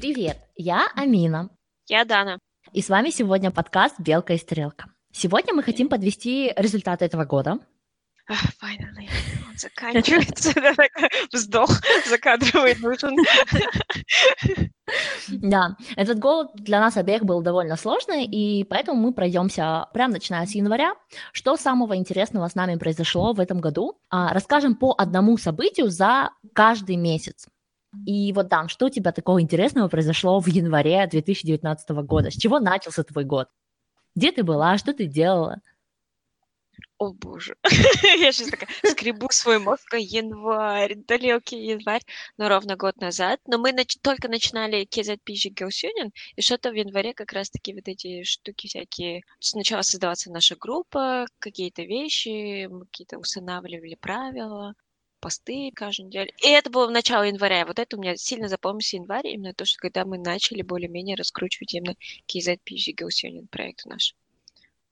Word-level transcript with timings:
Привет, 0.00 0.38
я 0.56 0.88
Амина. 0.96 1.50
Я 1.86 2.06
Дана. 2.06 2.38
И 2.72 2.80
с 2.80 2.88
вами 2.88 3.10
сегодня 3.10 3.50
подкаст 3.50 3.96
«Белка 4.00 4.32
и 4.32 4.38
стрелка». 4.38 4.86
Сегодня 5.12 5.52
мы 5.52 5.62
хотим 5.62 5.90
подвести 5.90 6.54
результаты 6.56 7.04
этого 7.04 7.26
года. 7.26 7.58
Finally, 8.26 9.10
он 9.46 9.58
заканчивается. 9.58 10.54
Вздох 11.34 11.70
закадровый 12.08 12.76
нужен. 12.76 13.14
Да, 15.28 15.76
этот 15.94 16.18
год 16.18 16.52
для 16.54 16.80
нас 16.80 16.96
обеих 16.96 17.24
был 17.24 17.42
довольно 17.42 17.76
сложный, 17.76 18.24
и 18.24 18.64
поэтому 18.64 19.00
мы 19.00 19.12
пройдемся 19.12 19.86
прямо 19.92 20.14
начиная 20.14 20.46
с 20.46 20.54
января, 20.54 20.94
что 21.32 21.56
самого 21.56 21.94
интересного 21.94 22.48
с 22.48 22.56
нами 22.56 22.76
произошло 22.76 23.32
в 23.32 23.38
этом 23.38 23.60
году. 23.60 24.00
А, 24.08 24.32
расскажем 24.32 24.74
по 24.74 24.94
одному 24.98 25.36
событию 25.36 25.90
за 25.90 26.30
каждый 26.54 26.96
месяц. 26.96 27.46
И 28.06 28.32
вот, 28.32 28.48
Дан, 28.48 28.68
что 28.68 28.86
у 28.86 28.90
тебя 28.90 29.12
такого 29.12 29.40
интересного 29.40 29.88
произошло 29.88 30.40
в 30.40 30.46
январе 30.46 31.06
2019 31.06 31.90
года? 32.04 32.30
С 32.30 32.34
чего 32.34 32.60
начался 32.60 33.02
твой 33.02 33.24
год? 33.24 33.48
Где 34.14 34.32
ты 34.32 34.42
была? 34.42 34.78
Что 34.78 34.92
ты 34.92 35.06
делала? 35.06 35.60
О 36.98 37.12
боже, 37.12 37.56
я 38.18 38.32
сейчас 38.32 38.48
такая 38.48 38.68
скребу 38.84 39.28
свой 39.30 39.58
мозг, 39.58 39.94
январь, 39.94 40.94
далекий 40.96 41.66
январь, 41.66 42.02
но 42.36 42.48
ровно 42.48 42.76
год 42.76 42.96
назад. 43.00 43.40
Но 43.46 43.58
мы 43.58 43.70
нач- 43.70 43.98
только 44.02 44.28
начинали 44.28 44.86
KZPG 44.86 45.54
Girls 45.54 45.82
Union, 45.84 46.10
и 46.36 46.42
что-то 46.42 46.70
в 46.70 46.74
январе 46.74 47.14
как 47.14 47.32
раз-таки 47.32 47.74
вот 47.74 47.88
эти 47.88 48.22
штуки 48.22 48.66
всякие. 48.66 49.22
Сначала 49.38 49.82
создаваться 49.82 50.30
наша 50.30 50.56
группа, 50.56 51.26
какие-то 51.38 51.82
вещи, 51.82 52.66
мы 52.66 52.84
какие-то 52.86 53.18
устанавливали 53.18 53.94
правила, 53.94 54.74
посты 55.20 55.70
каждую 55.74 56.08
неделю. 56.08 56.32
И 56.42 56.48
это 56.48 56.70
было 56.70 56.86
в 56.86 56.90
начало 56.90 57.24
января. 57.24 57.66
Вот 57.66 57.78
это 57.78 57.96
у 57.96 58.00
меня 58.00 58.16
сильно 58.16 58.48
запомнился 58.48 58.96
январь, 58.96 59.28
именно 59.28 59.54
то, 59.54 59.64
что 59.64 59.78
когда 59.78 60.04
мы 60.04 60.18
начали 60.18 60.62
более-менее 60.62 61.16
раскручивать 61.16 61.74
именно 61.74 61.94
KZPG 62.26 62.94
Girls 62.96 63.24
Union 63.24 63.46
проект 63.50 63.86
наш. 63.86 64.14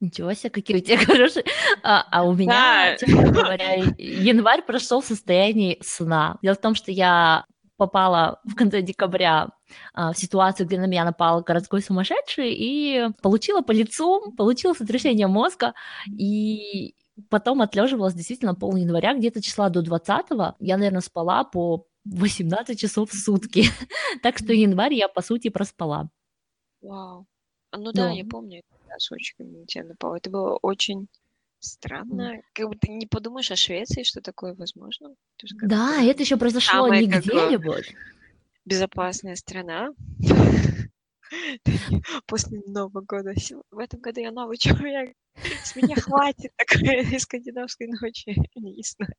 Ничего 0.00 0.32
себе, 0.32 0.50
какие 0.50 0.76
у 0.76 0.80
тебя 0.80 0.98
хорошие. 0.98 1.44
А, 1.82 2.06
а 2.10 2.22
у 2.24 2.34
меня, 2.34 2.96
да. 2.96 2.96
честно 2.98 3.32
говоря, 3.32 3.74
январь 3.98 4.62
прошел 4.62 5.00
в 5.00 5.06
состоянии 5.06 5.78
сна. 5.82 6.38
Дело 6.42 6.54
в 6.54 6.60
том, 6.60 6.74
что 6.74 6.92
я 6.92 7.44
попала 7.76 8.40
в 8.44 8.54
конце 8.54 8.82
декабря 8.82 9.48
а, 9.94 10.12
в 10.12 10.18
ситуацию, 10.18 10.66
где 10.66 10.78
на 10.78 10.86
меня 10.86 11.04
напал 11.04 11.42
городской 11.42 11.80
сумасшедший, 11.80 12.52
и 12.52 13.08
получила 13.22 13.62
по 13.62 13.72
лицу, 13.72 14.32
получила 14.36 14.74
сотрясение 14.74 15.28
мозга, 15.28 15.74
и 16.06 16.94
потом 17.28 17.62
отлеживалась 17.62 18.14
действительно 18.14 18.54
пол 18.54 18.76
января, 18.76 19.14
где-то 19.14 19.42
числа 19.42 19.68
до 19.68 19.82
20 19.82 20.26
я, 20.60 20.76
наверное, 20.76 21.00
спала 21.00 21.44
по 21.44 21.86
18 22.04 22.78
часов 22.78 23.10
в 23.10 23.18
сутки. 23.18 23.64
так 24.22 24.38
что 24.38 24.52
январь 24.52 24.94
я, 24.94 25.08
по 25.08 25.22
сути, 25.22 25.48
проспала. 25.48 26.10
Вау. 26.80 27.26
Ну 27.72 27.92
да, 27.92 28.10
я 28.10 28.24
помню, 28.24 28.62
с 28.96 29.12
очень 29.12 29.66
тебя 29.66 29.84
напал. 29.84 30.14
Это 30.14 30.30
было 30.30 30.58
очень 30.62 31.08
странно. 31.58 32.40
Как 32.54 32.68
бы 32.68 32.76
ты 32.76 32.90
не 32.90 33.06
подумаешь 33.06 33.50
о 33.50 33.56
Швеции, 33.56 34.04
что 34.04 34.20
такое 34.20 34.54
возможно. 34.54 35.14
Да, 35.62 36.02
это 36.02 36.22
еще 36.22 36.36
произошло 36.36 36.88
не 36.88 37.06
где-нибудь. 37.06 37.94
Безопасная 38.64 39.34
страна. 39.36 39.90
после 42.26 42.60
Нового 42.66 43.00
года. 43.02 43.34
В 43.70 43.78
этом 43.78 44.00
году 44.00 44.20
я 44.20 44.30
новый 44.30 44.56
человек. 44.58 45.14
С 45.62 45.76
меня 45.76 45.96
хватит 45.96 46.52
такой 46.56 47.18
скандинавской 47.20 47.88
ночи. 47.88 48.36
Не 48.56 48.82
знаю. 48.82 49.14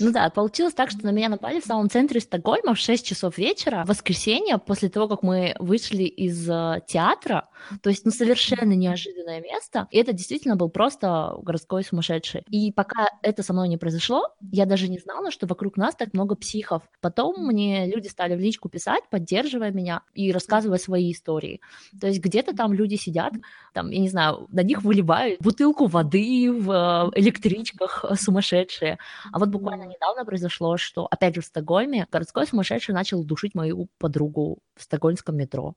Ну 0.00 0.12
да, 0.12 0.30
получилось 0.30 0.74
так, 0.74 0.90
что 0.90 1.04
на 1.04 1.10
меня 1.10 1.28
напали 1.28 1.60
в 1.60 1.64
самом 1.64 1.90
центре 1.90 2.20
Стокгольма 2.20 2.74
в 2.74 2.78
6 2.78 3.04
часов 3.04 3.38
вечера, 3.38 3.84
в 3.84 3.88
воскресенье, 3.88 4.58
после 4.58 4.88
того, 4.88 5.08
как 5.08 5.22
мы 5.22 5.54
вышли 5.58 6.04
из 6.04 6.48
э, 6.48 6.80
театра. 6.86 7.48
То 7.82 7.90
есть, 7.90 8.04
ну, 8.04 8.10
совершенно 8.10 8.72
неожиданное 8.72 9.40
место. 9.40 9.88
И 9.90 9.98
это 9.98 10.12
действительно 10.12 10.56
был 10.56 10.70
просто 10.70 11.34
городской 11.42 11.84
сумасшедший. 11.84 12.42
И 12.50 12.72
пока 12.72 13.08
это 13.22 13.42
со 13.42 13.52
мной 13.52 13.68
не 13.68 13.76
произошло, 13.76 14.28
я 14.40 14.66
даже 14.66 14.88
не 14.88 14.98
знала, 14.98 15.30
что 15.30 15.46
вокруг 15.46 15.76
нас 15.76 15.94
так 15.94 16.14
много 16.14 16.34
психов. 16.36 16.82
Потом 17.00 17.46
мне 17.46 17.86
люди 17.86 18.08
стали 18.08 18.34
в 18.36 18.40
личку 18.40 18.68
писать, 18.68 19.04
поддерживая 19.10 19.70
меня 19.70 20.02
и 20.14 20.32
рассказывая 20.32 20.78
свои 20.78 21.12
истории. 21.12 21.60
То 22.00 22.06
есть 22.06 22.20
где-то 22.20 22.54
там 22.54 22.72
люди 22.72 22.96
сидят, 22.96 23.32
там, 23.72 23.90
я 23.90 23.98
не 23.98 24.08
знаю, 24.08 24.46
на 24.50 24.62
них 24.62 24.83
выливают 24.84 25.40
бутылку 25.40 25.86
воды 25.86 26.52
в 26.52 26.70
э, 26.70 27.20
электричках 27.20 28.04
э, 28.04 28.14
сумасшедшие. 28.14 28.98
А 29.32 29.38
вот 29.38 29.48
буквально 29.48 29.84
недавно 29.84 30.24
произошло, 30.24 30.76
что, 30.76 31.06
опять 31.10 31.34
же, 31.34 31.40
в 31.40 31.46
Стокгольме 31.46 32.06
городской 32.10 32.46
сумасшедший 32.46 32.94
начал 32.94 33.24
душить 33.24 33.54
мою 33.54 33.88
подругу 33.98 34.58
в 34.76 34.82
стокгольмском 34.82 35.36
метро. 35.36 35.74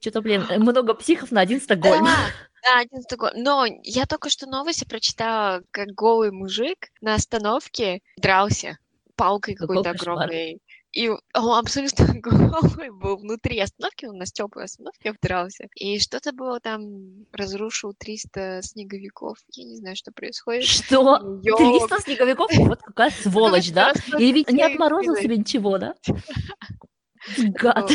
Что-то, 0.00 0.22
блин, 0.22 0.44
много 0.58 0.94
психов 0.94 1.30
на 1.32 1.40
один 1.40 1.60
Стокгольм. 1.60 2.04
Да, 2.04 2.16
да, 2.62 2.80
один 2.80 3.02
Стокгольм. 3.02 3.42
Но 3.42 3.66
я 3.82 4.06
только 4.06 4.30
что 4.30 4.46
новости 4.46 4.84
прочитала, 4.84 5.62
как 5.70 5.88
голый 5.88 6.30
мужик 6.30 6.88
на 7.00 7.14
остановке 7.14 8.00
дрался 8.16 8.78
палкой 9.16 9.54
какой-то 9.54 9.90
огромной. 9.90 10.60
И 10.94 11.08
он 11.08 11.20
абсолютно 11.34 12.06
голый 12.20 12.90
был 12.90 13.16
внутри 13.16 13.58
остановки, 13.58 14.06
он 14.06 14.18
на 14.18 14.26
теплой 14.26 14.64
остановке 14.64 15.12
вдрался. 15.12 15.66
И 15.74 15.98
что-то 15.98 16.32
было 16.32 16.60
там, 16.60 17.26
разрушил 17.32 17.94
300 17.98 18.62
снеговиков. 18.62 19.36
Я 19.50 19.64
не 19.64 19.76
знаю, 19.76 19.96
что 19.96 20.12
происходит. 20.12 20.64
Что? 20.64 21.40
Йо. 21.42 21.56
300 21.88 22.00
снеговиков? 22.02 22.50
Вот 22.64 22.80
какая 22.80 23.10
сволочь, 23.10 23.72
да? 23.72 23.92
И 24.18 24.32
ведь 24.32 24.50
не 24.50 24.62
отморозил 24.62 25.16
себе 25.16 25.36
ничего, 25.36 25.78
да? 25.78 25.94
Гад. 27.38 27.90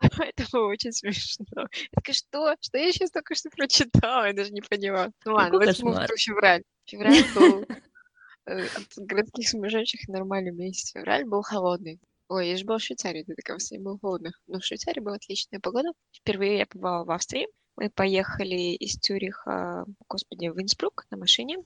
Это 0.00 0.44
было 0.52 0.66
очень 0.66 0.92
смешно. 0.92 1.46
Я 1.56 1.88
такая, 1.94 2.14
что? 2.14 2.54
Что 2.60 2.78
я 2.78 2.92
сейчас 2.92 3.10
только 3.10 3.34
что 3.34 3.48
прочитала? 3.50 4.26
Я 4.26 4.32
даже 4.32 4.50
не 4.50 4.60
поняла. 4.60 5.10
Ну 5.24 5.34
ладно, 5.34 5.58
8 5.58 6.06
февраль. 6.16 6.62
Февраль 6.84 7.24
был 7.34 7.64
э, 8.46 8.66
от 8.66 8.86
городских 8.96 9.48
сумасшедших 9.48 10.08
нормальный 10.08 10.52
месяц. 10.52 10.92
Февраль 10.92 11.24
был 11.24 11.42
холодный. 11.42 12.00
Ой, 12.28 12.48
я 12.48 12.56
же 12.56 12.64
была 12.64 12.78
в 12.78 12.82
Швейцарии, 12.82 13.22
ты 13.22 13.34
такая, 13.34 13.58
все 13.58 13.78
было 13.78 13.98
холодно. 13.98 14.32
Но 14.46 14.58
в 14.58 14.64
Швейцарии 14.64 15.00
была 15.00 15.16
отличная 15.16 15.60
погода. 15.60 15.90
Впервые 16.12 16.58
я 16.58 16.66
побывала 16.66 17.04
в 17.04 17.10
Австрии. 17.10 17.48
Мы 17.76 17.90
поехали 17.90 18.74
из 18.76 18.98
Тюриха, 18.98 19.84
господи, 20.08 20.48
в 20.48 20.60
Инсбрук 20.60 21.06
на 21.10 21.18
машине. 21.18 21.58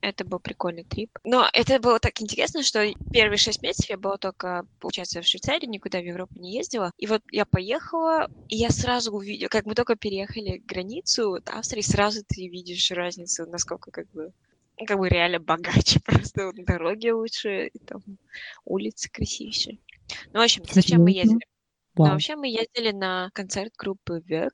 Это 0.00 0.24
был 0.24 0.38
прикольный 0.38 0.84
трип. 0.84 1.10
Но 1.24 1.48
это 1.52 1.80
было 1.80 1.98
так 1.98 2.20
интересно, 2.22 2.62
что 2.62 2.86
первые 3.12 3.38
шесть 3.38 3.62
месяцев 3.62 3.90
я 3.90 3.98
была 3.98 4.16
только, 4.18 4.64
получается, 4.78 5.20
в 5.20 5.26
Швейцарии, 5.26 5.66
никуда 5.66 5.98
в 5.98 6.04
Европу 6.04 6.38
не 6.38 6.52
ездила. 6.54 6.92
И 6.96 7.06
вот 7.06 7.22
я 7.32 7.44
поехала, 7.44 8.30
и 8.48 8.56
я 8.56 8.70
сразу 8.70 9.12
увидела, 9.12 9.48
как 9.48 9.66
мы 9.66 9.74
только 9.74 9.96
переехали 9.96 10.62
границу 10.64 11.40
Австрии, 11.46 11.80
сразу 11.80 12.22
ты 12.26 12.46
видишь 12.48 12.90
разницу, 12.92 13.46
насколько 13.46 13.90
как 13.90 14.08
бы 14.12 14.32
как 14.86 14.98
бы 14.98 15.08
реально 15.08 15.40
богаче, 15.40 16.00
просто 16.04 16.46
вот, 16.46 16.56
дороги 16.64 17.08
лучше, 17.08 17.68
и 17.68 17.78
там 17.78 18.02
улицы 18.64 19.10
красивее. 19.10 19.78
Ну, 20.32 20.40
в 20.40 20.42
общем, 20.42 20.62
зачем 20.70 21.02
мы 21.02 21.10
ездили? 21.10 21.34
Ну, 21.34 21.40
Вау. 21.96 22.08
Но 22.08 22.12
вообще 22.12 22.36
мы 22.36 22.48
ездили 22.48 22.92
на 22.92 23.30
концерт 23.32 23.72
группы 23.78 24.22
Век, 24.26 24.52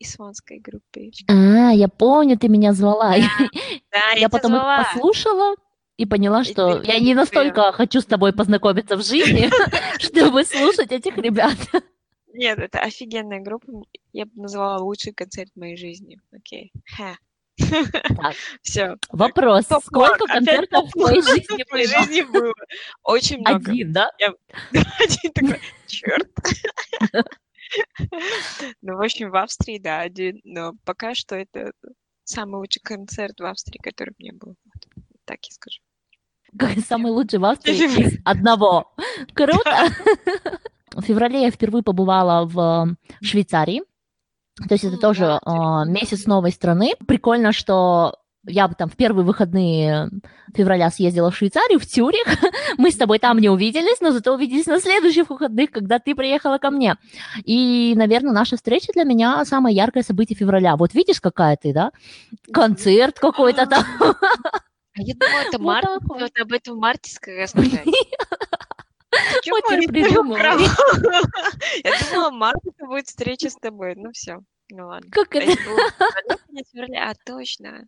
исламской 0.00 0.58
группы. 0.58 1.10
А, 1.28 1.70
я 1.70 1.86
помню, 1.86 2.36
ты 2.36 2.48
меня 2.48 2.72
звала. 2.72 3.14
Да, 3.16 3.20
да 3.92 4.10
я, 4.14 4.22
я 4.22 4.28
потом 4.28 4.52
звала. 4.52 4.80
их 4.80 4.92
послушала 4.92 5.54
и 5.96 6.04
поняла, 6.04 6.42
что 6.42 6.80
и 6.80 6.86
я 6.88 6.98
не 6.98 7.14
настолько 7.14 7.70
хочу 7.72 8.00
с 8.00 8.06
тобой 8.06 8.32
познакомиться 8.32 8.96
в 8.96 9.04
жизни, 9.04 9.48
чтобы 10.00 10.44
слушать 10.44 10.90
этих 10.90 11.16
ребят. 11.16 11.56
Нет, 12.32 12.58
это 12.58 12.80
офигенная 12.80 13.40
группа. 13.40 13.66
Я 14.12 14.26
бы 14.26 14.32
назвала 14.34 14.78
лучший 14.78 15.12
концерт 15.12 15.50
в 15.54 15.60
моей 15.60 15.76
жизни. 15.76 16.18
Окей. 16.32 16.72
Okay. 16.98 17.14
Все. 18.62 18.96
Вопрос. 19.10 19.66
Сколько 19.66 20.26
концертов 20.26 20.88
в 20.88 20.92
твоей 20.92 21.22
жизни, 21.22 21.64
в 21.68 21.76
жизни 21.76 22.22
было? 22.22 22.54
Очень 23.02 23.38
много. 23.38 23.70
Один, 23.70 23.92
да? 23.92 24.10
Один 24.70 25.32
такой, 25.32 25.60
черт. 25.86 26.28
Ну, 28.82 28.96
в 28.96 29.02
общем, 29.02 29.30
в 29.30 29.36
Австрии, 29.36 29.78
да, 29.78 30.00
один. 30.00 30.40
Но 30.42 30.72
пока 30.84 31.14
что 31.14 31.36
это 31.36 31.72
самый 32.24 32.56
лучший 32.56 32.80
концерт 32.82 33.38
в 33.38 33.44
Австрии, 33.44 33.78
который 33.78 34.12
мне 34.18 34.32
был. 34.32 34.56
Вот, 34.64 35.06
так 35.24 35.38
я 35.44 35.52
скажу. 35.52 35.80
Самый 36.84 37.12
лучший 37.12 37.38
в 37.38 37.44
Австрии 37.44 37.76
из 37.76 38.18
одного. 38.24 38.92
Круто! 39.34 39.88
В 40.92 41.02
феврале 41.02 41.42
я 41.42 41.50
впервые 41.52 41.84
побывала 41.84 42.44
в 42.44 42.96
Швейцарии. 43.22 43.82
То 44.68 44.74
есть 44.74 44.84
это 44.84 44.96
тоже 44.96 45.24
э, 45.44 45.50
месяц 45.86 46.26
новой 46.26 46.52
страны. 46.52 46.94
Прикольно, 47.06 47.52
что 47.52 48.16
я 48.46 48.68
бы 48.68 48.74
там 48.74 48.88
в 48.88 48.96
первые 48.96 49.24
выходные 49.24 50.08
февраля 50.54 50.90
съездила 50.90 51.30
в 51.30 51.36
Швейцарию, 51.36 51.78
в 51.78 51.86
Тюрих. 51.86 52.24
Мы 52.78 52.90
с 52.90 52.96
тобой 52.96 53.18
там 53.18 53.38
не 53.38 53.48
увиделись, 53.48 54.00
но 54.00 54.12
зато 54.12 54.34
увиделись 54.34 54.66
на 54.66 54.80
следующих 54.80 55.28
выходных, 55.28 55.70
когда 55.70 55.98
ты 55.98 56.14
приехала 56.14 56.58
ко 56.58 56.70
мне. 56.70 56.96
И, 57.44 57.94
наверное, 57.96 58.32
наша 58.32 58.56
встреча 58.56 58.92
для 58.94 59.04
меня 59.04 59.44
самое 59.44 59.76
яркое 59.76 60.02
событие 60.02 60.36
февраля. 60.36 60.76
Вот 60.76 60.94
видишь, 60.94 61.20
какая 61.20 61.56
ты, 61.56 61.72
да? 61.72 61.92
Концерт 62.52 63.18
какой-то 63.18 63.66
там. 63.66 63.84
А 64.00 65.02
я 65.02 65.14
думала, 65.14 65.40
это 65.46 65.58
март, 65.62 65.88
вот 66.08 66.32
об 66.40 66.52
этом 66.52 66.76
в 66.76 66.80
марте 66.80 67.10
сказать. 67.10 67.52
Очень 69.68 69.88
придумала. 69.88 70.36
Я 71.84 71.92
думала, 72.12 72.30
март 72.30 72.60
это 72.64 72.86
будет 72.86 73.06
встреча 73.06 73.50
с 73.50 73.56
тобой. 73.56 73.94
Ну 73.96 74.10
все, 74.12 74.38
ну 74.70 74.86
ладно. 74.86 75.10
Как 75.10 75.34
это? 75.34 75.52
А, 76.98 77.12
точно. 77.24 77.86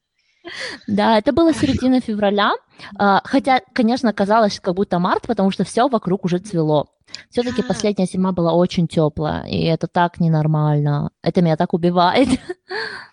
Да, 0.88 1.18
это 1.18 1.32
было 1.32 1.54
середина 1.54 2.00
февраля, 2.00 2.52
а, 2.98 3.20
хотя, 3.24 3.60
конечно, 3.72 4.12
казалось, 4.12 4.58
как 4.58 4.74
будто 4.74 4.98
март, 4.98 5.26
потому 5.26 5.50
что 5.52 5.64
все 5.64 5.88
вокруг 5.88 6.24
уже 6.24 6.38
цвело. 6.38 6.88
Все-таки 7.30 7.62
последняя 7.62 8.06
зима 8.06 8.32
была 8.32 8.52
очень 8.52 8.88
теплая, 8.88 9.44
и 9.46 9.64
это 9.64 9.86
так 9.86 10.18
ненормально. 10.18 11.10
Это 11.22 11.42
меня 11.42 11.56
так 11.56 11.74
убивает. 11.74 12.28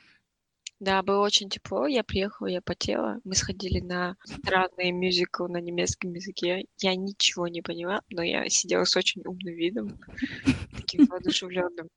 Да, 0.80 1.02
было 1.04 1.26
очень 1.26 1.50
тепло. 1.50 1.88
Я 1.88 2.04
приехала, 2.04 2.48
я 2.48 2.62
потела. 2.62 3.20
Мы 3.26 3.36
сходили 3.36 3.82
на 3.82 4.16
странный 4.24 4.92
мюзикл 4.92 5.48
на 5.48 5.58
немецком 5.58 6.14
языке. 6.14 6.66
Я 6.78 6.96
ничего 6.96 7.48
не 7.48 7.62
поняла, 7.62 8.02
но 8.10 8.24
я 8.24 8.48
сидела 8.50 8.86
с 8.86 8.96
очень 8.96 9.22
умным 9.26 9.54
видом, 9.56 10.00
таким 10.78 11.06
воодушевленным. 11.06 11.90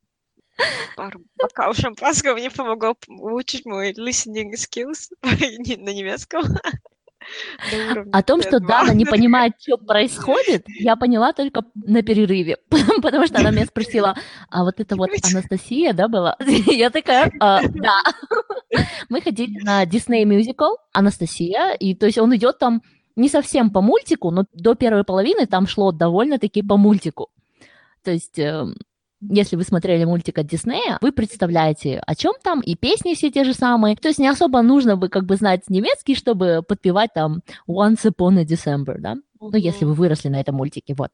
Пару 0.96 1.22
бокал 1.36 1.74
шампанского 1.74 2.34
мне 2.34 2.50
помогло 2.50 2.96
улучшить 3.08 3.64
мой 3.64 3.92
listening 3.92 4.52
skills 4.54 5.10
на 5.22 5.92
немецком. 5.92 6.42
О 8.12 8.22
том, 8.22 8.42
что 8.42 8.60
Дана 8.60 8.94
не 8.94 9.04
понимает, 9.04 9.54
что 9.60 9.76
происходит, 9.78 10.64
я 10.66 10.96
поняла 10.96 11.32
только 11.32 11.62
на 11.74 12.02
перерыве, 12.02 12.56
потому 13.02 13.26
что 13.26 13.38
она 13.38 13.50
меня 13.50 13.66
спросила, 13.66 14.16
а 14.50 14.64
вот 14.64 14.80
это 14.80 14.96
вот 14.96 15.10
Анастасия, 15.22 15.92
да, 15.92 16.08
была? 16.08 16.36
Я 16.66 16.90
такая, 16.90 17.32
«А, 17.40 17.62
да. 17.62 18.02
Мы 19.08 19.20
ходили 19.20 19.62
на 19.62 19.84
Disney 19.84 20.24
Musical 20.24 20.76
Анастасия, 20.92 21.72
и 21.74 21.94
то 21.94 22.06
есть 22.06 22.18
он 22.18 22.34
идет 22.36 22.58
там 22.58 22.82
не 23.16 23.28
совсем 23.28 23.70
по 23.70 23.80
мультику, 23.80 24.30
но 24.30 24.44
до 24.54 24.74
первой 24.74 25.04
половины 25.04 25.46
там 25.46 25.66
шло 25.66 25.92
довольно-таки 25.92 26.62
по 26.62 26.76
мультику. 26.76 27.30
То 28.02 28.10
есть 28.10 28.38
эм, 28.38 28.76
если 29.28 29.56
вы 29.56 29.62
смотрели 29.62 30.04
мультик 30.04 30.38
от 30.38 30.46
Диснея, 30.46 30.98
вы 31.00 31.12
представляете, 31.12 32.02
о 32.06 32.14
чем 32.14 32.34
там, 32.42 32.60
и 32.60 32.74
песни 32.74 33.14
все 33.14 33.30
те 33.30 33.44
же 33.44 33.54
самые. 33.54 33.96
То 33.96 34.08
есть 34.08 34.18
не 34.18 34.28
особо 34.28 34.62
нужно 34.62 34.96
бы 34.96 35.08
как 35.08 35.24
бы 35.24 35.36
знать 35.36 35.62
немецкий, 35.68 36.14
чтобы 36.14 36.62
подпевать 36.66 37.12
там 37.14 37.42
Once 37.68 38.04
Upon 38.04 38.40
a 38.40 38.44
December, 38.44 38.98
да? 38.98 39.16
Ну, 39.40 39.56
если 39.56 39.84
вы 39.84 39.94
выросли 39.94 40.28
на 40.28 40.40
этом 40.40 40.56
мультике, 40.56 40.94
вот. 40.94 41.10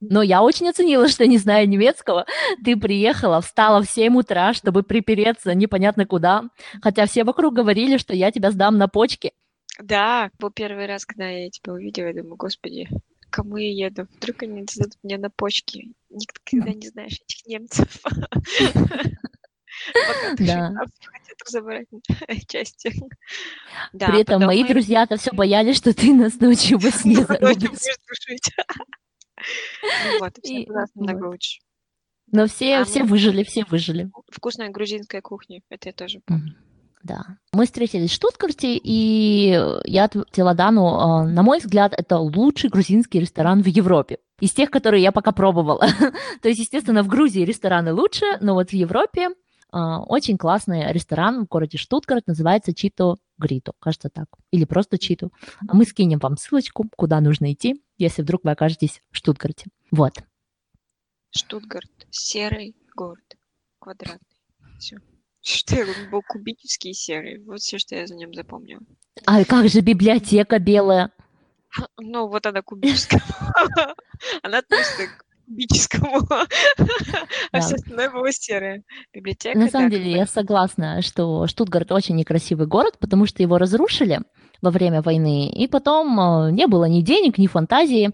Но 0.00 0.22
я 0.22 0.42
очень 0.42 0.68
оценила, 0.68 1.08
что 1.08 1.26
не 1.26 1.38
зная 1.38 1.66
немецкого, 1.66 2.24
ты 2.64 2.76
приехала, 2.76 3.40
встала 3.40 3.82
в 3.82 3.90
7 3.90 4.16
утра, 4.16 4.54
чтобы 4.54 4.82
припереться 4.82 5.54
непонятно 5.54 6.06
куда, 6.06 6.44
хотя 6.80 7.06
все 7.06 7.24
вокруг 7.24 7.54
говорили, 7.54 7.96
что 7.96 8.14
я 8.14 8.30
тебя 8.30 8.52
сдам 8.52 8.78
на 8.78 8.86
почки. 8.86 9.32
Да, 9.80 10.30
был 10.38 10.50
первый 10.50 10.86
раз, 10.86 11.04
когда 11.04 11.28
я 11.28 11.50
тебя 11.50 11.72
увидела, 11.72 12.06
я 12.06 12.14
думаю, 12.14 12.36
господи, 12.36 12.88
кому 13.30 13.56
я 13.56 13.86
еду? 13.86 14.06
Вдруг 14.16 14.42
они 14.42 14.64
сдадут 14.70 14.96
мне 15.02 15.18
на 15.18 15.30
почки. 15.30 15.92
Никогда 16.10 16.72
не 16.72 16.88
знаешь 16.88 17.20
этих 17.20 17.46
немцев. 17.46 18.02
Да. 20.38 20.72
Хотят 21.04 21.38
разобрать 21.46 21.86
части. 22.48 22.92
При 23.92 24.20
этом 24.20 24.42
мои 24.42 24.64
друзья-то 24.64 25.16
все 25.16 25.30
боялись, 25.32 25.76
что 25.76 25.94
ты 25.94 26.12
нас 26.12 26.40
ночью 26.40 26.78
во 26.78 26.90
сне 26.90 27.18
ну 27.28 27.54
Вот, 30.18 30.38
все 30.42 30.66
намного 30.66 31.26
лучше. 31.26 31.60
Но 32.30 32.46
все, 32.46 32.78
а 32.78 32.84
все 32.84 33.04
выжили, 33.04 33.44
все 33.44 33.64
выжили. 33.64 34.10
Вкусная 34.30 34.68
грузинская 34.70 35.22
кухня, 35.22 35.60
это 35.70 35.90
я 35.90 35.92
тоже 35.92 36.20
помню. 36.26 36.56
Да. 37.02 37.24
Мы 37.52 37.66
встретились 37.66 38.10
в 38.10 38.14
Штутгарте, 38.14 38.76
и 38.76 39.50
я 39.84 40.04
ответила 40.04 40.54
Дану, 40.54 40.86
а, 40.86 41.24
на 41.24 41.42
мой 41.42 41.58
взгляд, 41.58 41.94
это 41.96 42.18
лучший 42.18 42.70
грузинский 42.70 43.20
ресторан 43.20 43.62
в 43.62 43.66
Европе. 43.66 44.18
Из 44.40 44.52
тех, 44.52 44.70
которые 44.70 45.02
я 45.02 45.12
пока 45.12 45.32
пробовала. 45.32 45.80
То 46.42 46.48
есть, 46.48 46.60
естественно, 46.60 47.02
в 47.02 47.08
Грузии 47.08 47.44
рестораны 47.44 47.92
лучше, 47.92 48.24
но 48.40 48.54
вот 48.54 48.70
в 48.70 48.72
Европе 48.72 49.30
а, 49.70 50.00
очень 50.02 50.38
классный 50.38 50.92
ресторан 50.92 51.44
в 51.44 51.48
городе 51.48 51.78
Штутгарт, 51.78 52.26
называется 52.26 52.74
Чито 52.74 53.16
Грито, 53.38 53.72
кажется 53.78 54.08
так, 54.08 54.26
или 54.50 54.64
просто 54.64 54.98
Чито. 54.98 55.30
А 55.66 55.74
мы 55.74 55.84
скинем 55.84 56.18
вам 56.18 56.36
ссылочку, 56.36 56.86
куда 56.96 57.20
нужно 57.20 57.52
идти, 57.52 57.82
если 57.96 58.22
вдруг 58.22 58.44
вы 58.44 58.50
окажетесь 58.50 59.02
в 59.10 59.16
Штутгарте. 59.16 59.66
Вот. 59.90 60.14
Штутгарт, 61.30 62.06
серый 62.10 62.74
город, 62.94 63.36
квадратный. 63.78 64.26
Все. 64.78 64.98
Что 65.48 65.76
он 65.76 66.10
был 66.10 66.22
кубический 66.28 66.90
и 66.90 66.94
серый. 66.94 67.38
Вот 67.38 67.60
все, 67.60 67.78
что 67.78 67.94
я 67.94 68.06
за 68.06 68.14
ним 68.14 68.34
запомнила. 68.34 68.82
А 69.24 69.42
как 69.44 69.68
же 69.68 69.80
библиотека 69.80 70.58
белая? 70.58 71.10
Ну, 71.98 72.28
вот 72.28 72.46
она 72.46 72.62
кубическая. 72.62 73.22
Она 74.42 74.62
к 74.62 74.66
кубическому, 75.46 76.26
а 77.52 77.60
все 77.60 77.76
остальное 77.76 78.10
было 78.10 78.32
серое. 78.32 78.82
Библиотека. 79.14 79.58
На 79.58 79.68
самом 79.68 79.90
деле, 79.90 80.10
я 80.10 80.26
согласна, 80.26 81.02
что 81.02 81.46
Штутгарт 81.46 81.92
очень 81.92 82.16
некрасивый 82.16 82.66
город, 82.66 82.98
потому 82.98 83.26
что 83.26 83.42
его 83.42 83.58
разрушили 83.58 84.20
во 84.60 84.70
время 84.70 85.02
войны, 85.02 85.48
и 85.48 85.68
потом 85.68 86.18
э, 86.20 86.50
не 86.52 86.66
было 86.66 86.86
ни 86.86 87.00
денег, 87.00 87.38
ни 87.38 87.46
фантазии. 87.46 88.12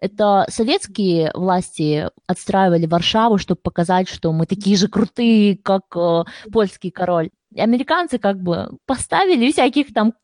Это 0.00 0.46
советские 0.48 1.30
власти 1.34 2.08
отстраивали 2.26 2.86
Варшаву, 2.86 3.38
чтобы 3.38 3.60
показать, 3.60 4.08
что 4.08 4.32
мы 4.32 4.46
такие 4.46 4.76
же 4.76 4.88
крутые, 4.88 5.56
как 5.56 5.82
э, 5.94 6.24
польский 6.50 6.90
король. 6.90 7.30
И 7.54 7.60
американцы 7.60 8.18
как 8.18 8.40
бы 8.40 8.78
поставили 8.86 9.50
всяких 9.50 9.92
там 9.92 10.14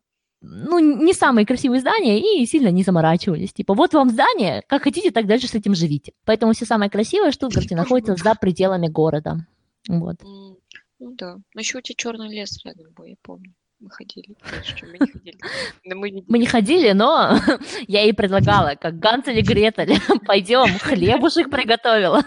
ну, 0.40 0.78
не 0.78 1.12
самые 1.12 1.46
красивые 1.46 1.80
здания 1.80 2.20
и 2.20 2.46
сильно 2.46 2.68
не 2.68 2.82
заморачивались. 2.82 3.52
Типа, 3.52 3.74
вот 3.74 3.94
вам 3.94 4.10
здание, 4.10 4.62
как 4.68 4.82
хотите, 4.82 5.10
так 5.10 5.26
дальше 5.26 5.48
с 5.48 5.54
этим 5.54 5.74
живите. 5.74 6.12
Поэтому 6.24 6.52
все 6.52 6.66
самое 6.66 6.90
красивое 6.90 7.32
Штутгарте 7.32 7.74
находится 7.74 8.16
за 8.16 8.34
пределами 8.34 8.86
города. 8.86 9.46
Вот. 9.88 10.16
Ну 10.22 10.58
да. 10.98 11.36
Но 11.54 11.60
еще 11.60 11.78
у 11.78 11.80
тебя 11.80 11.96
черный 11.96 12.28
лес 12.28 12.64
рядом 12.64 12.92
был, 12.94 13.04
я 13.04 13.16
помню 13.22 13.54
мы 13.80 13.90
ходили. 13.90 14.36
Мы 14.42 14.98
не 14.98 15.12
ходили. 15.12 15.38
Но 15.84 15.96
мы, 15.96 16.10
не... 16.10 16.24
мы 16.28 16.38
не 16.38 16.46
ходили, 16.46 16.92
но 16.92 17.38
я 17.88 18.02
ей 18.02 18.14
предлагала, 18.14 18.74
как 18.74 18.98
Ганс 18.98 19.28
или 19.28 19.42
Гретель, 19.42 20.00
пойдем, 20.26 20.78
хлебушек 20.78 21.50
приготовила. 21.50 22.24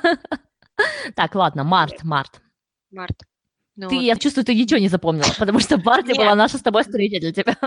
Так, 1.16 1.36
ладно, 1.36 1.64
март, 1.64 2.04
март. 2.04 2.42
Март. 2.92 3.24
Ну, 3.76 3.90
ты, 3.90 3.96
вот. 3.96 4.02
я 4.02 4.16
чувствую, 4.16 4.46
ты 4.46 4.56
ничего 4.56 4.80
не 4.80 4.90
запомнила, 4.90 5.32
потому 5.38 5.60
что 5.60 5.78
в 5.78 5.86
марте 5.86 6.14
была 6.14 6.36
наша 6.36 6.58
с 6.58 6.62
тобой 6.62 6.84
встреча 6.84 7.20
для 7.20 7.32
тебя. 7.32 7.58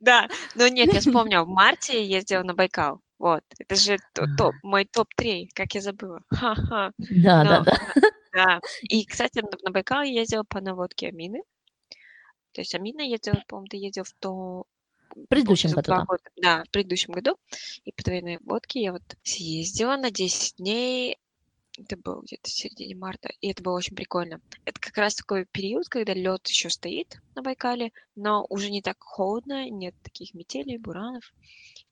Да, 0.00 0.28
но 0.54 0.68
нет, 0.68 0.92
я 0.92 1.00
вспомнила, 1.00 1.44
в 1.44 1.48
марте 1.48 2.02
я 2.04 2.18
ездила 2.18 2.42
на 2.42 2.54
Байкал. 2.54 3.00
Вот, 3.18 3.42
это 3.58 3.74
же 3.76 3.96
топ, 4.12 4.54
мой 4.62 4.84
топ-3, 4.84 5.48
как 5.54 5.74
я 5.74 5.80
забыла. 5.80 6.22
Ха-ха. 6.30 6.92
Да, 6.98 7.44
да, 7.44 7.60
да. 7.60 7.78
Да, 8.32 8.60
и, 8.82 9.04
кстати, 9.06 9.42
на 9.62 9.70
Байкал 9.70 10.02
я 10.02 10.20
ездила 10.20 10.42
по 10.42 10.60
наводке 10.60 11.08
Амины. 11.08 11.42
То 12.54 12.60
есть 12.60 12.74
Амина 12.74 13.02
ездила, 13.02 13.42
по-моему, 13.48 13.66
ты 13.66 13.76
ездил 13.76 14.04
в 14.04 14.12
то... 14.20 14.64
В 15.14 15.26
предыдущем 15.26 15.70
году, 15.70 15.88
да. 15.88 16.04
Года. 16.04 16.22
Да, 16.36 16.64
в 16.64 16.70
предыдущем 16.70 17.12
году. 17.12 17.36
И 17.84 17.92
по 17.92 18.02
твоей 18.02 18.22
наводке 18.22 18.80
я 18.80 18.92
вот 18.92 19.02
съездила 19.22 19.96
на 19.96 20.10
10 20.10 20.56
дней. 20.56 21.18
Это 21.76 21.96
было 21.96 22.22
где-то 22.22 22.48
в 22.48 22.52
середине 22.52 22.94
марта, 22.94 23.30
и 23.40 23.50
это 23.50 23.60
было 23.62 23.76
очень 23.76 23.96
прикольно. 23.96 24.40
Это 24.64 24.80
как 24.80 24.96
раз 24.96 25.16
такой 25.16 25.44
период, 25.44 25.88
когда 25.88 26.14
лед 26.14 26.46
еще 26.46 26.70
стоит 26.70 27.20
на 27.34 27.42
Байкале, 27.42 27.90
но 28.14 28.46
уже 28.48 28.70
не 28.70 28.80
так 28.80 28.96
холодно, 29.00 29.68
нет 29.68 29.94
таких 30.02 30.34
метелей, 30.34 30.78
буранов. 30.78 31.34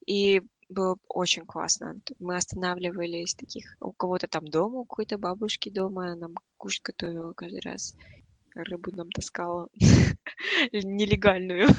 И 0.07 0.42
было 0.69 0.97
очень 1.09 1.45
классно. 1.45 2.00
Мы 2.21 2.37
останавливались 2.37 3.35
таких, 3.35 3.76
у 3.81 3.90
кого-то 3.90 4.28
там 4.28 4.47
дома, 4.47 4.78
у 4.78 4.85
какой-то 4.85 5.19
бабушки 5.19 5.69
дома, 5.69 6.14
нам 6.14 6.35
кушать 6.57 6.83
готовила 6.83 7.33
каждый 7.33 7.61
раз 7.61 7.97
рыбу 8.54 8.90
нам 8.94 9.11
таскала 9.11 9.68
нелегальную. 10.73 11.68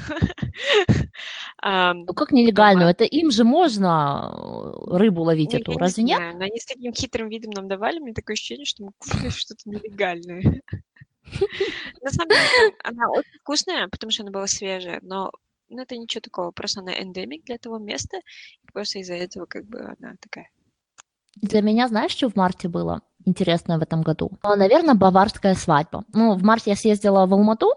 Ну 1.62 2.06
как 2.14 2.32
нелегальную? 2.32 2.90
Это 2.90 3.04
им 3.04 3.30
же 3.30 3.44
можно 3.44 4.32
э, 4.34 4.96
рыбу 4.98 5.22
ловить 5.22 5.54
эту, 5.54 5.72
разве 5.78 6.02
нет? 6.02 6.20
Но 6.34 6.44
они 6.44 6.58
с 6.58 6.66
таким 6.66 6.92
хитрым 6.92 7.28
видом 7.28 7.52
нам 7.52 7.68
давали, 7.68 8.00
мне 8.00 8.12
такое 8.12 8.34
ощущение, 8.34 8.66
что 8.66 8.84
мы 8.84 8.92
кушали 8.98 9.28
что-то 9.30 9.68
нелегальное. 9.68 10.60
На 12.02 12.10
самом 12.10 12.28
деле, 12.28 12.74
она 12.82 13.08
очень 13.08 13.38
вкусная, 13.40 13.88
потому 13.88 14.10
что 14.10 14.24
она 14.24 14.32
была 14.32 14.46
свежая, 14.46 14.98
но 15.02 15.32
ну, 15.70 15.82
это 15.82 15.96
ничего 15.96 16.20
такого, 16.20 16.50
просто 16.50 16.80
она 16.80 16.92
эндемик 16.92 17.44
для 17.44 17.54
этого 17.54 17.78
места, 17.78 18.18
и 18.18 18.66
просто 18.72 18.98
из-за 18.98 19.14
этого 19.14 19.46
как 19.46 19.64
бы 19.64 19.80
она 19.80 20.16
такая. 20.20 20.50
Для 21.36 21.62
меня, 21.62 21.88
знаешь, 21.88 22.12
что 22.12 22.28
в 22.28 22.36
марте 22.36 22.68
было? 22.68 23.02
Интересное 23.24 23.78
в 23.78 23.82
этом 23.82 24.02
году? 24.02 24.30
Ну, 24.42 24.56
Наверное, 24.56 24.94
баварская 24.94 25.54
свадьба. 25.54 26.04
Ну, 26.12 26.34
в 26.34 26.42
марте 26.42 26.70
я 26.70 26.76
съездила 26.76 27.26
в 27.26 27.32
Алмату 27.32 27.72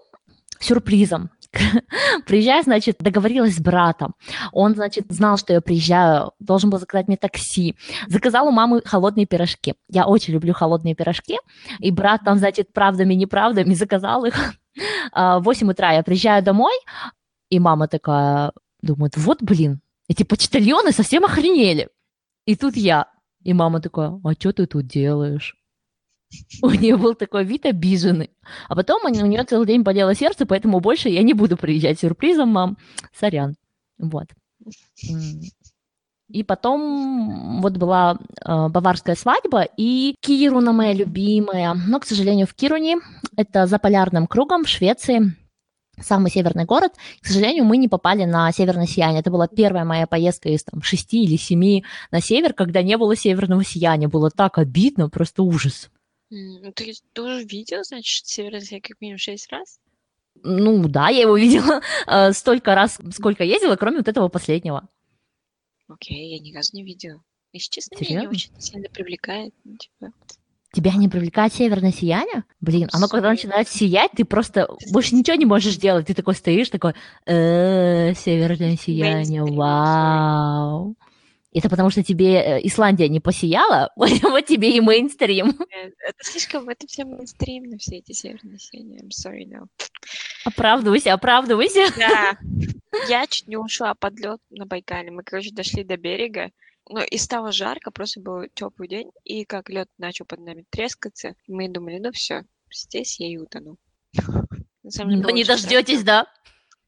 сюрпризом. 0.59 1.29
Приезжаю, 2.25 2.63
значит, 2.63 2.97
договорилась 2.99 3.55
с 3.55 3.59
братом. 3.59 4.15
Он, 4.51 4.75
значит, 4.75 5.05
знал, 5.09 5.37
что 5.37 5.53
я 5.53 5.61
приезжаю, 5.61 6.31
должен 6.39 6.69
был 6.69 6.79
заказать 6.79 7.07
мне 7.07 7.17
такси. 7.17 7.75
Заказал 8.07 8.47
у 8.47 8.51
мамы 8.51 8.81
холодные 8.83 9.25
пирожки. 9.25 9.75
Я 9.89 10.07
очень 10.07 10.33
люблю 10.33 10.53
холодные 10.53 10.95
пирожки. 10.95 11.37
И 11.79 11.91
брат 11.91 12.21
там, 12.25 12.37
значит, 12.37 12.73
правдами-неправдами 12.73 13.73
заказал 13.73 14.25
их. 14.25 14.35
В 15.13 15.39
8 15.43 15.71
утра 15.71 15.93
я 15.93 16.03
приезжаю 16.03 16.43
домой, 16.43 16.73
и 17.49 17.59
мама 17.59 17.87
такая 17.87 18.51
думает, 18.81 19.17
вот, 19.17 19.41
блин, 19.41 19.81
эти 20.07 20.23
почтальоны 20.23 20.91
совсем 20.91 21.25
охренели. 21.25 21.89
И 22.45 22.55
тут 22.55 22.77
я, 22.77 23.07
И 23.47 23.53
мама 23.53 23.79
такая, 23.79 24.19
а 24.25 24.33
что 24.33 24.51
ты 24.51 24.65
тут 24.65 24.87
делаешь? 24.87 25.55
У 26.61 26.69
нее 26.69 26.97
был 26.97 27.15
такой 27.15 27.45
вид 27.45 27.65
обиженный. 27.65 28.29
А 28.67 28.75
потом 28.75 29.05
у 29.05 29.09
нее 29.09 29.45
целый 29.45 29.65
день 29.65 29.83
болело 29.83 30.13
сердце, 30.13 30.45
поэтому 30.45 30.81
больше 30.81 31.07
я 31.07 31.23
не 31.23 31.33
буду 31.33 31.55
приезжать 31.55 31.97
сюрпризом, 31.97 32.49
мам. 32.49 32.77
Сорян. 33.17 33.55
Вот. 33.97 34.27
И 36.27 36.43
потом 36.43 37.61
вот 37.61 37.77
была 37.77 38.17
э, 38.43 38.67
баварская 38.67 39.15
свадьба, 39.15 39.65
и 39.77 40.15
Кируна 40.19 40.73
моя 40.73 40.91
любимая. 40.91 41.73
Но, 41.73 42.01
к 42.01 42.05
сожалению, 42.05 42.47
в 42.47 42.53
Кируне, 42.53 42.97
это 43.37 43.65
за 43.65 43.79
полярным 43.79 44.27
кругом 44.27 44.65
в 44.65 44.67
Швеции, 44.67 45.37
самый 45.99 46.31
северный 46.31 46.65
город. 46.65 46.93
К 47.21 47.27
сожалению, 47.27 47.65
мы 47.65 47.77
не 47.77 47.87
попали 47.87 48.25
на 48.25 48.51
северное 48.51 48.87
сияние. 48.87 49.21
Это 49.21 49.31
была 49.31 49.47
первая 49.47 49.85
моя 49.85 50.07
поездка 50.07 50.49
из 50.49 50.63
там, 50.63 50.81
шести 50.81 51.23
или 51.23 51.37
семи 51.37 51.85
на 52.11 52.21
север, 52.21 52.53
когда 52.53 52.81
не 52.81 52.97
было 52.97 53.15
северного 53.15 53.63
сияния. 53.63 54.07
Было 54.07 54.29
так 54.29 54.57
обидно, 54.57 55.09
просто 55.09 55.43
ужас. 55.43 55.89
Mm, 56.31 56.71
ты 56.73 56.93
тоже 57.13 57.43
видел, 57.43 57.83
значит, 57.83 58.27
северное 58.27 58.61
сияние 58.61 58.81
как 58.81 59.01
минимум 59.01 59.17
шесть 59.17 59.51
раз? 59.51 59.79
Ну 60.43 60.87
да, 60.87 61.09
я 61.09 61.21
его 61.21 61.37
видела 61.37 61.81
э, 62.07 62.31
столько 62.33 62.75
раз, 62.75 62.99
сколько 63.11 63.43
ездила, 63.43 63.75
кроме 63.75 63.97
вот 63.97 64.07
этого 64.07 64.27
последнего. 64.27 64.87
Окей, 65.87 66.35
я 66.35 66.39
ни 66.39 66.53
разу 66.53 66.75
не 66.75 66.83
видела. 66.83 67.23
Если 67.53 67.71
честно, 67.71 67.95
меня 67.99 68.21
не 68.21 68.27
очень 68.27 68.51
сильно 68.59 68.89
привлекает. 68.89 69.53
Ну, 69.63 69.77
типа, 69.77 70.11
Тебя 70.77 70.93
не 70.93 71.09
привлекает 71.09 71.51
северное 71.55 71.91
сияние? 71.91 72.43
Блин, 72.61 72.87
оно 72.93 73.07
когда 73.07 73.31
начинает 73.31 73.67
сиять, 73.67 74.11
ты 74.15 74.25
просто 74.25 74.69
больше 74.91 75.15
ничего 75.15 75.35
не 75.35 75.47
можешь 75.47 75.77
делать. 75.77 76.05
Ты 76.05 76.13
такой 76.13 76.35
стоишь, 76.35 76.69
такой, 76.69 76.93
э, 77.25 78.13
северное 78.13 78.77
сияние, 78.77 79.43
вау. 79.43 80.95
Это 81.51 81.67
потому 81.67 81.89
что 81.89 82.03
тебе 82.03 82.35
э, 82.35 82.59
Исландия 82.61 83.09
не 83.09 83.19
посияла, 83.19 83.91
вот 83.95 84.45
тебе 84.45 84.77
и 84.77 84.79
мейнстрим. 84.79 85.49
Это 85.49 86.19
слишком, 86.19 86.69
это 86.69 86.85
все 86.85 87.05
мейнстримно, 87.05 87.79
все 87.79 87.97
эти 87.97 88.11
северные 88.11 88.59
сияния. 88.59 88.99
I'm 88.99 89.09
sorry, 89.09 89.47
no. 89.47 89.65
Оправдывайся, 90.45 91.13
оправдывайся. 91.13 91.87
Да. 91.97 92.37
Я 93.09 93.25
чуть 93.25 93.47
не 93.47 93.57
ушла 93.57 93.95
под 93.95 94.19
лед 94.19 94.41
на 94.51 94.67
Байкале. 94.67 95.09
Мы, 95.09 95.23
короче, 95.23 95.49
дошли 95.51 95.83
до 95.83 95.97
берега. 95.97 96.51
Ну, 96.89 97.01
и 97.03 97.17
стало 97.17 97.51
жарко, 97.51 97.91
просто 97.91 98.21
был 98.21 98.45
теплый 98.53 98.87
день, 98.87 99.11
и 99.23 99.45
как 99.45 99.69
лед 99.69 99.89
начал 99.97 100.25
под 100.25 100.39
нами 100.39 100.65
трескаться, 100.69 101.35
мы 101.47 101.67
думали, 101.69 101.99
ну 101.99 102.11
все, 102.11 102.43
здесь 102.71 103.19
я 103.19 103.27
и 103.27 103.37
утону. 103.37 103.77
Но 104.83 105.29
не 105.31 105.43
дождетесь, 105.43 106.03
да? 106.03 106.27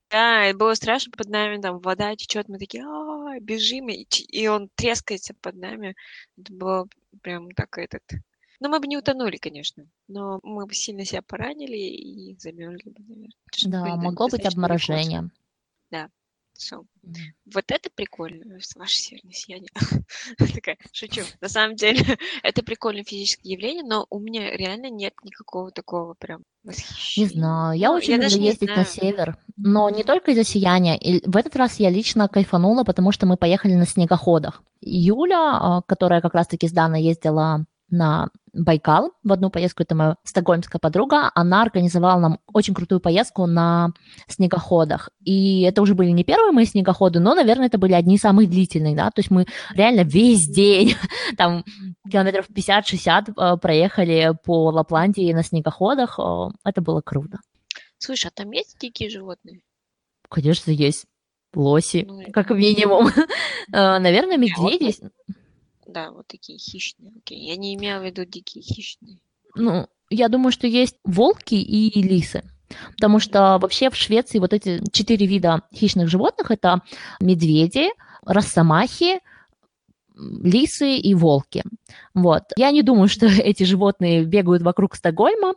Да, 0.10 0.52
было 0.56 0.74
страшно 0.74 1.12
под 1.12 1.30
нами, 1.30 1.62
там 1.62 1.80
вода 1.80 2.16
течет, 2.16 2.48
мы 2.48 2.58
такие, 2.58 2.84
а, 2.84 3.40
бежим, 3.40 3.90
и, 3.90 4.04
и 4.04 4.48
он 4.48 4.70
трескается 4.76 5.36
под 5.40 5.56
нами. 5.56 5.96
Это 6.38 6.54
было 6.54 6.88
прям 7.22 7.52
так 7.52 7.78
этот... 7.78 8.02
Ну, 8.62 8.70
мы 8.70 8.80
бы 8.80 8.88
не 8.88 8.98
утонули, 8.98 9.38
конечно, 9.38 9.86
но 10.08 10.40
мы 10.44 10.66
бы 10.66 10.74
сильно 10.74 11.06
себя 11.06 11.22
поранили 11.22 11.78
и 11.78 12.36
замерзли 12.40 12.90
бы, 12.90 13.04
наверное. 13.08 13.30
Да, 13.66 13.96
могло 13.96 14.28
быть 14.28 14.46
обморожение. 14.46 15.30
Mm. 17.06 17.14
Вот 17.54 17.66
это 17.68 17.90
прикольно, 17.94 18.60
ваше 18.76 18.98
северное 18.98 19.34
сияние. 19.34 19.70
Такая, 20.38 20.78
шучу. 20.92 21.22
На 21.42 21.50
самом 21.50 21.76
деле, 21.76 22.00
это 22.44 22.64
прикольное 22.64 23.04
физическое 23.04 23.50
явление, 23.50 23.84
но 23.84 24.06
у 24.10 24.20
меня 24.20 24.56
реально 24.56 24.90
нет 24.90 25.14
никакого 25.24 25.72
такого 25.72 26.16
прям 26.16 26.44
восхищения. 26.64 27.30
Не 27.30 27.34
знаю, 27.34 27.80
я 27.80 27.90
ну, 27.90 27.96
очень 27.96 28.14
я 28.14 28.18
люблю 28.18 28.42
ездить 28.42 28.76
на 28.76 28.86
север, 28.86 29.38
но 29.58 29.90
не 29.90 30.04
только 30.04 30.32
из-за 30.32 30.44
сияния. 30.44 30.98
И 30.98 31.28
в 31.28 31.38
этот 31.38 31.56
раз 31.56 31.80
я 31.80 31.90
лично 31.90 32.28
кайфанула, 32.28 32.84
потому 32.84 33.12
что 33.12 33.26
мы 33.26 33.38
поехали 33.38 33.74
на 33.74 33.86
снегоходах. 33.86 34.64
Юля, 34.82 35.58
а, 35.60 35.82
которая 35.82 36.22
как 36.22 36.34
раз-таки 36.34 36.68
с 36.68 36.72
Даной 36.72 37.04
ездила 37.04 37.66
на 37.90 38.30
Байкал 38.54 39.12
в 39.24 39.32
одну 39.32 39.50
поездку, 39.50 39.84
это 39.84 39.96
моя 39.96 40.16
стокгольмская 40.24 40.80
подруга, 40.80 41.32
она 41.36 41.62
организовала 41.62 42.20
нам 42.20 42.40
очень 42.54 42.74
крутую 42.74 43.00
поездку 43.00 43.46
на 43.46 43.90
снегоходах. 44.28 45.10
И 45.24 45.62
это 45.62 45.82
уже 45.82 45.96
были 45.96 46.10
не 46.10 46.24
первые 46.24 46.52
мои 46.52 46.66
снегоходы, 46.66 47.20
но, 47.20 47.36
наверное, 47.36 47.68
это 47.68 47.78
были 47.78 47.94
одни 47.94 48.16
из 48.16 48.22
самых 48.22 48.50
длительных, 48.50 48.96
да, 48.96 49.10
то 49.12 49.20
есть 49.20 49.32
мы 49.32 49.46
реально 49.74 50.02
весь 50.02 50.48
день, 50.48 50.96
там, 51.38 51.64
километров 52.10 52.48
50-60 52.50 53.34
э, 53.36 53.58
проехали 53.58 54.34
по 54.44 54.70
Лапландии 54.70 55.34
на 55.34 55.44
снегоходах, 55.44 56.20
это 56.64 56.82
было 56.82 57.02
круто. 57.02 57.40
Слушай, 57.98 58.28
а 58.28 58.32
там 58.32 58.52
есть 58.52 58.80
дикие 58.80 59.10
животные? 59.10 59.62
Конечно, 60.30 60.72
есть. 60.72 61.06
Лоси, 61.54 62.06
ну, 62.08 62.22
как 62.32 62.52
минимум. 62.52 63.10
Э, 63.72 64.00
наверное, 64.00 64.38
медведи. 64.38 64.96
Да, 65.90 66.12
вот 66.12 66.28
такие 66.28 66.60
хищные. 66.60 67.12
Окей. 67.18 67.40
Я 67.40 67.56
не 67.56 67.74
имела 67.76 68.02
в 68.02 68.06
виду 68.06 68.24
дикие 68.24 68.62
хищные. 68.62 69.18
Ну, 69.56 69.88
я 70.12 70.30
думаю, 70.30 70.52
что 70.52 70.68
есть 70.68 70.98
волки 71.04 71.56
и 71.56 72.02
лисы. 72.04 72.44
Потому 72.92 73.20
что 73.20 73.58
вообще 73.60 73.90
в 73.90 73.96
Швеции 73.96 74.38
вот 74.38 74.54
эти 74.54 74.84
четыре 74.92 75.26
вида 75.26 75.64
хищных 75.74 76.08
животных 76.08 76.52
это 76.52 76.84
медведи, 77.20 77.88
росомахи, 78.24 79.20
лисы 80.16 80.98
и 80.98 81.16
волки. 81.16 81.64
Вот. 82.14 82.44
Я 82.56 82.70
не 82.70 82.84
думаю, 82.84 83.08
что 83.08 83.26
эти 83.26 83.64
животные 83.64 84.24
бегают 84.26 84.62
вокруг 84.62 84.96
Стокгольма. 84.96 85.56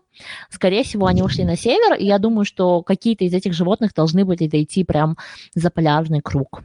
Скорее 0.48 0.82
всего, 0.82 1.06
они 1.06 1.22
ушли 1.22 1.44
на 1.44 1.56
север, 1.56 1.98
и 1.98 2.06
я 2.06 2.18
думаю, 2.18 2.46
что 2.46 2.82
какие-то 2.82 3.24
из 3.24 3.34
этих 3.34 3.52
животных 3.52 3.92
должны 3.92 4.24
были 4.24 4.48
дойти 4.48 4.82
прям 4.82 5.18
за 5.54 5.70
полярный 5.70 6.22
круг. 6.22 6.62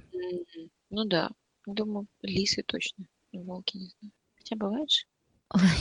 Ну 0.89 1.03
да, 1.03 1.31
думаю, 1.65 2.07
лисы 2.21 2.63
точно 2.65 3.07
волки, 3.33 3.77
не 3.77 3.87
знаю. 3.87 4.11
Хотя 4.37 4.55
бывает 4.55 4.91
же. 4.91 5.05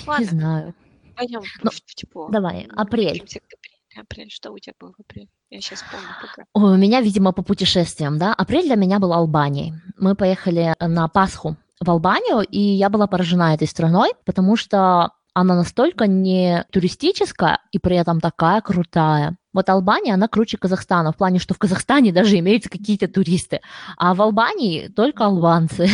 Ладно. 0.07 0.19
не 0.19 0.25
знаю. 0.25 0.75
Пойдем 1.17 1.43
ну, 1.62 1.71
в 1.71 1.95
тепло. 1.95 2.29
Давай, 2.29 2.69
апрель. 2.75 3.25
Апрель, 3.97 4.31
что 4.31 4.53
у 4.53 4.59
тебя 4.59 4.75
было 4.79 4.93
в 4.93 5.00
апреле? 5.00 5.29
Я 5.49 5.61
сейчас 5.61 5.83
помню 5.91 6.07
пока. 6.21 6.45
Ой, 6.53 6.75
у 6.75 6.76
меня, 6.76 7.00
видимо, 7.00 7.33
по 7.33 7.43
путешествиям, 7.43 8.19
да. 8.19 8.35
Апрель 8.35 8.67
для 8.67 8.76
меня 8.76 8.99
был 8.99 9.12
Албанией. 9.12 9.73
Мы 9.97 10.15
поехали 10.15 10.75
на 10.81 11.09
Пасху 11.09 11.57
в 11.81 11.91
Албанию, 11.91 12.41
и 12.41 12.61
я 12.61 12.91
была 12.91 13.07
поражена 13.07 13.55
этой 13.55 13.67
страной, 13.67 14.12
потому 14.25 14.57
что 14.57 15.12
она 15.35 15.55
настолько 15.55 16.07
не 16.07 16.65
туристическая 16.73 17.61
и 17.71 17.79
при 17.79 17.97
этом 17.97 18.21
такая 18.21 18.61
крутая. 18.61 19.37
Вот 19.53 19.69
Албания, 19.69 20.15
она 20.15 20.29
круче 20.29 20.57
Казахстана, 20.57 21.12
в 21.12 21.17
плане, 21.17 21.38
что 21.38 21.55
в 21.55 21.59
Казахстане 21.59 22.12
даже 22.12 22.38
имеются 22.38 22.71
какие-то 22.71 23.07
туристы, 23.09 23.61
а 23.99 24.15
в 24.15 24.23
Албании 24.23 24.88
только 24.88 25.26
албанцы. 25.26 25.88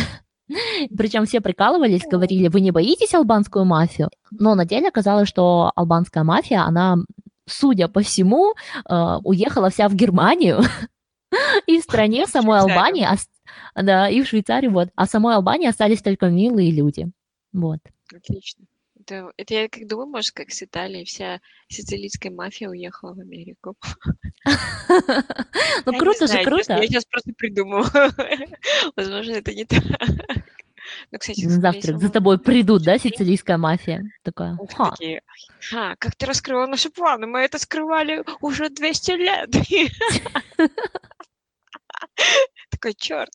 Причем 0.95 1.25
все 1.25 1.41
прикалывались, 1.41 2.03
говорили, 2.09 2.47
вы 2.47 2.61
не 2.61 2.71
боитесь 2.71 3.13
албанскую 3.13 3.65
мафию? 3.65 4.09
Но 4.31 4.55
на 4.55 4.65
деле 4.65 4.89
оказалось, 4.89 5.29
что 5.29 5.71
албанская 5.75 6.23
мафия, 6.23 6.61
она, 6.61 6.97
судя 7.45 7.87
по 7.87 8.01
всему, 8.01 8.53
э, 8.89 9.17
уехала 9.23 9.69
вся 9.69 9.87
в 9.89 9.95
Германию. 9.95 10.61
И 11.67 11.79
в 11.79 11.83
стране 11.83 12.27
самой 12.27 12.59
Албании, 12.59 13.07
да, 13.75 14.07
и 14.07 14.21
в 14.21 14.27
Швейцарии, 14.27 14.67
вот. 14.67 14.89
А 14.95 15.07
в 15.07 15.09
самой 15.09 15.33
Албании 15.33 15.67
остались 15.67 16.01
только 16.01 16.27
милые 16.27 16.71
люди. 16.71 17.07
Вот. 17.51 17.79
Отлично. 18.13 18.65
Это, 19.05 19.31
это 19.35 19.53
я 19.53 19.67
как 19.67 19.85
думаю, 19.85 20.07
может, 20.07 20.31
как 20.31 20.51
с 20.51 20.63
Италией 20.63 21.03
вся 21.03 21.41
сицилийская 21.67 22.31
мафия 22.31 22.69
уехала 22.69 23.13
в 23.13 23.19
Америку. 23.19 23.75
Ну, 25.85 25.97
круто 25.97 26.27
же, 26.27 26.41
круто. 26.43 26.73
Я 26.73 26.87
сейчас 26.87 27.05
просто 27.05 27.33
придумала. 27.35 27.89
Возможно, 28.95 29.33
это 29.33 29.53
не 29.53 29.65
так. 29.65 29.83
Ну, 31.11 31.19
кстати, 31.19 31.45
Завтра 31.47 31.97
за 31.97 32.09
тобой 32.09 32.39
придут, 32.39 32.83
да, 32.83 32.97
сицилийская 32.97 33.57
мафия? 33.57 34.03
Такая, 34.23 34.57
ха. 34.73 34.93
Ха, 35.69 35.95
как 35.97 36.15
ты 36.15 36.25
раскрыла 36.25 36.65
наши 36.65 36.89
планы? 36.89 37.27
Мы 37.27 37.39
это 37.39 37.57
скрывали 37.59 38.23
уже 38.39 38.69
200 38.69 39.11
лет. 39.11 39.49
Такой, 42.69 42.93
черт. 42.93 43.31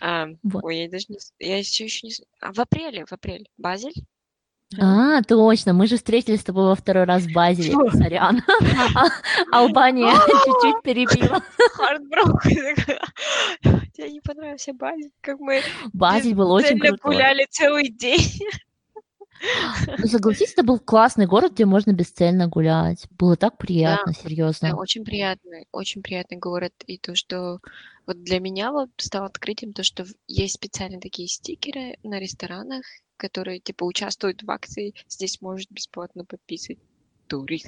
А, 0.00 0.26
вот. 0.42 0.64
Ой, 0.64 0.78
я 0.78 0.88
даже 0.88 1.06
не... 1.08 1.18
Я 1.38 1.62
все 1.62 1.84
еще 1.84 2.06
не... 2.06 2.12
А, 2.40 2.52
в 2.52 2.58
апреле, 2.58 3.06
в 3.06 3.12
апреле. 3.12 3.46
Базель? 3.56 3.94
А, 4.78 5.22
точно, 5.22 5.72
мы 5.72 5.86
же 5.86 5.96
встретились 5.96 6.40
с 6.40 6.44
тобой 6.44 6.66
во 6.66 6.74
второй 6.74 7.04
раз 7.04 7.22
в 7.22 7.32
Базеле, 7.32 7.74
сорян. 7.90 8.42
А, 8.94 9.60
Албания 9.60 10.12
чуть-чуть 10.12 10.82
перебила. 10.82 11.42
Хардброк. 11.72 12.42
Тебе 13.94 14.10
не 14.10 14.20
понравился 14.20 14.74
Базель? 14.74 15.10
Как 15.22 15.38
мы 15.40 15.62
Базель 15.92 16.34
был 16.34 16.50
очень 16.50 16.78
крутой. 16.78 16.98
гуляли 17.02 17.46
целый 17.50 17.88
день. 17.88 18.20
Ну, 19.98 20.06
согласись, 20.06 20.52
это 20.52 20.62
был 20.62 20.78
классный 20.78 21.26
город, 21.26 21.52
где 21.52 21.64
можно 21.64 21.92
бесцельно 21.92 22.48
гулять. 22.48 23.06
Было 23.10 23.36
так 23.36 23.56
приятно, 23.58 24.12
да, 24.12 24.20
серьезно. 24.20 24.70
Да, 24.70 24.76
очень 24.76 25.04
приятный, 25.04 25.66
очень 25.72 26.02
приятный 26.02 26.38
город. 26.38 26.72
И 26.86 26.98
то, 26.98 27.14
что 27.14 27.60
вот 28.06 28.22
для 28.22 28.40
меня 28.40 28.72
вот 28.72 28.90
стало 28.96 29.26
открытием 29.26 29.72
то, 29.72 29.82
что 29.82 30.04
есть 30.26 30.54
специальные 30.54 31.00
такие 31.00 31.28
стикеры 31.28 31.98
на 32.02 32.18
ресторанах, 32.18 32.84
которые 33.16 33.60
типа 33.60 33.84
участвуют 33.84 34.42
в 34.42 34.50
акции, 34.50 34.94
здесь 35.08 35.40
может 35.40 35.70
бесплатно 35.70 36.24
подписывать 36.24 36.78
турист. 37.28 37.66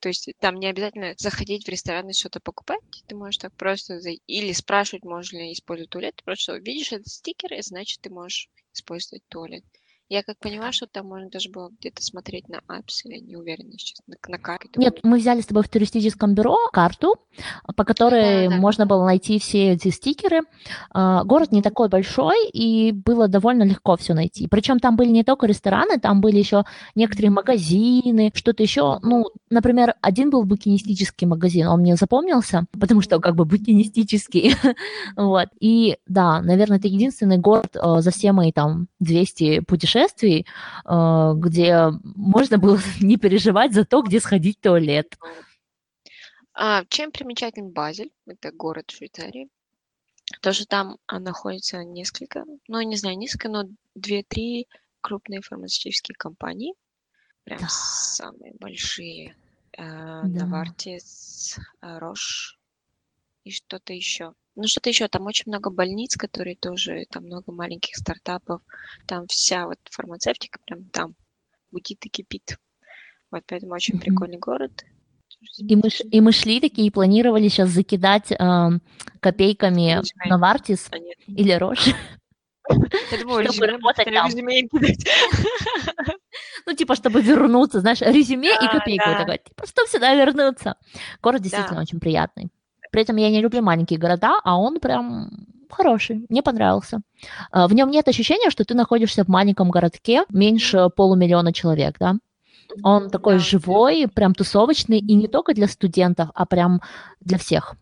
То 0.00 0.08
есть 0.08 0.30
там 0.40 0.56
не 0.56 0.66
обязательно 0.66 1.14
заходить 1.18 1.66
в 1.66 1.68
ресторан 1.68 2.08
и 2.08 2.14
что-то 2.14 2.40
покупать, 2.40 2.80
ты 3.06 3.14
можешь 3.14 3.38
так 3.38 3.52
просто 3.54 4.00
зайти, 4.00 4.22
или 4.26 4.52
спрашивать, 4.52 5.04
можно 5.04 5.38
ли 5.38 5.52
использовать 5.52 5.90
туалет, 5.90 6.22
просто 6.24 6.56
видишь 6.56 6.92
этот 6.92 7.08
стикер, 7.08 7.52
и 7.52 7.62
значит 7.62 8.00
ты 8.00 8.10
можешь 8.10 8.48
использовать 8.72 9.22
туалет. 9.28 9.64
Я 10.12 10.22
как 10.22 10.36
понимаю, 10.40 10.74
что 10.74 10.86
там 10.86 11.06
можно 11.06 11.30
даже 11.30 11.48
было 11.48 11.70
где-то 11.80 12.02
смотреть 12.02 12.46
на 12.46 12.60
апс, 12.66 13.02
я 13.06 13.18
не 13.18 13.34
уверена 13.34 13.72
сейчас, 13.78 14.02
на, 14.06 14.16
на 14.28 14.36
карте. 14.36 14.68
Нет, 14.76 14.98
мы 15.02 15.16
взяли 15.16 15.40
с 15.40 15.46
тобой 15.46 15.62
в 15.62 15.70
туристическом 15.70 16.34
бюро 16.34 16.58
карту, 16.70 17.14
по 17.74 17.82
которой 17.84 18.48
да, 18.48 18.50
да. 18.50 18.60
можно 18.60 18.84
было 18.84 19.06
найти 19.06 19.38
все 19.38 19.72
эти 19.72 19.88
стикеры. 19.88 20.42
А, 20.90 21.24
город 21.24 21.50
не 21.50 21.62
такой 21.62 21.88
большой, 21.88 22.46
и 22.50 22.92
было 22.92 23.26
довольно 23.26 23.62
легко 23.62 23.96
все 23.96 24.12
найти. 24.12 24.48
Причем 24.48 24.80
там 24.80 24.96
были 24.96 25.08
не 25.08 25.24
только 25.24 25.46
рестораны, 25.46 25.98
там 25.98 26.20
были 26.20 26.36
еще 26.36 26.64
некоторые 26.94 27.30
магазины, 27.30 28.30
что-то 28.34 28.62
еще. 28.62 28.98
Ну, 29.00 29.30
например, 29.48 29.94
один 30.02 30.28
был 30.28 30.44
букинистический 30.44 31.26
магазин, 31.26 31.68
он 31.68 31.80
мне 31.80 31.96
запомнился, 31.96 32.66
потому 32.78 33.00
что 33.00 33.18
как 33.18 33.34
бы 33.34 33.46
букинистический. 33.46 34.56
вот. 35.16 35.48
И 35.58 35.96
да, 36.06 36.42
наверное, 36.42 36.76
это 36.76 36.88
единственный 36.88 37.38
город 37.38 37.74
а, 37.76 38.02
за 38.02 38.10
все 38.10 38.32
мои 38.32 38.52
там 38.52 38.88
200 39.00 39.60
путешествий, 39.60 40.01
путешествий, 40.02 40.46
э, 40.84 41.32
где 41.36 41.90
можно 42.02 42.58
было 42.58 42.78
не 43.00 43.16
переживать 43.16 43.72
за 43.72 43.84
то, 43.84 44.02
где 44.02 44.20
сходить 44.20 44.58
в 44.58 44.62
туалет. 44.62 45.16
А, 46.54 46.84
чем 46.88 47.12
примечателен 47.12 47.70
Базель? 47.70 48.12
Это 48.26 48.52
город 48.52 48.90
Швейцарии. 48.90 49.48
Тоже 50.40 50.66
там 50.66 50.98
а, 51.06 51.18
находится 51.18 51.82
несколько, 51.84 52.44
ну, 52.68 52.80
не 52.82 52.96
знаю, 52.96 53.18
несколько, 53.18 53.48
но 53.48 53.64
две-три 53.94 54.68
крупные 55.00 55.40
фармацевтические 55.40 56.14
компании. 56.16 56.74
Прям 57.44 57.58
да. 57.60 57.66
самые 57.68 58.54
большие. 58.54 59.34
Э, 59.76 60.22
да. 60.24 60.46
Навартис, 60.46 61.58
Рош 61.80 62.58
и 63.44 63.50
что-то 63.50 63.92
еще. 63.92 64.34
Ну, 64.54 64.66
что-то 64.66 64.90
еще, 64.90 65.08
там 65.08 65.26
очень 65.26 65.44
много 65.46 65.70
больниц, 65.70 66.16
которые 66.16 66.56
тоже, 66.56 67.06
там 67.10 67.24
много 67.24 67.52
маленьких 67.52 67.96
стартапов, 67.96 68.60
там 69.06 69.26
вся 69.26 69.66
вот 69.66 69.78
фармацевтика 69.90 70.58
прям 70.66 70.84
там 70.90 71.14
гудит 71.70 72.04
и 72.04 72.08
кипит. 72.08 72.58
Вот 73.30 73.42
поэтому 73.46 73.72
очень 73.72 73.94
mm-hmm. 73.94 74.00
прикольный 74.00 74.38
город. 74.38 74.84
И 75.56 75.74
мы, 75.74 75.88
и 75.88 76.20
мы 76.20 76.32
шли 76.32 76.60
такие 76.60 76.86
и 76.86 76.90
планировали 76.90 77.48
сейчас 77.48 77.70
закидать 77.70 78.30
э, 78.30 78.70
копейками 79.20 79.98
резюме. 79.98 80.26
на 80.26 80.38
Вартис 80.38 80.88
а 80.92 80.96
или 81.26 81.52
Рош. 81.52 81.88
Я 82.68 83.18
думаю, 83.18 83.50
чтобы 83.50 83.66
работать 83.66 84.06
там. 84.12 84.30
Ну, 86.64 86.74
типа, 86.74 86.94
чтобы 86.94 87.20
вернуться, 87.20 87.80
знаешь, 87.80 88.00
резюме 88.00 88.54
и 88.54 88.68
копейку. 88.68 89.04
Такой, 89.04 89.38
типа, 89.38 89.66
чтобы 89.66 89.88
сюда 89.88 90.14
вернуться. 90.14 90.76
Город 91.20 91.42
действительно 91.42 91.80
очень 91.80 91.98
приятный. 91.98 92.52
При 92.92 93.02
этом 93.02 93.16
я 93.16 93.30
не 93.30 93.40
люблю 93.40 93.62
маленькие 93.62 93.98
города, 93.98 94.38
а 94.44 94.58
он 94.58 94.78
прям 94.78 95.30
хороший, 95.70 96.26
мне 96.28 96.42
понравился. 96.42 97.00
А, 97.50 97.66
в 97.66 97.72
нем 97.72 97.90
нет 97.90 98.06
ощущения, 98.06 98.50
что 98.50 98.64
ты 98.64 98.74
находишься 98.74 99.24
в 99.24 99.28
маленьком 99.28 99.70
городке 99.70 100.24
меньше 100.28 100.90
полумиллиона 100.94 101.54
человек, 101.54 101.96
да? 101.98 102.16
Он 102.82 103.10
такой 103.10 103.34
да. 103.34 103.38
живой, 103.38 104.08
прям 104.08 104.34
тусовочный, 104.34 104.98
и 104.98 105.14
не 105.14 105.26
только 105.26 105.54
для 105.54 105.68
студентов, 105.68 106.28
а 106.34 106.44
прям 106.46 106.82
для 107.20 107.38
всех. 107.38 107.76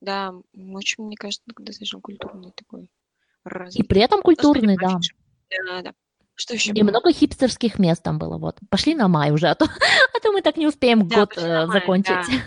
Да, 0.00 0.32
очень, 0.54 1.04
мне 1.04 1.16
кажется, 1.16 1.42
достаточно 1.58 2.00
культурный 2.00 2.52
такой. 2.54 2.88
Развитый. 3.44 3.84
И 3.84 3.86
при 3.86 4.00
этом 4.00 4.22
культурный, 4.22 4.76
да. 4.76 4.98
Да, 5.68 5.82
да. 5.82 5.92
Что 6.34 6.54
еще 6.54 6.72
и 6.72 6.82
было? 6.82 6.90
много 6.90 7.12
хипстерских 7.12 7.78
мест 7.78 8.02
там 8.02 8.18
было. 8.18 8.38
Вот. 8.38 8.58
Пошли 8.70 8.94
на 8.94 9.08
май 9.08 9.30
уже, 9.30 9.48
а 9.48 9.54
то, 9.54 9.66
а 10.16 10.20
то 10.20 10.32
мы 10.32 10.40
так 10.40 10.56
не 10.56 10.66
успеем 10.66 11.06
да, 11.06 11.20
год 11.20 11.34
э, 11.36 11.66
май, 11.66 11.80
закончить. 11.80 12.26
Да. 12.28 12.42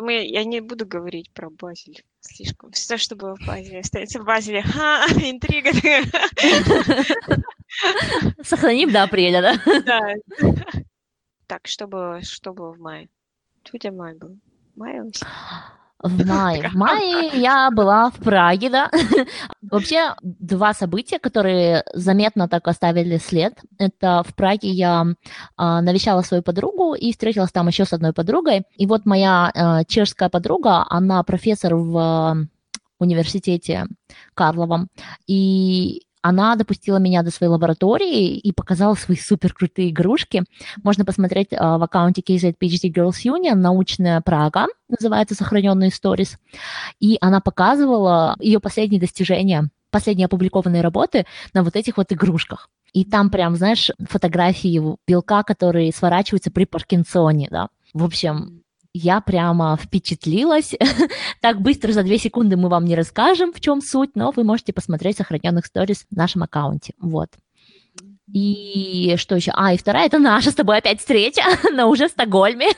Мы, 0.00 0.26
я 0.26 0.44
не 0.44 0.60
буду 0.60 0.86
говорить 0.86 1.32
про 1.32 1.50
Базель 1.50 2.04
слишком. 2.20 2.70
Все, 2.72 2.96
что 2.96 3.16
было 3.16 3.36
в 3.36 3.46
Базеле, 3.46 3.80
остается 3.80 4.20
в 4.20 4.24
Базеле. 4.24 4.62
Ха, 4.62 5.04
интрига. 5.10 5.72
Сохраним 8.42 8.92
до 8.92 9.04
апреля, 9.04 9.42
да? 9.42 9.56
Да. 9.80 10.14
Так, 11.46 11.66
что 11.66 11.86
было, 11.86 12.22
что 12.22 12.52
было 12.52 12.72
в 12.72 12.78
мае? 12.78 13.08
Что 13.64 13.76
у 13.76 13.78
тебя 13.78 13.92
май 13.92 14.14
был? 14.14 14.38
Май 14.74 15.00
в 16.02 16.26
мае. 16.26 16.68
В 16.68 16.74
мае 16.74 17.30
я 17.34 17.70
была 17.70 18.10
в 18.10 18.16
Праге, 18.16 18.70
да. 18.70 18.90
Вообще, 19.62 20.14
два 20.22 20.74
события, 20.74 21.18
которые 21.18 21.84
заметно 21.94 22.48
так 22.48 22.68
оставили 22.68 23.16
след. 23.16 23.54
Это 23.78 24.22
в 24.26 24.34
Праге 24.34 24.68
я 24.68 25.06
а, 25.56 25.80
навещала 25.80 26.22
свою 26.22 26.42
подругу 26.42 26.94
и 26.94 27.12
встретилась 27.12 27.52
там 27.52 27.68
еще 27.68 27.84
с 27.84 27.92
одной 27.92 28.12
подругой. 28.12 28.64
И 28.76 28.86
вот 28.86 29.06
моя 29.06 29.50
а, 29.54 29.84
чешская 29.84 30.28
подруга, 30.28 30.84
она 30.88 31.22
профессор 31.22 31.74
в 31.74 31.98
а, 31.98 32.36
университете 32.98 33.86
Карловом. 34.34 34.88
И 35.26 36.05
она 36.28 36.56
допустила 36.56 36.96
меня 36.96 37.22
до 37.22 37.30
своей 37.30 37.52
лаборатории 37.52 38.36
и 38.36 38.50
показала 38.50 38.94
свои 38.94 39.16
супер 39.16 39.54
крутые 39.54 39.90
игрушки. 39.90 40.42
Можно 40.82 41.04
посмотреть 41.04 41.52
uh, 41.52 41.78
в 41.78 41.82
аккаунте 41.84 42.20
KZ 42.20 42.56
PhD 42.60 42.92
Girls 42.92 43.24
Union 43.24 43.54
«Научная 43.54 44.20
Прага», 44.22 44.66
называется 44.88 45.36
«Сохраненные 45.36 45.90
stories». 45.90 46.36
И 46.98 47.16
она 47.20 47.40
показывала 47.40 48.34
ее 48.40 48.58
последние 48.58 49.00
достижения, 49.00 49.70
последние 49.92 50.26
опубликованные 50.26 50.82
работы 50.82 51.26
на 51.54 51.62
вот 51.62 51.76
этих 51.76 51.96
вот 51.96 52.12
игрушках. 52.12 52.70
И 52.92 53.04
там 53.04 53.30
прям, 53.30 53.54
знаешь, 53.54 53.92
фотографии 54.08 54.82
белка, 55.06 55.44
которые 55.44 55.92
сворачиваются 55.92 56.50
при 56.50 56.64
Паркинсоне, 56.64 57.46
да. 57.52 57.68
В 57.94 58.04
общем, 58.04 58.64
я 58.96 59.20
прямо 59.20 59.76
впечатлилась. 59.76 60.74
так 61.40 61.60
быстро 61.60 61.92
за 61.92 62.02
две 62.02 62.18
секунды 62.18 62.56
мы 62.56 62.68
вам 62.68 62.84
не 62.84 62.94
расскажем, 62.94 63.52
в 63.52 63.60
чем 63.60 63.80
суть, 63.80 64.10
но 64.14 64.32
вы 64.34 64.44
можете 64.44 64.72
посмотреть 64.72 65.18
сохраненных 65.18 65.66
сторис 65.66 66.06
в 66.10 66.16
нашем 66.16 66.42
аккаунте. 66.42 66.94
Вот. 67.00 67.30
И 68.32 69.14
что 69.18 69.36
еще? 69.36 69.52
А, 69.54 69.72
и 69.72 69.78
вторая, 69.78 70.06
это 70.06 70.18
наша 70.18 70.50
с 70.50 70.54
тобой 70.54 70.78
опять 70.78 70.98
встреча, 70.98 71.42
но 71.72 71.88
уже 71.88 72.08
в 72.08 72.10
Стокгольме. 72.10 72.70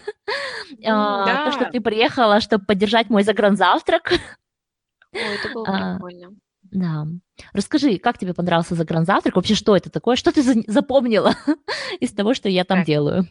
А, 0.85 1.25
да. 1.25 1.45
То, 1.47 1.53
что 1.53 1.71
ты 1.71 1.81
приехала, 1.81 2.41
чтобы 2.41 2.65
поддержать 2.65 3.09
мой 3.09 3.23
загранзавтрак. 3.23 4.13
Ой, 5.15 5.21
это 5.21 5.53
было 5.55 5.67
а, 5.67 5.95
прикольно. 5.95 6.37
Да. 6.71 7.07
Расскажи, 7.55 7.99
как 7.99 8.19
тебе 8.19 8.35
понравился 8.35 8.75
загранзавтрак? 8.75 9.37
Вообще, 9.37 9.55
что 9.55 9.75
это 9.75 9.89
такое? 9.91 10.17
Что 10.17 10.33
ты 10.33 10.43
запомнила 10.67 11.35
из 12.01 12.13
того, 12.13 12.35
что 12.35 12.49
я 12.49 12.65
там 12.65 12.85
делаю? 12.85 13.27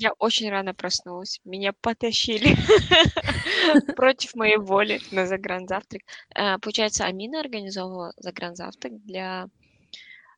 Я 0.00 0.12
очень 0.18 0.48
рано 0.48 0.72
проснулась. 0.72 1.40
Меня 1.44 1.74
потащили 1.78 2.56
против 3.96 4.34
моей 4.34 4.56
воли 4.56 4.98
на 5.10 5.26
загранзавтрак. 5.26 6.00
Э, 6.34 6.58
получается, 6.58 7.04
Амина 7.04 7.40
организовала 7.40 8.14
загранзавтрак 8.16 8.98
для 9.04 9.48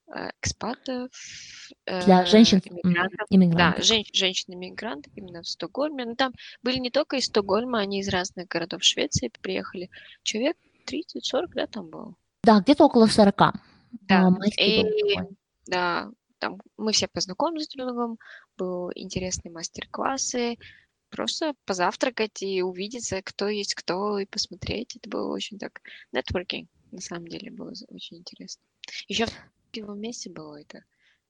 э, 0.09 0.31
экспатов. 0.40 1.12
Для 1.87 2.22
э, 2.22 2.27
женщин 2.27 2.61
иммигрантов. 3.31 3.77
Да, 3.77 3.81
жен, 3.81 4.03
женщин-иммигрантов 4.12 5.12
именно 5.14 5.42
в 5.42 5.48
Стокгольме. 5.48 6.07
Но 6.07 6.11
ну, 6.11 6.16
там 6.16 6.33
были 6.64 6.79
не 6.79 6.90
только 6.90 7.18
из 7.18 7.27
Стокгольма, 7.27 7.79
они 7.79 8.01
из 8.01 8.09
разных 8.09 8.48
городов 8.48 8.83
Швеции 8.83 9.31
приехали. 9.42 9.90
Человек 10.25 10.57
30-40, 10.88 11.46
да, 11.55 11.66
там 11.68 11.88
было? 11.88 12.16
Да, 12.42 12.59
где-то 12.59 12.87
около 12.87 13.07
40. 13.07 13.55
Да, 14.09 14.29
и, 14.59 14.85
да, 15.68 16.11
там 16.42 16.61
мы 16.76 16.90
все 16.92 17.07
познакомились 17.07 17.68
друг 17.68 17.85
с 17.85 17.92
другом, 17.92 18.18
был 18.59 18.90
интересные 18.96 19.52
мастер-классы, 19.52 20.57
просто 21.09 21.55
позавтракать 21.66 22.42
и 22.42 22.62
увидеться, 22.62 23.22
кто 23.22 23.48
есть 23.48 23.76
кто, 23.76 24.18
и 24.18 24.26
посмотреть. 24.26 24.96
Это 24.96 25.09
было 25.09 25.33
очень 25.33 25.59
так... 25.59 25.81
Networking, 26.12 26.66
на 26.90 27.00
самом 27.00 27.28
деле, 27.28 27.52
было 27.52 27.72
очень 27.88 28.18
интересно. 28.18 28.64
Еще 29.07 29.26
в 29.26 29.33
первом 29.70 30.00
месте 30.00 30.31
было 30.31 30.61
это 30.61 30.83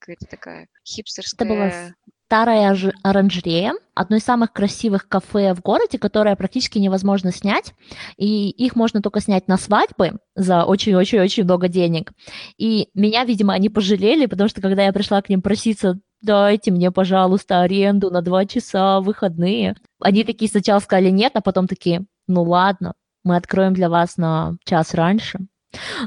какая-то 0.03 0.27
такая 0.27 0.69
хипстерская... 0.85 1.49
Это 1.49 1.55
была 1.55 1.95
старая 2.27 2.75
оранжерея, 3.03 3.75
одно 3.95 4.17
из 4.17 4.25
самых 4.25 4.55
красивых 4.55 5.07
кафе 5.07 5.53
в 5.53 5.61
городе, 5.61 5.99
которое 5.99 6.35
практически 6.35 6.79
невозможно 6.79 7.31
снять, 7.31 7.75
и 8.17 8.49
их 8.49 8.75
можно 8.75 9.03
только 9.03 9.21
снять 9.21 9.49
на 9.49 9.59
свадьбы 9.59 10.19
за 10.35 10.65
очень-очень-очень 10.65 11.45
много 11.45 11.69
денег. 11.69 12.13
И 12.57 12.89
меня, 12.95 13.25
видимо, 13.25 13.53
они 13.53 13.69
пожалели, 13.69 14.25
потому 14.25 14.49
что 14.49 14.63
когда 14.63 14.85
я 14.85 14.95
пришла 14.95 15.21
к 15.21 15.29
ним 15.29 15.43
проситься, 15.43 16.01
дайте 16.23 16.71
мне, 16.71 16.91
пожалуйста, 16.91 17.61
аренду 17.61 18.11
на 18.11 18.23
два 18.23 18.47
часа 18.47 19.01
выходные, 19.01 19.77
они 20.01 20.25
такие 20.25 20.51
сначала 20.51 20.79
сказали 20.79 21.11
нет, 21.11 21.33
а 21.35 21.43
потом 21.43 21.67
такие, 21.67 22.07
ну 22.29 22.45
ладно, 22.45 22.95
мы 23.25 23.37
откроем 23.37 23.75
для 23.75 23.91
вас 23.91 24.17
на 24.17 24.57
час 24.65 24.95
раньше. 24.95 25.39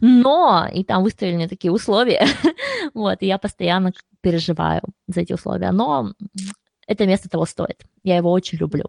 Но, 0.01 0.67
и 0.73 0.83
там 0.83 1.03
выставили 1.03 1.35
мне 1.35 1.47
такие 1.47 1.71
условия, 1.71 2.25
вот, 2.93 3.21
и 3.21 3.27
я 3.27 3.37
постоянно 3.37 3.93
переживаю 4.21 4.81
за 5.07 5.21
эти 5.21 5.33
условия. 5.33 5.71
Но 5.71 6.13
это 6.87 7.05
место 7.05 7.29
того 7.29 7.45
стоит. 7.45 7.83
Я 8.03 8.17
его 8.17 8.31
очень 8.31 8.57
люблю. 8.57 8.85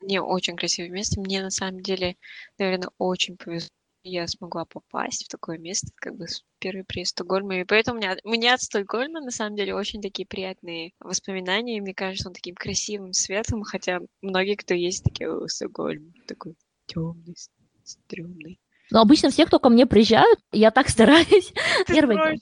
Мне 0.00 0.20
очень 0.20 0.56
красивое 0.56 0.90
место. 0.90 1.20
Мне 1.20 1.42
на 1.42 1.50
самом 1.50 1.80
деле, 1.80 2.16
наверное, 2.58 2.90
очень 2.98 3.36
повезло. 3.36 3.70
Я 4.08 4.28
смогла 4.28 4.64
попасть 4.64 5.24
в 5.24 5.28
такое 5.28 5.58
место, 5.58 5.88
как 5.96 6.16
бы 6.16 6.26
первый 6.60 6.84
приезд 6.84 7.10
в 7.10 7.14
Стокгольм. 7.14 7.50
И 7.50 7.64
поэтому 7.64 7.98
у 7.98 8.00
меня, 8.00 8.16
у 8.22 8.30
меня 8.30 8.54
от 8.54 8.62
Стокгольма, 8.62 9.20
на 9.20 9.32
самом 9.32 9.56
деле, 9.56 9.74
очень 9.74 10.00
такие 10.00 10.26
приятные 10.26 10.92
воспоминания. 11.00 11.78
И 11.78 11.80
мне 11.80 11.92
кажется, 11.92 12.28
он 12.28 12.34
таким 12.34 12.54
красивым, 12.54 13.12
светлым, 13.12 13.64
хотя 13.64 13.98
многие, 14.22 14.54
кто 14.54 14.74
есть, 14.74 15.02
такие, 15.02 15.28
о, 15.28 15.48
Стокгольм 15.48 16.14
такой 16.28 16.54
темный, 16.86 17.34
стрёмный. 17.82 18.60
Но 18.90 19.00
обычно 19.00 19.30
все, 19.30 19.46
кто 19.46 19.58
ко 19.58 19.68
мне 19.68 19.86
приезжают, 19.86 20.38
я 20.52 20.70
так 20.70 20.88
стараюсь. 20.88 21.52
Первый 21.86 22.40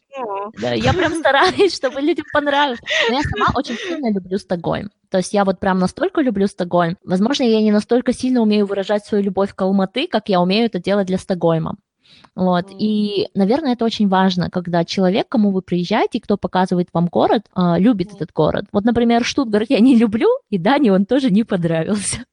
да, 0.60 0.72
я 0.72 0.92
прям 0.92 1.14
стараюсь, 1.14 1.74
чтобы 1.74 2.00
людям 2.00 2.26
понравилось. 2.32 2.80
Но 3.08 3.16
я 3.16 3.22
сама 3.22 3.46
очень 3.54 3.76
сильно 3.76 4.12
люблю 4.12 4.38
Стокгольм. 4.38 4.90
То 5.10 5.18
есть 5.18 5.32
я 5.32 5.44
вот 5.44 5.60
прям 5.60 5.78
настолько 5.78 6.20
люблю 6.20 6.46
Стокгольм. 6.46 6.96
Возможно, 7.04 7.44
я 7.44 7.60
не 7.60 7.72
настолько 7.72 8.12
сильно 8.12 8.40
умею 8.40 8.66
выражать 8.66 9.04
свою 9.04 9.24
любовь 9.24 9.54
к 9.54 9.62
Алматы, 9.62 10.06
как 10.06 10.28
я 10.28 10.40
умею 10.40 10.66
это 10.66 10.78
делать 10.78 11.06
для 11.06 11.18
Стокгольма. 11.18 11.76
Вот. 12.34 12.70
Mm. 12.70 12.76
И, 12.78 13.28
наверное, 13.34 13.72
это 13.72 13.84
очень 13.84 14.08
важно, 14.08 14.50
когда 14.50 14.84
человек, 14.84 15.28
кому 15.28 15.50
вы 15.50 15.62
приезжаете, 15.62 16.20
кто 16.20 16.36
показывает 16.36 16.88
вам 16.92 17.06
город, 17.06 17.42
э, 17.56 17.78
любит 17.78 18.10
mm. 18.10 18.16
этот 18.16 18.32
город. 18.32 18.66
Вот, 18.72 18.84
например, 18.84 19.24
Штутгарт 19.24 19.70
я 19.70 19.80
не 19.80 19.96
люблю, 19.96 20.28
и 20.50 20.58
Дани 20.58 20.90
он 20.90 21.06
тоже 21.06 21.30
не 21.30 21.44
понравился. 21.44 22.24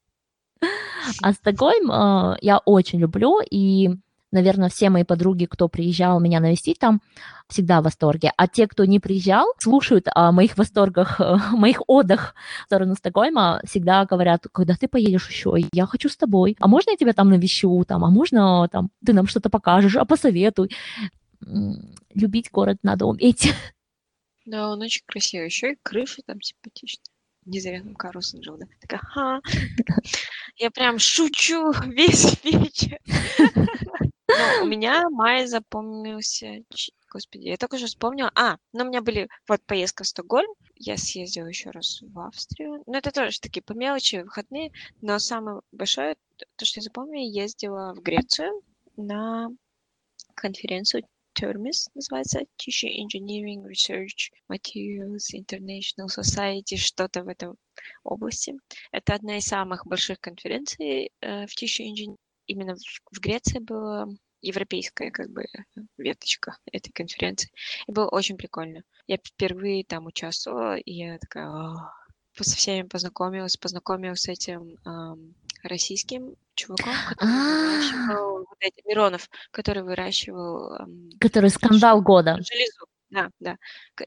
А 1.22 1.34
Стокгольм 1.34 1.92
э, 1.92 2.38
я 2.42 2.58
очень 2.60 3.00
люблю, 3.00 3.40
и, 3.42 3.90
наверное, 4.32 4.70
все 4.70 4.90
мои 4.90 5.04
подруги, 5.04 5.46
кто 5.46 5.68
приезжал 5.68 6.20
меня 6.20 6.40
навестить 6.40 6.80
там, 6.80 7.02
всегда 7.48 7.82
в 7.82 7.84
восторге. 7.84 8.32
А 8.38 8.48
те, 8.48 8.68
кто 8.68 8.86
не 8.86 9.00
приезжал, 9.00 9.54
слушают 9.60 10.08
о 10.14 10.32
моих 10.32 10.58
восторгах, 10.58 11.20
моих 11.52 11.82
отдых 11.88 12.36
в 12.64 12.66
сторону 12.66 12.96
Стокгольма, 12.96 13.62
всегда 13.66 14.06
говорят, 14.06 14.46
когда 14.52 14.76
ты 14.76 14.88
поедешь 14.88 15.30
еще, 15.30 15.56
я 15.74 15.86
хочу 15.86 16.10
с 16.10 16.18
тобой. 16.18 16.56
А 16.60 16.68
можно 16.68 16.92
я 16.92 16.98
тебя 16.98 17.14
там 17.14 17.30
навещу? 17.30 17.84
Там, 17.88 18.04
а 18.06 18.10
можно 18.10 18.68
там, 18.72 18.90
ты 19.06 19.14
нам 19.14 19.28
что-то 19.28 19.50
покажешь, 19.50 19.96
а 19.96 20.06
посоветуй. 20.06 20.72
Любить 22.14 22.52
город 22.52 22.78
надо 22.84 23.06
уметь. 23.06 23.54
Да, 24.44 24.72
он 24.72 24.82
очень 24.82 25.04
красивый. 25.06 25.46
Еще 25.46 25.74
и 25.74 25.78
крыша 25.84 26.24
там 26.26 26.42
симпатичная. 26.42 27.11
Не 27.46 27.60
зря 27.60 27.82
там 27.82 27.96
Карлсон 27.96 28.44
жил, 28.44 28.58
да? 28.58 28.68
Такая, 28.80 29.00
ха. 29.00 29.42
Я 30.58 30.70
прям 30.72 31.00
шучу 31.00 31.72
весь 31.88 32.44
вечер. 32.44 33.00
Ну, 33.40 34.64
у 34.64 34.66
меня 34.66 35.10
май 35.10 35.46
запомнился... 35.48 36.64
Господи, 37.12 37.50
я 37.50 37.58
только 37.58 37.78
что 37.78 37.88
вспомнила. 37.88 38.32
А, 38.36 38.56
ну 38.72 38.86
у 38.86 38.88
меня 38.88 39.02
были 39.02 39.28
вот 39.48 39.62
поездка 39.66 40.04
в 40.04 40.08
Стокгольм. 40.08 40.50
Я 40.76 40.96
съездила 40.96 41.48
еще 41.48 41.70
раз 41.72 42.00
в 42.02 42.20
Австрию. 42.20 42.84
Ну, 42.86 42.94
это 42.94 43.12
тоже 43.12 43.42
такие 43.42 43.62
по 43.62 43.74
мелочи, 43.74 44.18
выходные. 44.18 44.72
Но 45.02 45.20
самое 45.20 45.62
большое, 45.74 46.16
то, 46.56 46.66
что 46.66 46.80
я 46.80 46.84
запомнила, 46.84 47.22
ездила 47.22 47.94
в 47.94 48.02
Грецию 48.02 48.62
на 48.96 49.50
конференцию 50.36 51.04
TERMIS 51.40 51.90
называется, 51.94 52.42
Tissue 52.58 52.90
Engineering 52.90 53.64
Research 53.66 54.32
Materials 54.50 55.34
International 55.34 56.08
Society, 56.08 56.78
что-то 56.78 57.24
в 57.24 57.28
этом 57.28 57.58
области. 58.04 58.56
Это 58.92 59.16
одна 59.16 59.38
из 59.38 59.46
самых 59.46 59.86
больших 59.86 60.20
конференций 60.20 61.12
э, 61.22 61.46
в 61.48 61.56
Tissue 61.56 61.86
Engineering. 61.86 62.18
Именно 62.48 62.76
в, 62.76 63.16
в 63.16 63.20
Греции 63.20 63.60
была 63.60 64.08
европейская 64.42 65.12
как 65.12 65.30
бы 65.30 65.46
веточка 65.98 66.58
этой 66.72 66.92
конференции. 66.92 67.52
И 67.88 67.92
было 67.92 68.08
очень 68.10 68.38
прикольно. 68.38 68.84
Я 69.08 69.18
впервые 69.18 69.86
там 69.86 70.08
участвовала, 70.08 70.78
и 70.78 70.94
я 70.94 71.18
такая, 71.20 71.50
со 72.36 72.56
всеми 72.56 72.88
познакомилась, 72.88 73.58
познакомилась 73.58 74.22
с 74.22 74.28
этим 74.28 74.78
эм, 74.86 75.36
российским 75.64 76.36
чуваком, 76.56 76.94
который 77.10 77.28
выращивал 77.28 78.38
вот 78.40 78.58
эти 78.60 78.88
Миронов, 78.88 79.30
который 79.52 79.84
выращивал... 79.84 80.76
Эм, 80.76 81.10
который 81.20 81.50
скандал 81.50 82.02
года. 82.02 82.38
Железу, 82.42 82.86
да, 83.10 83.30
да. 83.40 83.58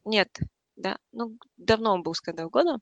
Нет, 0.05 0.29
да, 0.77 0.99
ну, 1.13 1.37
давно 1.57 1.95
он 1.95 2.03
был 2.03 2.15
скандал 2.15 2.49
года. 2.49 2.79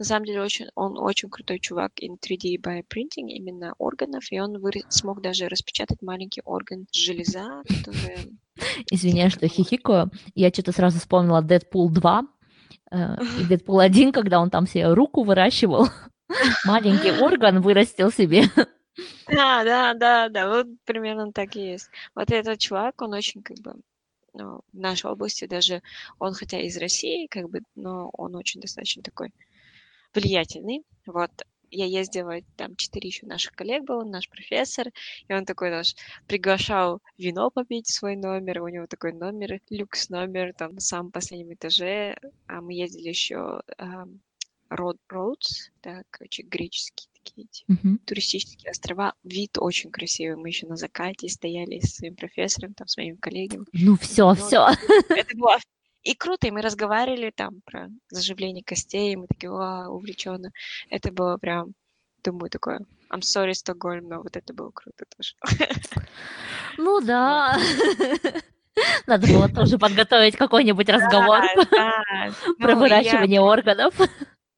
На 0.00 0.04
самом 0.06 0.24
деле 0.24 0.40
очень, 0.40 0.66
он 0.74 0.98
очень 0.98 1.28
крутой 1.28 1.58
чувак 1.58 1.92
in 2.00 2.18
3D 2.18 2.56
bioprinting, 2.56 3.28
именно 3.28 3.74
органов, 3.76 4.24
и 4.30 4.40
он 4.40 4.58
вы, 4.58 4.72
смог 4.88 5.20
даже 5.20 5.46
распечатать 5.46 6.00
маленький 6.00 6.40
орган 6.46 6.86
железа, 6.90 7.62
который... 7.68 8.38
Извиняюсь, 8.90 9.34
что 9.34 9.46
хихикаю. 9.46 10.10
Я 10.34 10.48
что-то 10.48 10.72
сразу 10.72 10.98
вспомнила 10.98 11.42
Дэдпул 11.42 11.90
2, 11.90 12.22
э, 12.22 12.39
и 13.40 13.44
Дэдпул 13.44 13.80
1, 13.80 14.12
когда 14.12 14.40
он 14.40 14.50
там 14.50 14.66
себе 14.66 14.92
руку 14.92 15.22
выращивал, 15.22 15.88
маленький 16.64 17.12
орган 17.22 17.60
вырастил 17.60 18.10
себе. 18.10 18.44
Да, 19.28 19.64
да, 19.64 19.94
да, 19.94 20.28
да, 20.28 20.48
вот 20.48 20.66
примерно 20.84 21.32
так 21.32 21.56
и 21.56 21.72
есть. 21.72 21.88
Вот 22.14 22.30
этот 22.30 22.58
чувак, 22.58 23.00
он 23.02 23.14
очень 23.14 23.42
как 23.42 23.58
бы 23.58 23.74
ну, 24.32 24.60
в 24.72 24.78
нашей 24.78 25.10
области 25.10 25.46
даже, 25.46 25.82
он 26.18 26.34
хотя 26.34 26.60
из 26.60 26.76
России, 26.76 27.26
как 27.26 27.48
бы, 27.48 27.60
но 27.74 28.10
он 28.12 28.36
очень 28.36 28.60
достаточно 28.60 29.02
такой 29.02 29.32
влиятельный. 30.14 30.84
Вот 31.06 31.30
я 31.70 31.86
ездила, 31.86 32.36
там 32.56 32.76
четыре 32.76 33.08
еще 33.08 33.26
наших 33.26 33.52
коллег 33.52 33.84
было, 33.84 34.04
наш 34.04 34.28
профессор, 34.28 34.88
и 35.28 35.32
он 35.32 35.44
такой 35.44 35.70
наш 35.70 35.94
приглашал 36.26 37.00
вино 37.18 37.50
попить 37.50 37.86
в 37.86 37.92
свой 37.92 38.16
номер, 38.16 38.62
у 38.62 38.68
него 38.68 38.86
такой 38.86 39.12
номер, 39.12 39.60
люкс 39.70 40.08
номер, 40.08 40.52
там 40.54 40.74
на 40.74 40.80
самом 40.80 41.10
последнем 41.10 41.54
этаже, 41.54 42.16
а 42.46 42.60
мы 42.60 42.74
ездили 42.74 43.08
еще 43.08 43.62
Род 44.68 44.98
Роудс, 45.08 45.70
да, 45.82 46.02
короче, 46.10 46.42
греческие 46.42 47.10
такие 47.22 47.46
эти 47.46 47.64
uh-huh. 47.70 47.98
туристические 48.06 48.70
острова. 48.70 49.14
Вид 49.24 49.58
очень 49.58 49.90
красивый. 49.90 50.36
Мы 50.36 50.48
еще 50.48 50.66
на 50.66 50.76
закате 50.76 51.28
стояли 51.28 51.80
с 51.80 51.96
своим 51.96 52.16
профессором, 52.16 52.74
там, 52.74 52.88
с 52.88 52.96
моими 52.96 53.16
коллегами. 53.16 53.66
Ну, 53.72 53.96
все, 53.96 54.34
все. 54.34 54.68
Это 55.08 55.36
было 55.36 55.58
и 56.02 56.14
круто, 56.14 56.46
и 56.46 56.50
мы 56.50 56.62
разговаривали 56.62 57.30
там 57.30 57.60
про 57.64 57.88
заживление 58.08 58.64
костей, 58.64 59.12
и 59.12 59.16
мы 59.16 59.26
такие, 59.26 59.50
о, 59.50 59.88
увлеченно. 59.88 60.50
Это 60.88 61.12
было 61.12 61.36
прям, 61.36 61.74
думаю, 62.24 62.50
такое, 62.50 62.80
I'm 63.10 63.20
sorry, 63.20 63.54
Стокгольм, 63.54 64.08
но 64.08 64.22
вот 64.22 64.36
это 64.36 64.52
было 64.54 64.70
круто 64.70 65.04
тоже. 65.16 65.34
Ну 66.78 67.00
да. 67.00 67.58
Надо 69.06 69.26
было 69.26 69.48
тоже 69.48 69.76
подготовить 69.78 70.36
какой-нибудь 70.36 70.88
разговор 70.88 71.42
про 72.58 72.74
ну, 72.74 72.78
выращивание 72.78 73.40
органов. 73.40 73.94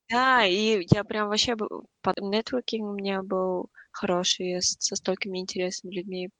Да, 0.08 0.44
и 0.44 0.86
я 0.90 1.04
прям 1.04 1.28
вообще 1.28 1.56
под 1.56 2.18
нетворкинг 2.20 2.84
у 2.84 2.92
меня 2.92 3.22
был 3.22 3.70
хороший, 3.90 4.50
я 4.50 4.60
со 4.60 4.94
столькими 4.94 5.38
интересными 5.38 5.94
людьми 5.94 6.30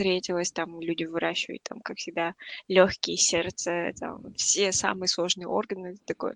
встретилась, 0.00 0.50
там 0.50 0.80
люди 0.80 1.04
выращивают, 1.04 1.62
там, 1.62 1.80
как 1.80 1.98
всегда, 1.98 2.34
легкие 2.68 3.18
сердце, 3.18 3.92
там, 3.98 4.32
все 4.34 4.72
самые 4.72 5.08
сложные 5.08 5.46
органы, 5.46 5.96
такой. 6.06 6.32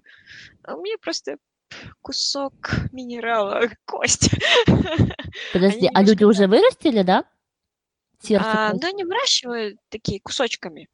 А 0.65 0.77
у 0.77 0.83
меня 0.83 0.97
просто 1.01 1.39
кусок 2.03 2.53
минерала, 2.93 3.71
кость. 3.87 4.31
Подожди, 5.55 5.89
а 5.95 6.03
люди 6.03 6.25
уже 6.25 6.47
вырастили, 6.47 7.03
да? 7.03 7.25
Сердце. 8.21 8.47
А, 8.47 8.73
ну, 8.75 8.87
они 8.87 9.05
выращивают 9.05 9.79
такие 9.89 10.21
кусочками. 10.21 10.89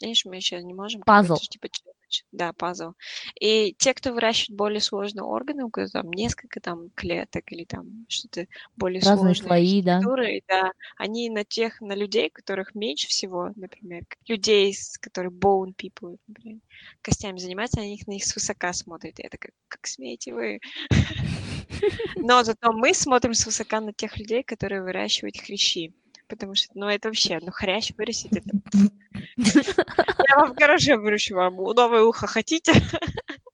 Конечно, 0.00 0.30
мы 0.30 0.36
еще 0.36 0.62
не 0.62 0.72
можем. 0.72 1.02
Пазл. 1.02 1.36
Типа, 1.36 1.68
да, 2.32 2.52
пазл. 2.52 2.92
И 3.40 3.74
те, 3.78 3.94
кто 3.94 4.12
выращивает 4.12 4.56
более 4.56 4.80
сложные 4.80 5.24
органы, 5.24 5.64
у 5.64 5.70
которых 5.70 5.92
там 5.92 6.10
несколько 6.10 6.60
там 6.60 6.90
клеток 6.94 7.50
или 7.52 7.64
там 7.64 8.06
что-то 8.08 8.46
более 8.76 9.00
Разные 9.00 9.34
сложные 9.34 9.46
слои, 9.46 9.82
да. 9.82 10.00
да, 10.48 10.72
они 10.96 11.30
на 11.30 11.44
тех, 11.44 11.80
на 11.80 11.94
людей, 11.94 12.30
которых 12.30 12.74
меньше 12.74 13.08
всего, 13.08 13.50
например, 13.56 14.04
людей, 14.26 14.72
с 14.72 14.98
которые 14.98 15.32
bone 15.32 15.74
people, 15.76 16.16
например, 16.26 16.60
костями 17.02 17.38
занимаются, 17.38 17.80
они 17.80 17.94
их 17.94 18.06
на 18.06 18.12
них 18.12 18.24
свысока 18.24 18.72
смотрят. 18.72 19.18
Я 19.18 19.28
такая, 19.28 19.52
как 19.68 19.86
смеете 19.86 20.34
вы? 20.34 20.60
Но 22.16 22.42
зато 22.42 22.72
мы 22.72 22.94
смотрим 22.94 23.34
свысока 23.34 23.80
на 23.80 23.92
тех 23.92 24.16
людей, 24.16 24.42
которые 24.42 24.82
выращивают 24.82 25.36
хрящи 25.36 25.94
потому 26.28 26.54
что, 26.54 26.70
ну, 26.74 26.88
это 26.88 27.08
вообще, 27.08 27.38
ну, 27.40 27.50
хрящ 27.50 27.92
вырастить, 27.96 28.32
это... 28.32 28.50
Я 30.28 30.36
вам 30.36 30.52
в 30.52 30.54
гараже 30.54 30.96
выращу 30.96 31.34
вам 31.34 31.56
новое 31.56 32.02
ухо 32.02 32.26
хотите? 32.26 32.72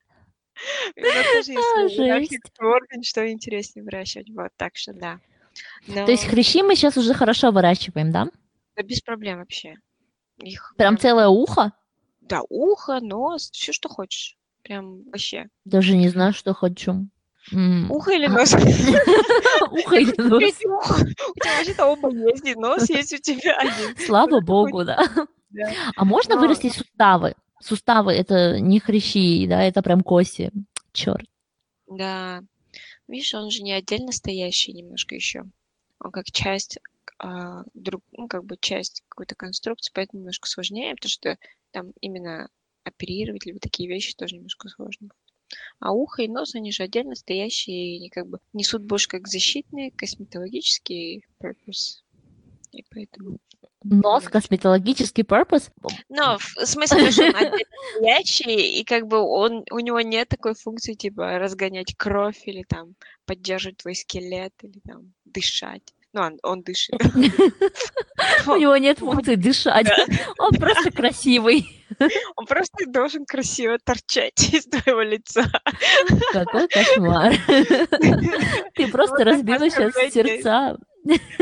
орган, 2.60 3.02
что 3.02 3.28
интереснее 3.30 3.84
выращивать, 3.84 4.30
вот, 4.30 4.50
так 4.56 4.76
что 4.76 4.92
да. 4.92 5.18
То 5.86 6.10
есть 6.10 6.24
хрящи 6.24 6.62
мы 6.62 6.76
сейчас 6.76 6.96
уже 6.96 7.14
хорошо 7.14 7.50
выращиваем, 7.50 8.12
да? 8.12 8.28
Да 8.76 8.82
без 8.82 9.00
проблем 9.00 9.38
вообще. 9.38 9.76
Их 10.38 10.74
прям 10.76 10.98
целое 10.98 11.28
ухо? 11.28 11.72
Да, 12.20 12.42
ухо, 12.48 13.00
нос, 13.00 13.50
все, 13.50 13.72
что 13.72 13.88
хочешь. 13.88 14.36
Прям 14.62 15.02
вообще. 15.10 15.48
Даже 15.64 15.96
не 15.96 16.08
знаю, 16.08 16.32
что 16.32 16.54
хочу. 16.54 17.08
Ухо 17.50 18.12
или 18.12 18.28
нос? 18.28 18.54
Ухо 19.70 19.96
или 19.96 20.14
нос? 20.20 20.42
У 20.44 21.40
тебя 21.40 21.56
вообще-то 21.56 21.86
оба 21.86 22.10
есть, 22.10 22.46
и 22.46 22.54
нос 22.54 22.88
есть 22.88 23.12
у 23.12 23.18
тебя 23.18 23.56
один. 23.56 23.96
Слава 24.06 24.40
богу, 24.40 24.84
да. 24.84 25.04
А 25.96 26.04
можно 26.04 26.36
вырастить 26.36 26.74
суставы? 26.74 27.34
Суставы 27.60 28.12
это 28.12 28.58
не 28.58 28.80
хрящи, 28.80 29.46
да, 29.46 29.62
это 29.62 29.82
прям 29.82 30.02
кости. 30.02 30.50
Черт. 30.92 31.26
Да. 31.86 32.42
Видишь, 33.06 33.34
он 33.34 33.50
же 33.50 33.62
не 33.62 33.72
отдельно 33.72 34.12
стоящий 34.12 34.72
немножко 34.72 35.14
еще. 35.14 35.44
Он 36.00 36.10
как 36.10 36.26
часть, 36.26 36.78
а, 37.18 37.62
друг, 37.74 38.02
ну, 38.12 38.26
как 38.26 38.44
бы 38.44 38.56
часть 38.60 39.02
какой-то 39.08 39.34
конструкции, 39.34 39.92
поэтому 39.94 40.20
немножко 40.20 40.48
сложнее, 40.48 40.94
потому 40.94 41.10
что 41.10 41.36
там 41.70 41.92
именно 42.00 42.48
оперировать 42.84 43.46
либо 43.46 43.60
такие 43.60 43.88
вещи 43.88 44.14
тоже 44.14 44.36
немножко 44.36 44.68
сложно. 44.68 45.10
А 45.80 45.92
ухо 45.92 46.22
и 46.22 46.28
нос, 46.28 46.54
они 46.54 46.72
же 46.72 46.84
отдельно 46.84 47.14
стоящие, 47.14 47.98
и 47.98 48.08
как 48.08 48.28
бы 48.28 48.38
несут 48.52 48.82
больше 48.82 49.08
как 49.08 49.28
защитные, 49.28 49.90
косметологические 49.90 51.22
purpose. 51.40 52.02
И 52.72 52.84
поэтому... 52.90 53.38
Нос, 53.84 54.24
косметологический 54.24 55.24
purpose? 55.24 55.70
Ну, 56.08 56.38
в 56.38 56.66
смысле, 56.66 57.10
что 57.10 57.24
он 57.24 57.32
настоящий, 57.32 58.80
и 58.80 58.84
как 58.84 59.08
бы 59.08 59.18
он, 59.18 59.64
у 59.70 59.78
него 59.80 60.00
нет 60.00 60.28
такой 60.28 60.54
функции, 60.54 60.94
типа, 60.94 61.38
разгонять 61.38 61.96
кровь 61.96 62.40
или 62.46 62.62
там 62.62 62.94
поддерживать 63.26 63.78
твой 63.78 63.96
скелет 63.96 64.52
или 64.62 64.78
там 64.86 65.12
дышать. 65.24 65.92
Ну, 66.12 66.20
он, 66.20 66.38
он 66.42 66.62
дышит. 66.62 66.94
У 68.46 68.56
него 68.56 68.76
нет 68.76 68.98
функции 68.98 69.34
дышать. 69.34 69.88
Он 70.38 70.52
просто 70.52 70.90
красивый. 70.90 71.66
Он 72.36 72.46
просто 72.46 72.86
должен 72.86 73.26
красиво 73.26 73.78
торчать 73.78 74.38
из 74.52 74.64
твоего 74.64 75.02
лица. 75.02 75.44
Какой 76.32 76.66
кошмар. 76.66 77.34
Ты 78.74 78.88
просто 78.88 79.24
разбила 79.24 79.68
сейчас 79.68 79.94
сердца. 80.12 80.78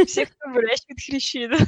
Всех, 0.06 0.30
кто 0.30 0.50
выращивает 0.50 0.98
хрящи, 1.04 1.46
да? 1.46 1.58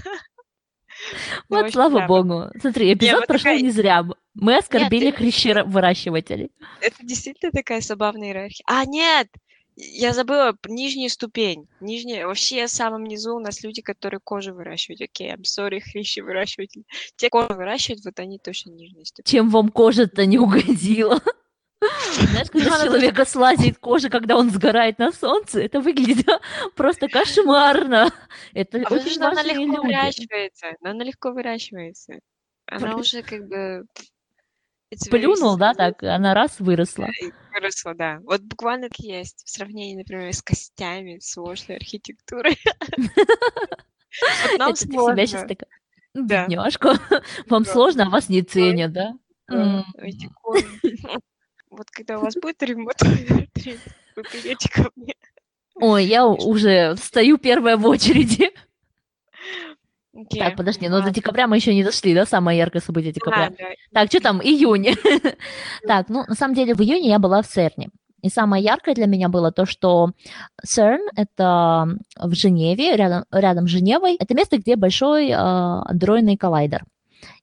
Вот, 1.48 1.70
слава 1.72 2.06
богу. 2.06 2.50
Смотри, 2.60 2.92
эпизод 2.92 3.26
прошел 3.26 3.54
не 3.54 3.70
зря. 3.70 4.04
Мы 4.34 4.56
оскорбили 4.58 5.10
хрящи 5.10 5.62
выращивателей. 5.64 6.50
Это 6.80 6.96
действительно 7.02 7.52
такая 7.52 7.80
забавная 7.80 8.28
иерархия. 8.28 8.64
А, 8.66 8.84
нет! 8.84 9.28
Я 9.76 10.12
забыла 10.12 10.56
нижнюю 10.66 11.08
ступень. 11.08 11.66
Нижняя, 11.80 12.26
вообще 12.26 12.66
в 12.66 12.70
самом 12.70 13.04
низу 13.04 13.34
у 13.34 13.40
нас 13.40 13.62
люди, 13.62 13.80
которые 13.80 14.20
кожу 14.22 14.54
выращивают. 14.54 15.00
Окей, 15.00 15.30
okay, 15.30 15.36
I'm 15.36 15.42
sorry, 15.42 15.80
хрящи 15.92 16.20
выращиватели. 16.20 16.84
Те, 17.16 17.30
кожу 17.30 17.54
выращивают, 17.54 18.04
вот 18.04 18.18
они 18.20 18.38
точно 18.38 18.70
нижняя 18.70 19.04
ступень. 19.04 19.30
Чем 19.30 19.50
вам 19.50 19.70
кожа-то 19.70 20.26
не 20.26 20.38
угодила? 20.38 21.20
Знаешь, 22.12 22.48
когда 22.52 22.84
человека 22.84 23.24
слазит 23.24 23.78
кожа, 23.78 24.08
когда 24.08 24.36
он 24.36 24.50
сгорает 24.50 24.98
на 24.98 25.12
солнце, 25.12 25.60
это 25.60 25.80
выглядит 25.80 26.26
просто 26.74 27.08
кошмарно. 27.08 28.10
Это 28.52 28.78
а 28.84 28.94
очень 28.94 29.20
она 29.22 29.42
легко 29.42 29.62
люди. 29.62 29.76
выращивается. 29.76 30.66
Но 30.80 30.90
она 30.90 31.04
легко 31.04 31.32
выращивается. 31.32 32.20
Она 32.66 32.96
уже 32.96 33.22
как 33.22 33.48
бы 33.48 33.84
Плюнул, 35.10 35.56
да, 35.56 35.74
так, 35.74 36.02
она 36.02 36.34
раз 36.34 36.60
выросла. 36.60 37.08
Выросла, 37.52 37.94
да. 37.94 38.20
Вот 38.24 38.42
буквально 38.42 38.88
так 38.88 38.98
есть 38.98 39.42
в 39.44 39.50
сравнении, 39.50 39.96
например, 39.96 40.32
с 40.32 40.42
костями, 40.42 41.18
сложной 41.20 41.76
архитектурой. 41.76 42.58
Нам 44.58 44.76
сложно. 44.76 45.46
бедняжку, 46.14 46.88
вам 47.48 47.64
сложно, 47.64 48.06
а 48.06 48.10
вас 48.10 48.28
не 48.28 48.42
ценят, 48.42 48.92
да? 48.92 49.14
Вот 51.70 51.90
когда 51.90 52.18
у 52.18 52.22
вас 52.22 52.34
будет 52.34 52.62
ремонт, 52.62 53.00
вы 53.00 54.22
придете 54.24 54.68
ко 54.68 54.90
мне. 54.94 55.14
Ой, 55.76 56.04
я 56.04 56.26
уже 56.26 56.96
стою 56.96 57.38
первая 57.38 57.78
в 57.78 57.86
очереди. 57.86 58.50
Okay. 60.14 60.40
Так, 60.40 60.56
подожди, 60.56 60.88
но 60.88 60.98
ну, 60.98 61.04
до 61.04 61.10
декабря 61.10 61.46
мы 61.46 61.56
еще 61.56 61.74
не 61.74 61.82
дошли, 61.82 62.14
да, 62.14 62.26
самое 62.26 62.58
яркое 62.58 62.82
событие 62.82 63.12
декабря. 63.12 63.46
А, 63.46 63.50
да. 63.50 63.64
Так, 63.92 64.10
что 64.10 64.20
там, 64.20 64.42
июнь. 64.42 64.94
так, 65.86 66.10
ну, 66.10 66.24
на 66.28 66.34
самом 66.34 66.54
деле, 66.54 66.74
в 66.74 66.82
июне 66.82 67.08
я 67.08 67.18
была 67.18 67.40
в 67.40 67.48
ЦЕРНе. 67.48 67.88
И 68.20 68.28
самое 68.28 68.62
яркое 68.62 68.94
для 68.94 69.06
меня 69.06 69.28
было 69.28 69.50
то, 69.50 69.64
что 69.66 70.10
CERN— 70.64 71.00
это 71.16 71.88
в 72.16 72.34
Женеве, 72.34 72.94
рядом, 72.94 73.24
рядом 73.32 73.66
с 73.66 73.70
Женевой. 73.70 74.16
Это 74.16 74.34
место, 74.34 74.58
где 74.58 74.76
большой 74.76 75.30
э, 75.30 75.34
андроидный 75.34 76.36
коллайдер. 76.36 76.84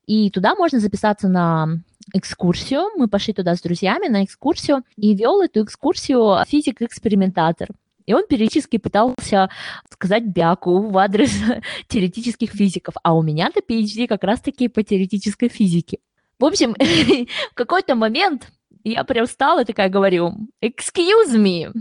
И 0.05 0.29
туда 0.29 0.55
можно 0.55 0.79
записаться 0.79 1.27
на 1.27 1.67
экскурсию. 2.13 2.91
Мы 2.95 3.07
пошли 3.07 3.33
туда 3.33 3.55
с 3.55 3.61
друзьями 3.61 4.07
на 4.07 4.23
экскурсию, 4.23 4.83
и 4.95 5.13
вел 5.15 5.41
эту 5.41 5.63
экскурсию 5.63 6.45
физик-экспериментатор. 6.47 7.67
И 8.09 8.13
он 8.13 8.25
периодически 8.27 8.77
пытался 8.77 9.51
сказать 9.91 10.23
бяку 10.25 10.89
в 10.89 10.97
адрес 10.97 11.31
теоретических 11.87 12.49
физиков. 12.49 12.95
А 13.03 13.13
у 13.13 13.21
меня-то 13.21 13.59
PhD 13.59 14.07
как 14.07 14.23
раз-таки 14.23 14.67
по 14.67 14.81
теоретической 14.81 15.47
физике. 15.47 15.99
В 16.39 16.45
общем, 16.45 16.73
в 17.51 17.53
какой-то 17.53 17.93
момент 17.93 18.51
я 18.83 19.03
прям 19.03 19.27
встала 19.27 19.61
и 19.61 19.65
такая 19.65 19.89
говорю, 19.89 20.33
excuse 20.59 21.35
me, 21.35 21.71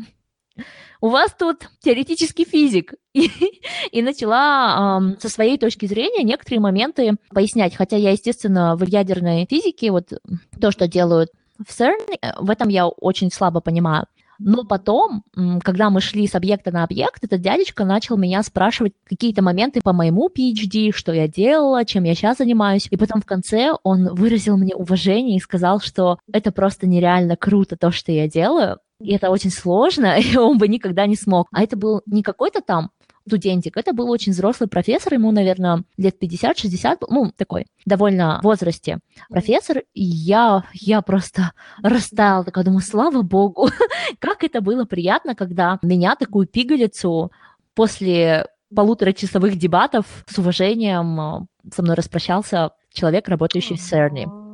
у 1.01 1.09
вас 1.09 1.33
тут 1.33 1.71
теоретический 1.81 2.45
физик. 2.45 2.93
И, 3.15 3.31
и 3.91 4.03
начала 4.03 5.01
э, 5.01 5.17
со 5.21 5.31
своей 5.31 5.57
точки 5.57 5.87
зрения 5.87 6.25
некоторые 6.25 6.61
моменты 6.61 7.13
пояснять. 7.31 7.75
Хотя 7.75 7.97
я, 7.97 8.11
естественно, 8.11 8.77
в 8.77 8.85
ядерной 8.87 9.47
физике, 9.49 9.93
вот 9.93 10.13
то, 10.61 10.73
что 10.73 10.89
делают 10.89 11.31
в 11.59 11.71
CERN, 11.71 12.19
э, 12.21 12.33
в 12.39 12.51
этом 12.51 12.69
я 12.69 12.87
очень 12.87 13.33
слабо 13.33 13.63
понимаю. 13.63 14.09
Но 14.39 14.65
потом, 14.65 15.25
когда 15.63 15.91
мы 15.91 16.01
шли 16.01 16.27
с 16.27 16.35
объекта 16.35 16.71
на 16.71 16.85
объект, 16.85 17.25
этот 17.25 17.41
дядечка 17.41 17.85
начал 17.85 18.17
меня 18.17 18.43
спрашивать 18.43 18.93
какие-то 19.05 19.43
моменты 19.43 19.81
по 19.83 19.93
моему 19.93 20.29
PhD, 20.29 20.93
что 20.93 21.13
я 21.13 21.27
делала, 21.29 21.85
чем 21.85 22.05
я 22.05 22.15
сейчас 22.15 22.39
занимаюсь. 22.39 22.87
И 22.91 22.97
потом 22.97 23.21
в 23.21 23.27
конце 23.27 23.73
он 23.83 24.15
выразил 24.15 24.57
мне 24.57 24.75
уважение 24.75 25.37
и 25.37 25.41
сказал, 25.41 25.81
что 25.81 26.19
это 26.33 26.53
просто 26.53 26.87
нереально 26.87 27.37
круто 27.37 27.77
то, 27.77 27.91
что 27.91 28.13
я 28.13 28.29
делаю. 28.29 28.79
И 29.01 29.13
это 29.13 29.31
очень 29.31 29.51
сложно, 29.51 30.19
и 30.21 30.37
он 30.37 30.59
бы 30.59 30.69
никогда 30.69 31.07
не 31.07 31.17
смог. 31.17 31.49
А 31.53 31.63
это 31.63 31.77
был 31.77 32.03
не 32.07 32.23
какой-то 32.23 32.61
там 32.61 32.91
студентик. 33.29 33.77
Это 33.77 33.93
был 33.93 34.11
очень 34.11 34.33
взрослый 34.33 34.69
профессор, 34.69 35.15
ему, 35.15 35.31
наверное, 35.31 35.85
лет 35.97 36.17
50-60, 36.21 37.05
ну, 37.11 37.31
такой, 37.37 37.67
довольно 37.85 38.39
в 38.41 38.45
возрасте 38.45 38.99
профессор. 39.29 39.83
И 39.95 40.03
я, 40.03 40.65
я 40.73 41.03
просто 41.03 41.53
растаяла, 41.83 42.45
такая, 42.45 42.65
думаю, 42.65 42.81
слава 42.81 43.23
богу, 43.23 43.69
как 44.19 44.45
это 44.45 44.61
было 44.61 44.85
приятно, 44.85 45.35
когда 45.35 45.79
меня, 45.83 46.17
такую 46.17 46.47
пигалицу, 46.47 47.31
после 47.75 48.47
полуторачасовых 48.75 49.57
дебатов 49.57 50.25
с 50.27 50.39
уважением 50.39 51.21
э, 51.21 51.73
со 51.73 51.83
мной 51.83 51.97
распрощался 51.97 52.73
человек, 52.93 53.29
работающий 53.29 53.77
в 53.77 53.81
Серни 53.81 54.48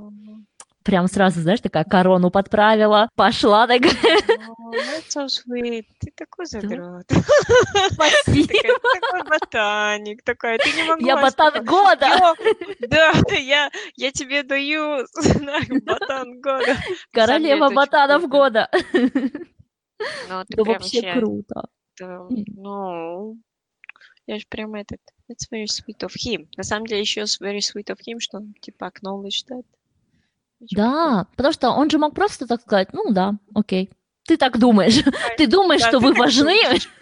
прям 0.84 1.08
сразу, 1.08 1.40
знаешь, 1.40 1.60
такая 1.60 1.84
корону 1.84 2.30
подправила, 2.30 3.08
пошла 3.16 3.66
такая. 3.66 3.90
That's 3.90 5.08
so 5.08 5.26
sweet. 5.26 5.86
Ты 5.98 6.12
такой 6.14 6.46
задрот. 6.46 7.06
Спасибо. 7.92 8.46
Ты 8.46 9.00
такой 9.00 9.22
ботаник, 9.28 10.22
такая, 10.22 10.58
ты 10.58 10.72
не 10.72 10.84
могла... 10.84 11.06
Я 11.06 11.16
ботан 11.16 11.64
года. 11.64 12.34
Да, 12.80 13.12
я, 13.30 13.70
я 13.96 14.12
тебе 14.12 14.42
даю 14.42 15.06
ботан 15.84 16.40
года. 16.40 16.76
Королева 17.12 17.70
ботанов 17.70 18.28
года. 18.28 18.68
Ну, 20.28 20.44
вообще 20.64 21.12
круто. 21.14 21.68
Ну, 21.98 23.38
я 24.26 24.38
же 24.38 24.44
прям 24.48 24.74
этот... 24.74 25.00
It's 25.30 25.48
very 25.50 25.64
sweet 25.64 26.02
of 26.02 26.12
him. 26.14 26.48
На 26.58 26.64
самом 26.64 26.86
деле 26.86 27.00
еще 27.00 27.22
very 27.22 27.60
sweet 27.60 27.86
of 27.86 27.98
him, 28.06 28.20
что 28.20 28.36
он 28.38 28.52
типа 28.60 28.92
acknowledge 28.92 29.46
that 29.48 29.64
да, 30.60 31.26
потому 31.36 31.52
что 31.52 31.70
он 31.70 31.90
же 31.90 31.98
мог 31.98 32.14
просто 32.14 32.46
так 32.46 32.60
сказать, 32.60 32.88
ну 32.92 33.10
да, 33.10 33.34
окей. 33.54 33.90
Ты 34.26 34.38
так 34.38 34.58
думаешь. 34.58 35.02
Ты 35.36 35.46
думаешь, 35.46 35.82
что 35.82 35.98
вы 35.98 36.14
важны, 36.14 36.58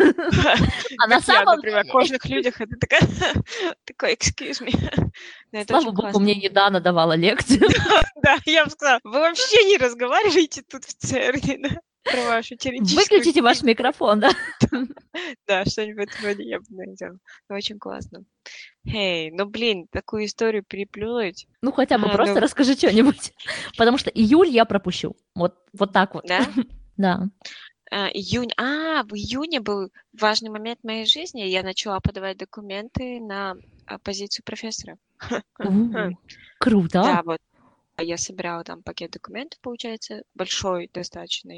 а 0.98 1.06
на 1.06 1.20
самом 1.20 1.60
деле... 1.60 1.76
Например, 1.76 1.86
кожных 1.92 2.24
людях 2.26 2.60
это 2.60 2.76
такая... 2.76 3.02
Такой, 3.84 4.14
excuse 4.14 4.60
me. 4.60 5.64
Слава 5.66 5.92
богу, 5.92 6.18
мне 6.18 6.34
недавно 6.34 6.80
давала 6.80 7.12
лекцию. 7.12 7.68
Да, 8.22 8.38
я 8.44 8.64
бы 8.64 8.70
сказала, 8.70 9.00
вы 9.04 9.20
вообще 9.20 9.64
не 9.64 9.76
разговариваете 9.76 10.62
тут 10.68 10.84
в 10.84 10.94
церкви, 10.94 11.60
да? 11.62 11.80
Про 12.04 12.24
вашу 12.24 12.56
Выключите 12.56 13.42
ваш 13.42 13.62
микрофон, 13.62 14.20
да? 14.20 14.30
Да, 15.46 15.64
что-нибудь 15.64 16.08
вроде 16.20 16.42
я 16.44 16.58
бы 16.58 16.64
найдем. 16.70 17.20
Очень 17.48 17.78
классно. 17.78 18.24
Эй, 18.84 19.30
ну 19.30 19.46
блин, 19.46 19.86
такую 19.90 20.24
историю 20.24 20.64
переплюнуть. 20.64 21.46
Ну 21.60 21.70
хотя 21.70 21.98
бы 21.98 22.06
а, 22.06 22.14
просто 22.14 22.34
ну... 22.34 22.40
расскажи 22.40 22.74
что-нибудь. 22.74 23.32
Потому 23.76 23.98
что 23.98 24.10
июль 24.10 24.48
я 24.48 24.64
пропущу. 24.64 25.16
Вот, 25.34 25.56
вот 25.72 25.92
так 25.92 26.14
вот. 26.14 26.24
Да? 26.26 26.46
да. 26.96 27.28
А, 27.90 28.08
июнь. 28.08 28.50
А, 28.56 29.04
в 29.04 29.14
июне 29.14 29.60
был 29.60 29.92
важный 30.18 30.50
момент 30.50 30.80
в 30.80 30.86
моей 30.86 31.04
жизни. 31.04 31.42
Я 31.42 31.62
начала 31.62 32.00
подавать 32.00 32.38
документы 32.38 33.20
на 33.20 33.54
а, 33.86 33.98
позицию 33.98 34.44
профессора. 34.44 34.96
Круто. 36.58 37.02
Да, 37.02 37.22
вот. 37.24 37.38
Я 37.98 38.16
собирала 38.16 38.64
там 38.64 38.82
пакет 38.82 39.10
документов, 39.10 39.60
получается, 39.60 40.22
большой 40.34 40.90
достаточно. 40.92 41.52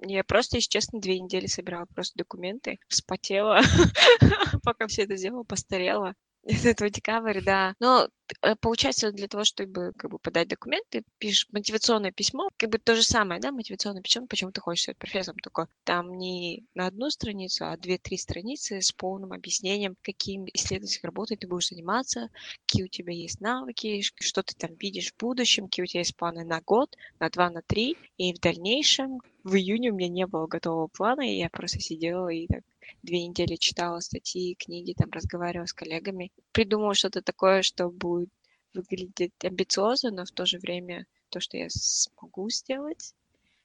Я 0.00 0.24
просто, 0.24 0.56
если 0.56 0.68
честно, 0.70 1.00
две 1.00 1.18
недели 1.20 1.46
собирала 1.46 1.86
просто 1.86 2.18
документы, 2.18 2.78
вспотела, 2.88 3.60
пока 4.62 4.86
все 4.86 5.02
это 5.04 5.16
делала, 5.16 5.42
постарела. 5.44 6.14
Этого 6.46 6.90
декабря, 6.90 7.40
да. 7.42 7.74
Но 7.80 8.08
э, 8.42 8.54
получается, 8.56 9.12
для 9.12 9.28
того, 9.28 9.44
чтобы 9.44 9.92
как 9.96 10.10
бы 10.10 10.18
подать 10.18 10.48
документы, 10.48 11.02
пишешь 11.18 11.46
мотивационное 11.50 12.12
письмо, 12.12 12.48
как 12.56 12.70
бы 12.70 12.78
то 12.78 12.94
же 12.94 13.02
самое, 13.02 13.40
да, 13.40 13.52
мотивационное 13.52 14.02
письмо, 14.02 14.26
почему 14.26 14.52
ты 14.52 14.60
хочешь 14.60 14.84
стать 14.84 14.98
профессором, 14.98 15.38
только 15.38 15.68
там 15.84 16.16
не 16.18 16.64
на 16.74 16.86
одну 16.86 17.10
страницу, 17.10 17.66
а 17.66 17.76
две-три 17.76 18.16
страницы 18.16 18.80
с 18.80 18.92
полным 18.92 19.32
объяснением, 19.32 19.96
каким 20.02 20.46
исследовательской 20.52 21.08
работой 21.08 21.36
ты 21.36 21.48
будешь 21.48 21.68
заниматься, 21.68 22.28
какие 22.66 22.84
у 22.84 22.88
тебя 22.88 23.12
есть 23.12 23.40
навыки, 23.40 24.00
что 24.02 24.42
ты 24.42 24.54
там 24.54 24.74
видишь 24.76 25.12
в 25.12 25.16
будущем, 25.20 25.64
какие 25.64 25.84
у 25.84 25.86
тебя 25.86 26.00
есть 26.00 26.16
планы 26.16 26.44
на 26.44 26.60
год, 26.60 26.96
на 27.18 27.28
два, 27.30 27.50
на 27.50 27.62
три, 27.62 27.96
и 28.18 28.32
в 28.32 28.38
дальнейшем 28.38 29.20
в 29.42 29.54
июне 29.54 29.90
у 29.90 29.94
меня 29.94 30.08
не 30.08 30.26
было 30.26 30.46
готового 30.46 30.88
плана, 30.88 31.22
и 31.22 31.38
я 31.38 31.48
просто 31.48 31.80
сидела 31.80 32.28
и 32.28 32.46
так 32.46 32.62
две 33.02 33.26
недели 33.26 33.56
читала 33.56 34.00
статьи, 34.00 34.56
книги, 34.58 34.94
там 34.96 35.10
разговаривала 35.10 35.66
с 35.66 35.72
коллегами. 35.72 36.32
Придумала 36.52 36.94
что-то 36.94 37.22
такое, 37.22 37.62
что 37.62 37.88
будет 37.88 38.30
выглядеть 38.74 39.44
амбициозно, 39.44 40.10
но 40.10 40.24
в 40.24 40.30
то 40.30 40.46
же 40.46 40.58
время 40.58 41.06
то, 41.30 41.40
что 41.40 41.56
я 41.56 41.66
смогу 41.70 42.48
сделать, 42.50 43.14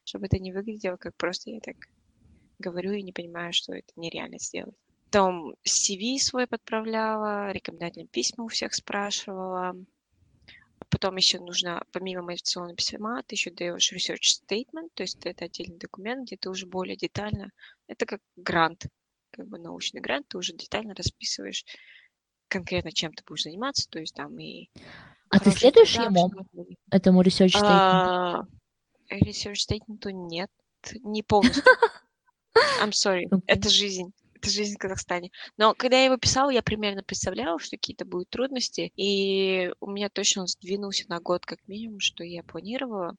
чтобы 0.03 0.25
это 0.25 0.39
не 0.39 0.51
выглядело 0.51 0.97
как 0.97 1.15
просто 1.15 1.51
я 1.51 1.59
так 1.59 1.75
говорю 2.59 2.91
и 2.93 3.01
не 3.01 3.11
понимаю, 3.11 3.53
что 3.53 3.73
это 3.73 3.91
нереально 3.95 4.39
сделать. 4.39 4.75
Потом 5.05 5.55
CV 5.67 6.17
свой 6.19 6.47
подправляла, 6.47 7.51
рекомендательные 7.51 8.07
письма 8.07 8.45
у 8.45 8.47
всех 8.47 8.73
спрашивала. 8.73 9.75
Потом 10.89 11.17
еще 11.17 11.39
нужно, 11.39 11.83
помимо 11.91 12.21
мотивационного 12.21 12.75
письма, 12.75 13.23
ты 13.23 13.35
еще 13.35 13.51
даешь 13.51 13.91
research 13.91 14.41
statement, 14.41 14.89
то 14.93 15.03
есть 15.03 15.25
это 15.25 15.45
отдельный 15.45 15.77
документ, 15.77 16.25
где 16.25 16.37
ты 16.37 16.49
уже 16.49 16.65
более 16.65 16.95
детально, 16.95 17.51
это 17.87 18.05
как 18.05 18.21
грант, 18.35 18.85
как 19.31 19.47
бы 19.47 19.57
научный 19.57 20.01
грант, 20.01 20.27
ты 20.29 20.37
уже 20.37 20.53
детально 20.53 20.93
расписываешь 20.95 21.65
конкретно, 22.47 22.91
чем 22.91 23.13
ты 23.13 23.23
будешь 23.25 23.43
заниматься, 23.43 23.87
то 23.89 23.99
есть 23.99 24.13
там 24.13 24.37
и... 24.39 24.69
А 25.29 25.39
ты 25.39 25.51
следуешь 25.51 25.95
ему, 25.95 26.29
этому 26.91 27.21
research 27.23 27.53
statement? 27.53 27.63
А, 27.63 28.43
research 29.09 29.59
statement 29.69 30.11
нет, 30.11 30.49
не 31.03 31.23
полностью. 31.23 31.63
I'm 32.81 32.91
sorry, 32.91 33.29
okay. 33.29 33.41
это 33.47 33.69
жизнь 33.69 34.11
это 34.41 34.49
жизнь 34.49 34.75
в 34.75 34.79
Казахстане. 34.79 35.31
Но 35.57 35.75
когда 35.75 35.97
я 35.97 36.05
его 36.05 36.17
писала, 36.17 36.49
я 36.49 36.63
примерно 36.63 37.03
представляла, 37.03 37.59
что 37.59 37.77
какие-то 37.77 38.05
будут 38.05 38.29
трудности, 38.29 38.91
и 38.95 39.71
у 39.79 39.91
меня 39.91 40.09
точно 40.09 40.41
он 40.41 40.47
сдвинулся 40.47 41.05
на 41.09 41.19
год 41.19 41.45
как 41.45 41.59
минимум, 41.67 41.99
что 41.99 42.23
я 42.23 42.41
планировала. 42.43 43.15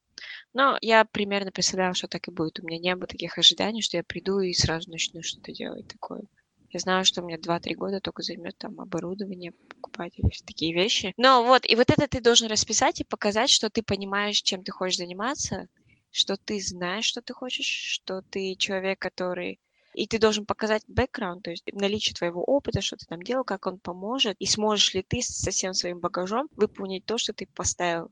Но 0.52 0.78
я 0.80 1.04
примерно 1.04 1.50
представляла, 1.50 1.94
что 1.94 2.08
так 2.08 2.28
и 2.28 2.30
будет. 2.30 2.60
У 2.60 2.66
меня 2.66 2.78
не 2.78 2.94
было 2.96 3.06
таких 3.06 3.38
ожиданий, 3.38 3.82
что 3.82 3.96
я 3.96 4.04
приду 4.04 4.40
и 4.40 4.52
сразу 4.52 4.90
начну 4.90 5.22
что-то 5.22 5.52
делать 5.52 5.88
такое. 5.88 6.22
Я 6.70 6.80
знаю, 6.80 7.04
что 7.04 7.20
у 7.22 7.26
меня 7.26 7.36
2-3 7.36 7.74
года 7.74 8.00
только 8.00 8.22
займет 8.22 8.56
там 8.56 8.80
оборудование 8.80 9.52
покупать 9.52 10.14
или 10.16 10.30
такие 10.46 10.74
вещи. 10.74 11.12
Но 11.18 11.44
вот, 11.44 11.68
и 11.68 11.76
вот 11.76 11.90
это 11.90 12.08
ты 12.08 12.20
должен 12.20 12.48
расписать 12.48 13.00
и 13.00 13.04
показать, 13.04 13.50
что 13.50 13.68
ты 13.68 13.82
понимаешь, 13.82 14.40
чем 14.40 14.64
ты 14.64 14.72
хочешь 14.72 14.96
заниматься, 14.96 15.68
что 16.10 16.36
ты 16.36 16.60
знаешь, 16.60 17.04
что 17.04 17.20
ты 17.20 17.34
хочешь, 17.34 17.66
что 17.66 18.22
ты 18.22 18.54
человек, 18.56 18.98
который 18.98 19.60
и 19.94 20.06
ты 20.06 20.18
должен 20.18 20.46
показать 20.46 20.82
бэкграунд, 20.86 21.42
то 21.42 21.50
есть 21.50 21.64
наличие 21.72 22.14
твоего 22.14 22.42
опыта, 22.42 22.80
что 22.80 22.96
ты 22.96 23.04
там 23.06 23.22
делал, 23.22 23.44
как 23.44 23.66
он 23.66 23.78
поможет, 23.78 24.36
и 24.38 24.46
сможешь 24.46 24.94
ли 24.94 25.02
ты 25.02 25.20
со 25.20 25.50
всем 25.50 25.74
своим 25.74 26.00
багажом 26.00 26.48
выполнить 26.56 27.04
то, 27.04 27.18
что 27.18 27.34
ты 27.34 27.46
поставил 27.46 28.10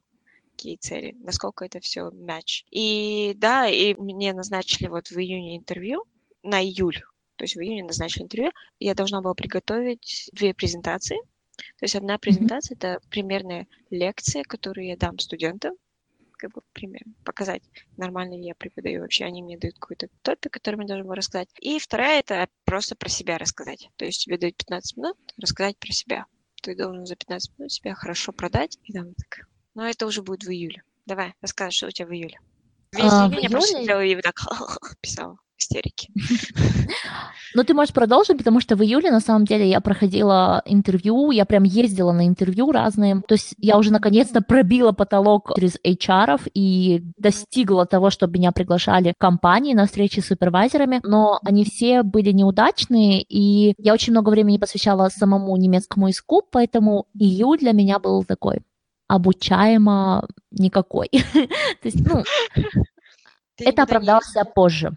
какие 0.61 0.77
цели, 0.77 1.17
насколько 1.21 1.65
это 1.65 1.81
все 1.81 2.11
матч. 2.11 2.65
И 2.71 3.33
да, 3.37 3.67
и 3.67 3.95
мне 3.95 4.35
назначили 4.35 4.89
вот 4.89 5.09
в 5.09 5.17
июне 5.17 5.57
интервью 5.57 6.05
на 6.43 6.63
июль, 6.63 7.01
то 7.37 7.45
есть 7.45 7.57
в 7.57 7.61
июне 7.61 7.85
назначили 7.85 8.25
интервью, 8.25 8.53
я 8.79 8.95
должна 8.95 9.23
была 9.23 9.33
приготовить 9.33 10.29
две 10.35 10.53
презентации. 10.53 11.17
То 11.79 11.85
есть 11.85 11.97
одна 11.97 12.19
презентация 12.19 12.75
mm-hmm. 12.75 12.89
это 12.95 13.09
примерная 13.09 13.67
лекция, 13.89 14.43
которую 14.43 14.87
я 14.87 14.97
дам 14.99 15.19
студентам, 15.19 15.75
как 16.33 16.53
бы 16.53 16.61
пример, 16.75 17.03
показать, 17.25 17.63
нормально 17.97 18.35
ли 18.35 18.45
я 18.45 18.55
преподаю 18.55 19.01
вообще. 19.01 19.25
Они 19.25 19.43
мне 19.43 19.57
дают 19.57 19.79
какой-то 19.79 20.09
топик, 20.23 20.53
который 20.53 20.77
мне 20.77 20.87
должен 20.87 21.07
был 21.07 21.15
рассказать. 21.15 21.49
И 21.59 21.79
вторая— 21.79 22.21
это 22.21 22.49
просто 22.65 22.97
про 22.97 23.09
себя 23.09 23.39
рассказать. 23.39 23.89
То 23.97 24.05
есть 24.05 24.25
тебе 24.25 24.37
дают 24.37 24.57
15 24.57 24.97
минут 24.99 25.17
рассказать 25.39 25.79
про 25.79 25.93
себя. 25.93 26.27
Ты 26.63 26.77
должен 26.77 27.07
за 27.07 27.17
15 27.17 27.59
минут 27.59 27.73
себя 27.73 27.95
хорошо 27.95 28.33
продать. 28.33 28.79
И 28.85 28.93
там 28.93 29.15
так. 29.15 29.50
Но 29.81 29.89
это 29.89 30.05
уже 30.05 30.21
будет 30.21 30.43
в 30.43 30.51
июле. 30.51 30.83
Давай, 31.07 31.33
рассказывай, 31.41 31.73
что 31.73 31.87
у 31.87 31.91
тебя 31.91 32.07
в 32.07 32.13
июле. 32.13 32.39
Весь 32.93 33.11
а, 33.11 33.29
июнь 33.29 33.45
я 33.45 33.49
просто 33.49 33.81
сидела 33.81 34.05
и 34.05 34.21
так 34.21 34.35
писала 35.01 35.39
истерики. 35.57 36.11
Ну, 37.53 37.65
ты 37.65 37.75
можешь 37.75 37.93
продолжить, 37.93 38.39
потому 38.39 38.61
что 38.61 38.77
в 38.77 38.83
июле, 38.83 39.11
на 39.11 39.19
самом 39.19 39.45
деле, 39.45 39.69
я 39.69 39.81
проходила 39.81 40.63
интервью, 40.67 41.33
я 41.33 41.45
прям 41.45 41.65
ездила 41.65 42.13
на 42.13 42.29
интервью 42.29 42.71
разные. 42.71 43.23
То 43.27 43.35
есть 43.35 43.55
я 43.59 43.77
уже 43.77 43.91
наконец-то 43.91 44.41
пробила 44.41 44.93
потолок 44.93 45.51
через 45.57 45.77
HR 45.85 46.43
и 46.55 47.03
достигла 47.19 47.87
того, 47.87 48.11
чтобы 48.11 48.35
меня 48.35 48.53
приглашали 48.53 49.15
в 49.17 49.21
компании 49.21 49.75
на 49.75 49.87
встречи 49.87 50.21
с 50.21 50.27
супервайзерами, 50.27 51.01
но 51.03 51.41
они 51.45 51.65
все 51.65 52.05
были 52.05 52.31
неудачные, 52.31 53.21
и 53.23 53.75
я 53.79 53.95
очень 53.95 54.13
много 54.13 54.31
времени 54.31 54.59
посвящала 54.59 55.09
самому 55.09 55.57
немецкому 55.57 56.07
языку, 56.07 56.43
поэтому 56.49 57.07
июль 57.15 57.59
для 57.59 57.73
меня 57.73 57.99
был 57.99 58.23
такой 58.23 58.61
обучаемо 59.11 60.29
никакой. 60.51 61.09
То 61.83 61.85
есть, 61.89 62.07
ну, 62.07 62.23
это 63.59 63.83
оправдалось 63.83 64.33
позже. 64.55 64.93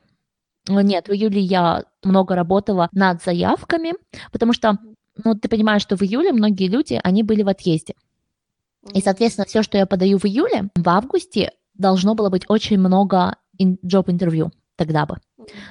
Нет, 0.69 1.07
в 1.07 1.11
июле 1.11 1.41
я 1.41 1.83
много 2.03 2.35
работала 2.35 2.89
над 2.93 3.23
заявками, 3.23 3.93
потому 4.31 4.53
что, 4.53 4.77
ну, 5.23 5.35
ты 5.35 5.49
понимаешь, 5.49 5.81
что 5.81 5.97
в 5.97 6.03
июле 6.03 6.31
многие 6.31 6.67
люди, 6.69 6.99
они 7.03 7.23
были 7.23 7.43
в 7.43 7.49
отъезде. 7.49 7.95
И, 8.93 9.01
соответственно, 9.01 9.45
все, 9.45 9.63
что 9.63 9.77
я 9.77 9.85
подаю 9.85 10.19
в 10.19 10.25
июле, 10.25 10.69
в 10.75 10.87
августе 10.87 11.51
должно 11.73 12.15
было 12.15 12.29
быть 12.29 12.43
очень 12.47 12.77
много 12.77 13.35
job-интервью 13.59 14.51
тогда 14.75 15.05
бы. 15.05 15.17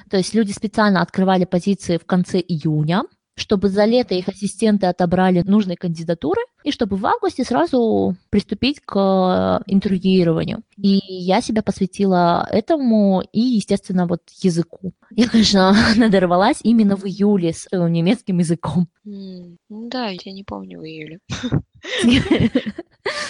То 0.09 0.17
есть 0.17 0.33
люди 0.33 0.51
специально 0.51 1.01
открывали 1.01 1.45
позиции 1.45 1.97
в 1.97 2.05
конце 2.05 2.39
июня, 2.39 3.03
чтобы 3.35 3.69
за 3.69 3.85
лето 3.85 4.13
их 4.13 4.27
ассистенты 4.27 4.85
отобрали 4.85 5.41
нужные 5.45 5.77
кандидатуры, 5.77 6.41
и 6.63 6.71
чтобы 6.71 6.95
в 6.97 7.05
августе 7.05 7.43
сразу 7.43 8.15
приступить 8.29 8.79
к 8.79 8.95
э, 8.95 9.71
интервьюированию. 9.71 10.61
И 10.77 10.99
я 11.07 11.41
себя 11.41 11.61
посвятила 11.63 12.47
этому 12.51 13.21
и, 13.31 13.39
естественно, 13.39 14.07
вот 14.07 14.21
языку. 14.41 14.93
Я, 15.11 15.29
конечно, 15.29 15.75
надорвалась 15.95 16.59
именно 16.63 16.95
в 16.95 17.05
июле 17.05 17.53
с 17.53 17.67
немецким 17.71 18.39
языком. 18.39 18.87
Mm, 19.05 19.57
да, 19.69 20.07
я 20.07 20.31
не 20.31 20.43
помню 20.43 20.79
в 20.79 20.85
июле. 20.85 21.19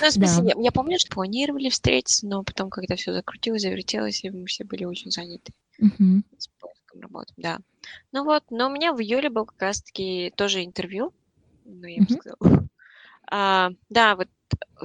Ну, 0.02 0.10
в 0.10 0.12
смысле, 0.12 0.54
я, 0.56 0.62
я 0.62 0.72
помню, 0.72 1.00
что 1.00 1.16
планировали 1.16 1.70
встретиться, 1.70 2.28
но 2.28 2.44
потом, 2.44 2.70
когда 2.70 2.96
все 2.96 3.12
закрутилось, 3.12 3.64
завертелось, 3.64 4.24
и 4.24 4.30
мы 4.30 4.46
все 4.46 4.66
были 4.66 4.84
очень 4.86 5.10
заняты 5.10 5.52
с 5.80 6.48
поиском 6.60 7.02
работы, 7.02 7.34
да. 7.38 7.60
Ну 8.12 8.24
вот, 8.24 8.44
но 8.50 8.68
у 8.68 8.72
меня 8.72 8.94
в 8.94 9.02
июле 9.02 9.30
был 9.30 9.46
как 9.46 9.62
раз-таки 9.62 10.34
тоже 10.36 10.64
интервью, 10.64 11.14
ну, 11.66 11.88
я 11.88 12.02
бы 12.02 12.10
сказала. 12.10 12.38
А, 13.36 13.72
да, 13.90 14.16
вот 14.16 14.28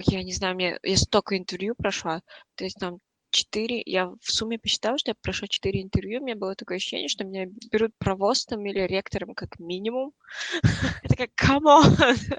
я 0.06 0.22
не 0.22 0.32
знаю, 0.32 0.54
мне 0.54 0.78
я 0.82 0.96
столько 0.96 1.36
интервью 1.36 1.74
прошла, 1.74 2.22
то 2.54 2.64
есть 2.64 2.78
там 2.78 3.00
четыре, 3.30 3.82
я 3.84 4.06
в 4.06 4.32
сумме 4.32 4.58
посчитала, 4.58 4.98
что 4.98 5.10
я 5.10 5.14
прошла 5.14 5.48
четыре 5.48 5.82
интервью, 5.82 6.20
у 6.20 6.24
меня 6.24 6.36
было 6.36 6.54
такое 6.54 6.76
ощущение, 6.78 7.08
что 7.08 7.24
меня 7.24 7.46
берут 7.70 7.92
провостом 7.98 8.64
или 8.66 8.80
ректором 8.80 9.34
как 9.34 9.58
минимум. 9.58 10.12
Это 11.02 11.16
как, 11.16 11.30
on! 11.62 12.38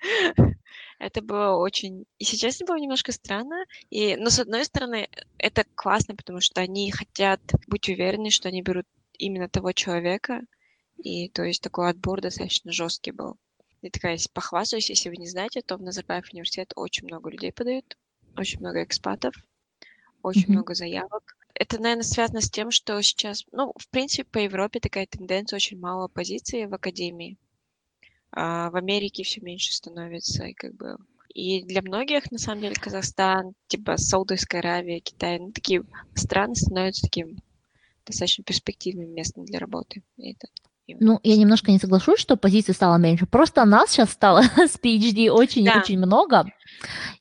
Это 0.98 1.22
было 1.22 1.56
очень... 1.56 2.04
И 2.18 2.24
сейчас 2.24 2.56
это 2.56 2.66
было 2.66 2.78
немножко 2.78 3.12
странно. 3.12 3.64
И... 3.88 4.16
Но, 4.16 4.28
с 4.28 4.38
одной 4.38 4.66
стороны, 4.66 5.08
это 5.38 5.64
классно, 5.74 6.14
потому 6.14 6.40
что 6.40 6.60
они 6.60 6.90
хотят 6.90 7.40
быть 7.66 7.88
уверены, 7.88 8.30
что 8.30 8.48
они 8.48 8.60
берут 8.60 8.86
именно 9.20 9.48
того 9.48 9.72
человека. 9.72 10.42
И 10.96 11.28
то 11.28 11.42
есть 11.42 11.62
такой 11.62 11.90
отбор 11.90 12.20
достаточно 12.20 12.72
жесткий 12.72 13.12
был. 13.12 13.36
И 13.82 13.90
такая, 13.90 14.18
похвастаюсь, 14.34 14.90
если 14.90 15.08
вы 15.08 15.16
не 15.16 15.28
знаете, 15.28 15.62
то 15.62 15.76
в 15.76 15.82
Назарбаев 15.82 16.32
университет 16.32 16.72
очень 16.76 17.06
много 17.06 17.30
людей 17.30 17.52
подают, 17.52 17.96
очень 18.36 18.60
много 18.60 18.82
экспатов, 18.82 19.34
очень 20.22 20.42
mm-hmm. 20.42 20.52
много 20.52 20.74
заявок. 20.74 21.36
Это, 21.54 21.80
наверное, 21.80 22.04
связано 22.04 22.40
с 22.40 22.50
тем, 22.50 22.70
что 22.70 23.00
сейчас, 23.02 23.44
ну, 23.52 23.72
в 23.76 23.88
принципе, 23.88 24.24
по 24.24 24.38
Европе 24.38 24.80
такая 24.80 25.06
тенденция, 25.06 25.56
очень 25.56 25.78
мало 25.78 26.08
позиций 26.08 26.66
в 26.66 26.74
академии. 26.74 27.38
А 28.32 28.70
в 28.70 28.76
Америке 28.76 29.24
все 29.24 29.40
меньше 29.40 29.72
становится, 29.72 30.44
и 30.44 30.54
как 30.54 30.74
бы 30.74 30.96
и 31.34 31.62
для 31.62 31.80
многих, 31.82 32.30
на 32.30 32.38
самом 32.38 32.62
деле, 32.62 32.74
Казахстан, 32.74 33.54
типа 33.68 33.96
Саудовская 33.96 34.60
Аравия, 34.60 35.00
Китай, 35.00 35.38
ну, 35.38 35.52
такие 35.52 35.84
страны 36.14 36.56
становятся 36.56 37.02
таким 37.02 37.38
достаточно 38.10 38.44
перспективным 38.44 39.12
местом 39.12 39.44
для 39.44 39.58
работы. 39.58 40.02
И 40.16 40.32
это 40.32 40.48
ну, 40.98 41.20
я 41.22 41.36
немножко 41.36 41.70
не 41.70 41.78
соглашусь, 41.78 42.18
что 42.18 42.36
позиций 42.36 42.74
стало 42.74 42.96
меньше. 42.96 43.26
Просто 43.26 43.64
нас 43.64 43.90
сейчас 43.90 44.10
стало 44.10 44.42
с 44.56 44.78
PhD 44.78 45.28
очень-очень 45.30 46.00
да. 46.00 46.06
много. 46.06 46.44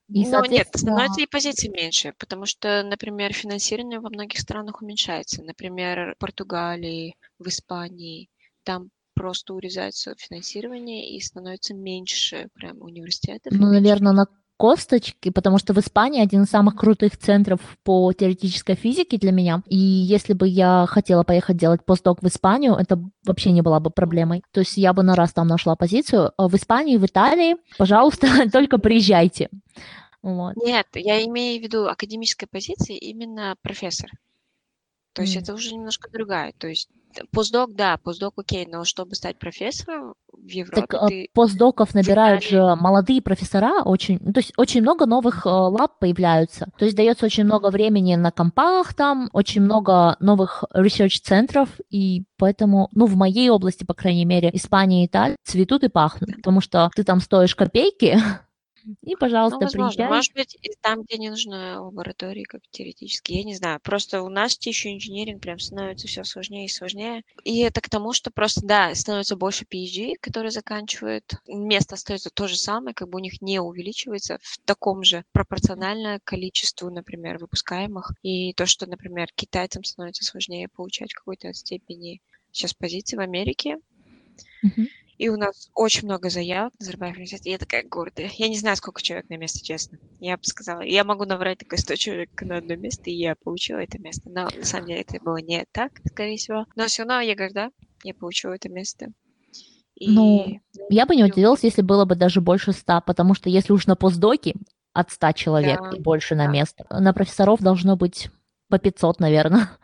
И, 0.07 0.23
ну, 0.23 0.31
соответственно... 0.31 0.57
нет, 0.57 0.67
становится 0.73 1.21
и 1.21 1.27
позиций 1.27 1.69
меньше, 1.69 2.13
потому 2.17 2.45
что, 2.45 2.83
например, 2.83 3.33
финансирование 3.33 3.99
во 3.99 4.09
многих 4.09 4.39
странах 4.39 4.81
уменьшается. 4.81 5.43
Например, 5.43 6.15
в 6.15 6.17
Португалии, 6.19 7.15
в 7.37 7.47
Испании. 7.47 8.29
Там 8.63 8.89
просто 9.13 9.53
урезается 9.53 10.15
финансирование 10.17 11.15
и 11.15 11.19
становится 11.19 11.73
меньше 11.73 12.47
прям 12.53 12.81
университетов. 12.81 13.53
Ну, 13.53 13.67
наверное, 13.67 14.13
на 14.13 14.25
косточки, 14.59 15.29
потому 15.29 15.57
что 15.57 15.73
в 15.73 15.79
Испании 15.79 16.21
один 16.21 16.43
из 16.43 16.49
самых 16.49 16.75
крутых 16.75 17.17
центров 17.17 17.61
по 17.83 18.11
теоретической 18.11 18.75
физике 18.75 19.17
для 19.17 19.31
меня. 19.31 19.63
И 19.67 19.77
если 19.77 20.33
бы 20.33 20.49
я 20.49 20.85
хотела 20.85 21.23
поехать 21.23 21.55
делать 21.55 21.85
постдок 21.85 22.21
в 22.21 22.27
Испанию, 22.27 22.73
это 22.73 23.01
вообще 23.23 23.51
не 23.51 23.61
была 23.61 23.79
бы 23.79 23.89
проблемой. 23.89 24.43
То 24.51 24.59
есть 24.59 24.75
я 24.75 24.91
бы 24.91 25.01
на 25.01 25.15
раз 25.15 25.31
там 25.31 25.47
нашла 25.47 25.77
позицию. 25.77 26.33
А 26.35 26.49
в 26.49 26.55
Испании, 26.55 26.97
в 26.97 27.05
Италии, 27.05 27.55
пожалуйста, 27.77 28.27
только 28.51 28.79
приезжайте. 28.79 29.49
Вот. 30.21 30.57
Нет, 30.57 30.87
я 30.93 31.23
имею 31.23 31.61
в 31.61 31.63
виду 31.63 31.87
академической 31.87 32.45
позиции 32.45 32.97
именно 32.97 33.55
профессор. 33.61 34.11
То 35.13 35.21
есть 35.21 35.37
mm. 35.37 35.39
это 35.39 35.53
уже 35.53 35.73
немножко 35.73 36.11
другая. 36.11 36.51
То 36.57 36.67
есть 36.67 36.89
Постдок, 37.31 37.75
да, 37.75 37.97
постдок 37.97 38.33
окей, 38.37 38.65
но 38.65 38.83
чтобы 38.85 39.15
стать 39.15 39.37
профессором 39.39 40.13
в 40.31 40.47
Европе... 40.49 40.85
Так 40.87 41.07
ты... 41.07 41.29
постдоков 41.33 41.93
набирают 41.93 42.43
же 42.43 42.75
молодые 42.75 43.21
профессора, 43.21 43.81
очень, 43.83 44.19
ну, 44.21 44.33
то 44.33 44.39
есть 44.39 44.53
очень 44.57 44.81
много 44.81 45.05
новых 45.05 45.45
э, 45.45 45.49
лаб 45.49 45.99
появляются, 45.99 46.67
то 46.77 46.85
есть 46.85 46.95
дается 46.95 47.25
очень 47.25 47.45
много 47.45 47.69
времени 47.69 48.15
на 48.15 48.31
компах 48.31 48.93
там, 48.93 49.29
очень 49.33 49.61
много 49.61 50.17
новых 50.19 50.63
research-центров, 50.73 51.69
и 51.89 52.25
поэтому, 52.37 52.89
ну, 52.93 53.05
в 53.05 53.15
моей 53.15 53.49
области, 53.49 53.83
по 53.83 53.93
крайней 53.93 54.25
мере, 54.25 54.49
Испания 54.53 55.03
и 55.03 55.07
Италия 55.07 55.35
цветут 55.43 55.83
и 55.83 55.89
пахнут, 55.89 56.35
потому 56.37 56.61
что 56.61 56.89
ты 56.95 57.03
там 57.03 57.19
стоишь 57.19 57.55
копейки, 57.55 58.17
И, 59.01 59.15
пожалуйста, 59.15 59.57
Ну, 59.59 59.65
возможно. 59.65 60.03
приезжай. 60.03 60.09
Может 60.09 60.33
быть, 60.35 60.57
там, 60.81 61.01
где 61.03 61.17
не 61.17 61.29
нужны 61.29 61.79
лаборатории, 61.79 62.43
как 62.43 62.61
теоретически, 62.71 63.33
я 63.33 63.43
не 63.43 63.55
знаю. 63.55 63.79
Просто 63.81 64.21
у 64.21 64.29
нас 64.29 64.57
tissue 64.57 64.95
engineering 64.95 65.39
прям 65.39 65.59
становится 65.59 66.07
все 66.07 66.23
сложнее 66.23 66.65
и 66.65 66.69
сложнее. 66.69 67.23
И 67.43 67.59
это 67.61 67.81
к 67.81 67.89
тому, 67.89 68.13
что 68.13 68.31
просто, 68.31 68.61
да, 68.65 68.93
становится 68.95 69.35
больше 69.35 69.65
PhD, 69.65 70.15
которые 70.21 70.51
заканчивают. 70.51 71.33
Место 71.47 71.95
остается 71.95 72.29
то 72.29 72.47
же 72.47 72.55
самое, 72.57 72.93
как 72.93 73.09
бы 73.09 73.17
у 73.17 73.21
них 73.21 73.41
не 73.41 73.59
увеличивается 73.59 74.39
в 74.41 74.57
таком 74.65 75.03
же 75.03 75.23
пропорционально 75.31 76.19
количеству, 76.23 76.89
например, 76.89 77.37
выпускаемых. 77.39 78.11
И 78.23 78.53
то, 78.53 78.65
что, 78.65 78.85
например, 78.87 79.27
китайцам 79.35 79.83
становится 79.83 80.23
сложнее 80.25 80.67
получать 80.69 81.13
какой-то 81.13 81.53
степени 81.53 82.21
сейчас 82.51 82.73
позиции 82.73 83.15
в 83.17 83.19
Америке, 83.21 83.77
Мгм. 84.61 84.87
И 85.19 85.27
у 85.27 85.35
нас 85.35 85.69
очень 85.75 86.05
много 86.05 86.29
заявок 86.29 86.73
на 86.79 86.85
Зарбаев 86.85 87.15
университет. 87.15 87.45
И 87.45 87.49
я 87.49 87.57
такая 87.57 87.83
гордая. 87.83 88.31
Я 88.35 88.47
не 88.47 88.57
знаю, 88.57 88.77
сколько 88.77 89.01
человек 89.01 89.29
на 89.29 89.35
место, 89.35 89.61
честно. 89.61 89.99
Я 90.21 90.37
бы 90.37 90.45
сказала, 90.45 90.79
я 90.79 91.03
могу 91.03 91.25
наврать 91.25 91.57
такое 91.57 91.77
100 91.77 91.95
человек 91.97 92.41
на 92.41 92.57
одно 92.57 92.77
место, 92.77 93.09
и 93.09 93.15
я 93.15 93.35
получила 93.35 93.79
это 93.79 93.99
место. 93.99 94.29
Но 94.29 94.47
на 94.55 94.63
самом 94.63 94.87
деле 94.87 95.01
это 95.01 95.21
было 95.21 95.35
не 95.35 95.65
так, 95.73 95.91
скорее 96.07 96.37
всего. 96.37 96.65
Но 96.77 96.85
все 96.85 97.03
равно 97.03 97.19
я 97.19 97.35
горда, 97.35 97.69
я 98.05 98.13
получила 98.13 98.53
это 98.53 98.69
место. 98.69 99.07
И... 99.95 100.09
Ну, 100.09 100.61
я 100.89 101.05
бы 101.05 101.17
не 101.17 101.25
удивилась, 101.25 101.63
если 101.63 101.81
было 101.81 102.05
бы 102.05 102.15
даже 102.15 102.39
больше 102.39 102.71
ста, 102.71 103.01
потому 103.01 103.33
что 103.33 103.49
если 103.49 103.73
уж 103.73 103.87
на 103.87 103.97
постдоке 103.97 104.55
от 104.93 105.11
100 105.11 105.33
человек 105.33 105.81
да, 105.81 105.97
и 105.97 105.99
больше 105.99 106.35
на 106.35 106.45
да. 106.45 106.51
место, 106.51 106.85
на 106.89 107.11
профессоров 107.11 107.59
должно 107.59 107.97
быть 107.97 108.29
по 108.69 108.79
500, 108.79 109.19
наверное. 109.19 109.69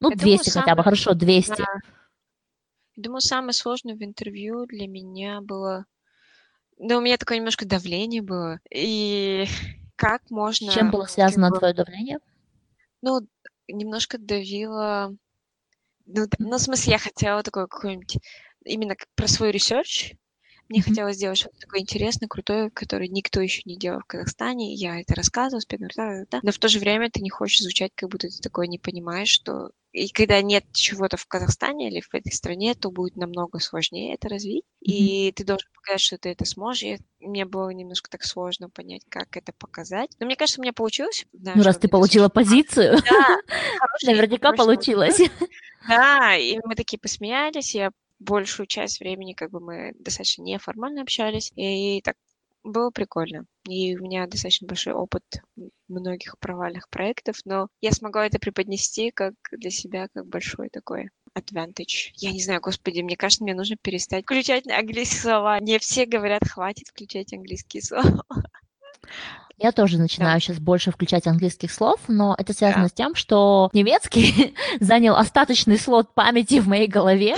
Ну, 0.00 0.10
я 0.10 0.16
200 0.16 0.26
думаю, 0.26 0.38
хотя 0.38 0.60
самое... 0.60 0.76
бы, 0.76 0.82
хорошо, 0.82 1.14
200. 1.14 1.56
Да. 1.58 1.64
Думаю, 2.96 3.20
самое 3.20 3.52
сложное 3.52 3.94
в 3.94 4.02
интервью 4.02 4.66
для 4.66 4.86
меня 4.86 5.40
было... 5.40 5.86
Да, 6.78 6.98
у 6.98 7.00
меня 7.00 7.16
такое 7.16 7.38
немножко 7.38 7.66
давление 7.66 8.22
было. 8.22 8.60
И 8.70 9.46
как 9.96 10.30
можно... 10.30 10.70
С 10.70 10.74
чем 10.74 10.90
было 10.90 11.06
связано 11.06 11.48
как 11.48 11.54
бы... 11.54 11.58
твое 11.58 11.74
давление? 11.74 12.18
Ну, 13.02 13.20
немножко 13.68 14.18
давило... 14.18 15.14
Ну, 16.06 16.26
ну, 16.38 16.56
в 16.56 16.60
смысле, 16.60 16.92
я 16.92 16.98
хотела 16.98 17.42
такое 17.42 17.66
какое-нибудь... 17.66 18.18
Именно 18.64 18.96
про 19.14 19.28
свой 19.28 19.50
research. 19.50 20.14
Мне 20.68 20.80
mm-hmm. 20.80 20.82
хотелось 20.82 21.16
сделать 21.16 21.38
что-то 21.38 21.58
такое 21.58 21.80
интересное, 21.80 22.28
крутое, 22.28 22.70
которое 22.70 23.08
никто 23.08 23.40
еще 23.40 23.62
не 23.64 23.76
делал 23.76 24.00
в 24.00 24.06
Казахстане. 24.06 24.74
Я 24.74 25.00
это 25.00 25.14
рассказывала, 25.14 25.60
спину, 25.60 25.88
да, 25.96 26.24
да, 26.30 26.40
но 26.42 26.52
в 26.52 26.58
то 26.58 26.68
же 26.68 26.78
время 26.78 27.10
ты 27.10 27.20
не 27.20 27.30
хочешь 27.30 27.60
звучать, 27.60 27.92
как 27.94 28.08
будто 28.08 28.28
ты 28.28 28.38
такое 28.40 28.66
не 28.66 28.78
понимаешь, 28.78 29.28
что 29.28 29.70
и 29.94 30.08
когда 30.08 30.42
нет 30.42 30.64
чего-то 30.72 31.16
в 31.16 31.26
Казахстане 31.26 31.88
или 31.88 32.00
в 32.00 32.12
этой 32.12 32.32
стране, 32.32 32.74
то 32.74 32.90
будет 32.90 33.14
намного 33.14 33.60
сложнее 33.60 34.14
это 34.14 34.28
развить. 34.28 34.64
Mm-hmm. 34.64 34.92
И 34.92 35.32
ты 35.36 35.44
должен 35.44 35.68
показать, 35.72 36.00
что 36.00 36.18
ты 36.18 36.30
это 36.30 36.44
сможешь. 36.44 36.82
И 36.82 36.98
мне 37.20 37.44
было 37.44 37.68
немножко 37.70 38.10
так 38.10 38.24
сложно 38.24 38.68
понять, 38.68 39.02
как 39.08 39.36
это 39.36 39.52
показать. 39.52 40.10
Но 40.18 40.26
мне 40.26 40.34
кажется, 40.34 40.60
у 40.60 40.62
меня 40.62 40.72
получилось. 40.72 41.26
Знаю, 41.32 41.58
ну, 41.58 41.62
раз 41.62 41.78
ты 41.78 41.86
получила 41.86 42.28
позицию, 42.28 42.98
да, 43.08 43.36
наверняка 44.02 44.52
получилось. 44.52 45.20
Да, 45.86 46.34
и 46.36 46.58
мы 46.64 46.74
такие 46.74 46.98
посмеялись, 46.98 47.74
я 47.74 47.92
большую 48.18 48.66
часть 48.66 49.00
времени 49.00 49.32
как 49.32 49.50
бы 49.50 49.60
мы 49.60 49.92
достаточно 49.98 50.42
неформально 50.42 51.02
общались, 51.02 51.52
и 51.56 52.00
так 52.02 52.16
было 52.64 52.90
прикольно. 52.90 53.44
И 53.68 53.96
у 53.96 54.02
меня 54.02 54.26
достаточно 54.26 54.66
большой 54.66 54.94
опыт 54.94 55.22
многих 55.88 56.38
провальных 56.38 56.88
проектов, 56.88 57.36
но 57.44 57.68
я 57.80 57.92
смогла 57.92 58.26
это 58.26 58.38
преподнести 58.38 59.10
как 59.10 59.34
для 59.52 59.70
себя, 59.70 60.08
как 60.12 60.26
большой 60.26 60.70
такой 60.70 61.10
advantage. 61.36 62.10
Я 62.14 62.32
не 62.32 62.42
знаю, 62.42 62.60
господи, 62.60 63.02
мне 63.02 63.16
кажется, 63.16 63.44
мне 63.44 63.54
нужно 63.54 63.76
перестать 63.76 64.24
включать 64.24 64.66
английские 64.66 65.20
слова. 65.20 65.60
Не 65.60 65.78
все 65.78 66.06
говорят, 66.06 66.42
хватит 66.48 66.88
включать 66.88 67.32
английские 67.32 67.82
слова. 67.82 68.24
Я 69.58 69.72
тоже 69.72 69.98
начинаю 69.98 70.36
да. 70.36 70.40
сейчас 70.40 70.58
больше 70.58 70.90
включать 70.90 71.26
английских 71.26 71.70
слов, 71.70 72.00
но 72.08 72.34
это 72.36 72.52
связано 72.52 72.84
да. 72.84 72.88
с 72.88 72.92
тем, 72.92 73.14
что 73.14 73.70
немецкий 73.72 74.54
занял 74.80 75.14
остаточный 75.14 75.78
слот 75.78 76.14
памяти 76.14 76.60
в 76.60 76.68
моей 76.68 76.88
голове, 76.88 77.36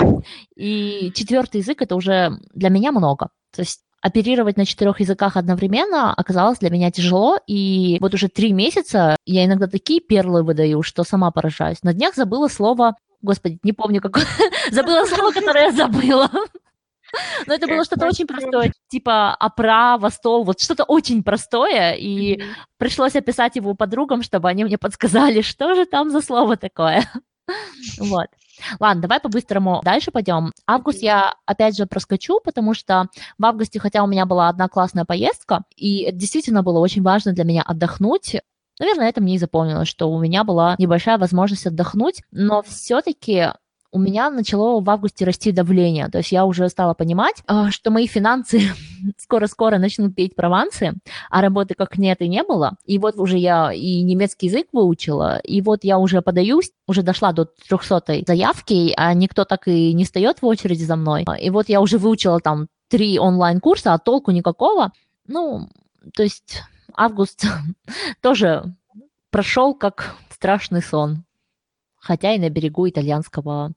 и 0.57 1.13
четвертый 1.15 1.61
язык 1.61 1.83
это 1.83 1.95
уже 1.95 2.39
для 2.55 2.71
меня 2.71 2.93
много. 2.93 3.29
То 3.55 3.63
есть 3.63 3.81
оперировать 4.01 4.57
на 4.57 4.65
четырех 4.65 5.01
языках 5.01 5.37
одновременно 5.37 6.15
оказалось 6.15 6.59
для 6.59 6.71
меня 6.71 6.91
тяжело, 6.91 7.39
и 7.47 7.99
вот 8.01 8.15
уже 8.15 8.29
три 8.29 8.53
месяца 8.53 9.17
я 9.27 9.45
иногда 9.45 9.67
такие 9.67 10.01
перлы 10.01 10.43
выдаю, 10.43 10.83
что 10.83 11.05
сама 11.05 11.31
поражаюсь. 11.31 11.83
На 11.83 11.93
днях 11.93 12.15
забыла 12.15 12.49
слово, 12.49 12.95
господи, 13.21 13.59
не 13.63 13.73
помню 13.73 14.01
какое, 14.01 14.25
забыла 14.71 15.05
слово, 15.07 15.33
которое 15.33 15.67
я 15.67 15.73
забыла. 15.73 16.31
Но 17.47 17.55
это 17.55 17.67
было 17.67 17.85
что-то 17.85 18.07
очень 18.07 18.27
простое, 18.27 18.73
типа 18.89 19.35
оправа, 19.35 20.09
стол, 20.11 20.45
вот 20.45 20.61
что-то 20.61 20.85
очень 20.85 21.23
простое, 21.23 21.93
и 21.93 22.43
пришлось 22.79 23.17
описать 23.17 23.57
его 23.57 23.75
подругам, 23.75 24.23
чтобы 24.23 24.49
они 24.49 24.65
мне 24.65 24.79
подсказали, 24.79 25.41
что 25.43 25.75
же 25.75 25.87
там 25.87 26.11
за 26.11 26.21
слово 26.21 26.57
такое. 26.57 27.11
Вот. 27.99 28.27
Ладно, 28.81 29.03
давай 29.03 29.21
по-быстрому 29.21 29.81
дальше 29.85 30.11
пойдем. 30.11 30.53
Август 30.67 31.01
я 31.03 31.37
опять 31.45 31.77
же 31.77 31.87
проскочу, 31.87 32.41
потому 32.43 32.75
что 32.75 33.07
в 33.39 33.45
августе, 33.45 33.79
хотя 33.79 34.03
у 34.03 34.07
меня 34.07 34.27
была 34.27 34.49
одна 34.49 34.69
классная 34.69 35.05
поездка, 35.05 35.63
и 35.77 36.11
действительно 36.13 36.63
было 36.63 36.81
очень 36.81 37.03
важно 37.03 37.33
для 37.33 37.45
меня 37.45 37.63
отдохнуть, 37.63 38.37
Наверное, 38.79 39.09
это 39.09 39.23
мне 39.23 39.37
и 39.37 39.39
запомнилось, 39.39 39.89
что 39.89 40.11
у 40.11 40.21
меня 40.21 40.45
была 40.45 40.77
небольшая 40.79 41.17
возможность 41.17 41.67
отдохнуть, 41.67 42.23
но 42.31 42.63
все-таки 42.63 43.53
у 43.93 43.99
меня 43.99 44.31
начало 44.31 44.81
в 44.81 44.91
августе 44.91 45.25
расти 45.25 45.53
давление. 45.53 46.09
То 46.09 46.19
есть 46.19 46.33
я 46.33 46.45
уже 46.45 46.69
стала 46.69 46.95
понимать, 46.95 47.43
а, 47.47 47.71
что 47.71 47.91
мои 47.91 48.07
финансы 48.07 48.61
скоро-скоро 49.19 49.79
начнут 49.79 50.15
петь 50.15 50.35
провансы, 50.35 50.95
а 51.31 51.43
работы 51.43 51.75
как 51.75 51.99
нет 51.99 52.21
и 52.21 52.29
не 52.29 52.43
было. 52.43 52.77
И 52.85 52.99
вот 52.99 53.17
уже 53.17 53.39
я 53.39 53.73
и 53.73 54.03
немецкий 54.03 54.47
язык 54.47 54.69
выучила, 54.73 55.39
и 55.39 55.61
вот 55.61 55.85
я 55.85 55.99
уже 55.99 56.23
подаюсь, 56.23 56.73
уже 56.87 57.03
дошла 57.03 57.33
до 57.33 57.47
300 57.69 58.25
заявки, 58.27 58.93
а 58.97 59.13
никто 59.15 59.45
так 59.45 59.69
и 59.69 59.93
не 59.93 60.05
встает 60.05 60.43
в 60.43 60.47
очереди 60.47 60.85
за 60.85 60.97
мной. 60.97 61.25
И 61.41 61.51
вот 61.51 61.69
я 61.69 61.81
уже 61.81 61.99
выучила 61.99 62.41
там 62.41 62.69
три 62.89 63.19
онлайн-курса, 63.19 63.95
а 63.95 63.99
толку 63.99 64.31
никакого. 64.31 64.93
Ну, 65.27 65.69
то 66.15 66.23
есть 66.23 66.63
август 66.95 67.45
тоже 68.21 68.75
прошел 69.31 69.75
как 69.75 70.15
страшный 70.31 70.83
сон 70.83 71.26
хотя 72.07 72.35
и 72.35 72.39
на 72.39 72.49
берегу 72.51 72.89
итальянского 72.89 73.73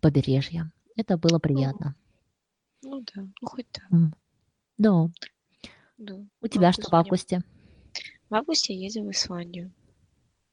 побережья. 0.00 0.72
Это 0.96 1.18
было 1.18 1.38
приятно. 1.38 1.94
Ну, 2.82 2.96
ну 2.96 3.04
да, 3.14 3.22
ну 3.22 3.48
хоть 3.48 3.66
так. 3.70 3.84
Да. 4.78 5.08
да. 5.98 6.14
У 6.40 6.48
тебя 6.48 6.72
что 6.72 6.88
в 6.90 6.94
августе? 6.94 7.42
В 8.30 8.34
августе 8.34 8.74
еду 8.74 9.06
в 9.06 9.10
Исландию 9.10 9.72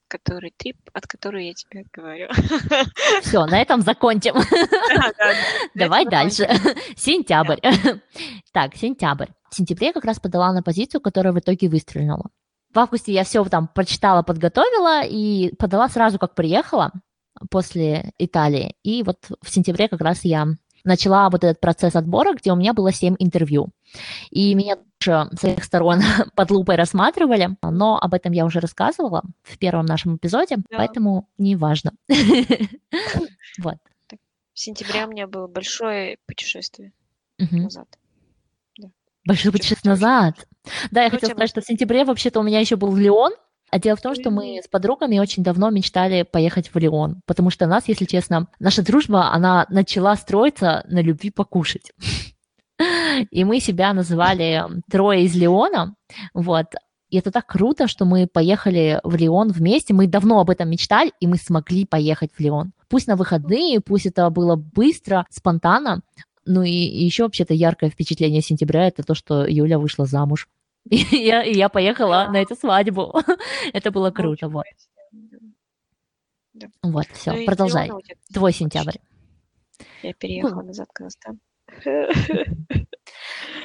который 0.10 0.52
трип, 0.58 0.76
от 0.92 1.08
которого 1.08 1.40
я 1.40 1.54
тебе 1.54 1.86
говорю. 1.94 2.28
Все, 3.22 3.46
на 3.46 3.62
этом 3.62 3.80
закончим. 3.80 4.36
Давай 5.74 6.06
дальше. 6.06 6.50
Сентябрь. 6.98 7.62
Так, 8.52 8.76
сентябрь. 8.76 9.30
В 9.50 9.56
сентябре 9.56 9.88
я 9.88 9.94
как 9.94 10.04
раз 10.04 10.20
подала 10.20 10.52
на 10.52 10.62
позицию, 10.62 11.00
которая 11.00 11.32
в 11.32 11.40
итоге 11.40 11.70
выстрелила. 11.70 12.30
В 12.74 12.80
августе 12.80 13.14
я 13.14 13.24
все 13.24 13.42
там 13.46 13.70
прочитала, 13.70 14.22
подготовила 14.22 15.06
и 15.06 15.56
подала 15.56 15.88
сразу, 15.88 16.20
как 16.20 16.36
приехала 16.36 16.92
после 17.50 18.12
Италии. 18.18 18.76
И 18.84 19.04
вот 19.04 19.18
в 19.42 19.50
сентябре 19.50 19.88
как 19.88 20.02
раз 20.02 20.24
я 20.24 20.48
начала 20.84 21.30
вот 21.30 21.44
этот 21.44 21.60
процесс 21.60 21.96
отбора, 21.96 22.34
где 22.34 22.52
у 22.52 22.56
меня 22.56 22.74
было 22.74 22.92
7 22.92 23.16
интервью. 23.20 23.70
И 24.30 24.54
меня 24.56 24.78
тоже 25.00 25.30
с 25.34 25.38
всех 25.38 25.64
сторон 25.64 26.00
под 26.36 26.52
лупой 26.52 26.76
рассматривали, 26.76 27.50
но 27.62 27.98
об 28.00 28.14
этом 28.14 28.32
я 28.32 28.46
уже 28.46 28.60
рассказывала 28.60 29.24
в 29.44 29.58
первом 29.58 29.86
нашем 29.86 30.16
эпизоде, 30.16 30.58
да. 30.58 30.78
поэтому 30.78 31.30
не 31.38 31.56
важно. 31.56 31.92
Вот. 33.60 33.76
В 34.54 34.60
сентябре 34.60 35.06
у 35.06 35.10
меня 35.10 35.28
было 35.28 35.48
большое 35.48 36.18
путешествие 36.26 36.94
назад. 37.38 37.88
Большое 39.26 39.52
путешествие 39.52 39.92
назад. 39.92 40.48
Да, 40.90 41.04
я 41.04 41.10
хотела 41.10 41.32
сказать, 41.32 41.50
что 41.50 41.62
в 41.62 41.66
сентябре 41.66 42.06
вообще-то 42.06 42.40
у 42.40 42.44
меня 42.44 42.60
еще 42.60 42.76
был 42.76 42.96
Леон, 42.96 43.34
а 43.72 43.80
дело 43.80 43.96
в 43.96 44.02
том, 44.02 44.14
что 44.14 44.30
мы 44.30 44.62
с 44.64 44.68
подругами 44.68 45.18
очень 45.18 45.44
давно 45.44 45.70
мечтали 45.70 46.24
поехать 46.24 46.74
в 46.74 46.78
Лион, 46.78 47.22
потому 47.26 47.50
что 47.50 47.68
нас, 47.68 47.88
если 47.88 48.06
честно, 48.06 48.48
наша 48.60 48.84
дружба, 48.84 49.32
она 49.32 49.66
начала 49.70 50.16
строиться 50.16 50.84
на 50.88 51.02
любви 51.02 51.32
покушать. 51.32 51.92
И 53.32 53.44
мы 53.44 53.60
себя 53.60 53.94
называли 53.94 54.64
«Трое 54.90 55.24
из 55.24 55.36
Леона», 55.36 55.96
вот, 56.34 56.66
и 57.10 57.18
это 57.18 57.30
так 57.30 57.46
круто, 57.46 57.88
что 57.88 58.06
мы 58.06 58.26
поехали 58.26 59.00
в 59.04 59.16
Лион 59.16 59.52
вместе. 59.52 59.94
Мы 59.94 60.08
давно 60.08 60.40
об 60.40 60.50
этом 60.50 60.70
мечтали, 60.70 61.12
и 61.20 61.28
мы 61.28 61.36
смогли 61.36 61.86
поехать 61.86 62.32
в 62.34 62.40
Лион. 62.40 62.72
пусть 62.88 63.08
на 63.08 63.18
выходные, 63.18 63.82
пусть 63.82 64.06
это 64.06 64.30
было 64.30 64.56
быстро, 64.56 65.26
спонтанно, 65.30 66.02
ну 66.46 66.64
и 66.64 66.72
еще 66.72 67.24
вообще-то 67.24 67.54
яркое 67.54 67.90
впечатление 67.90 68.42
сентября 68.42 68.88
это 68.88 69.04
то, 69.04 69.14
что 69.14 69.46
Юля 69.46 69.78
вышла 69.78 70.06
замуж. 70.06 70.48
И 70.90 70.98
я, 70.98 71.44
и 71.44 71.54
я 71.54 71.70
поехала 71.70 72.28
на 72.32 72.42
эту 72.42 72.56
свадьбу. 72.56 73.14
это 73.74 73.92
было 73.92 74.12
круто, 74.12 74.50
вот. 74.50 74.66
Да. 76.54 76.68
Вот, 76.82 77.08
все, 77.14 77.34
ну, 77.34 77.46
продолжай. 77.46 77.90
Твой 78.34 78.52
сентябрь. 78.52 78.98
Я 80.04 80.14
переехала 80.14 80.62
назад 80.62 80.90
в 80.90 80.94
Казахстан. 80.94 81.40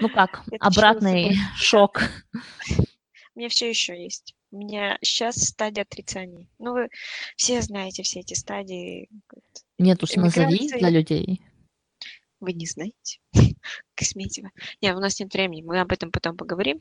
Ну 0.01 0.11
как, 0.11 0.43
обратный 0.61 1.37
шок. 1.57 2.03
У 3.35 3.39
меня 3.39 3.49
все 3.49 3.69
еще 3.71 4.03
есть. 4.03 4.35
У 4.51 4.59
меня 4.59 4.99
сейчас 5.03 5.37
стадия 5.37 5.83
отрицания. 5.83 6.49
Ну, 6.59 6.73
вы 6.73 6.89
все 7.37 7.63
знаете 7.63 8.03
все 8.03 8.21
эти 8.21 8.35
стадии. 8.35 9.09
Нет 9.79 10.03
уж, 10.03 10.15
назови 10.17 10.69
для 10.69 10.91
людей. 10.91 11.43
Вы 12.41 12.53
не 12.53 12.67
знаете? 12.67 13.21
Косметика. 13.95 14.51
Нет, 14.81 14.97
у 14.97 15.01
нас 15.01 15.19
нет 15.21 15.33
времени, 15.33 15.63
мы 15.63 15.81
об 15.81 15.93
этом 15.93 16.11
потом 16.11 16.37
поговорим. 16.37 16.81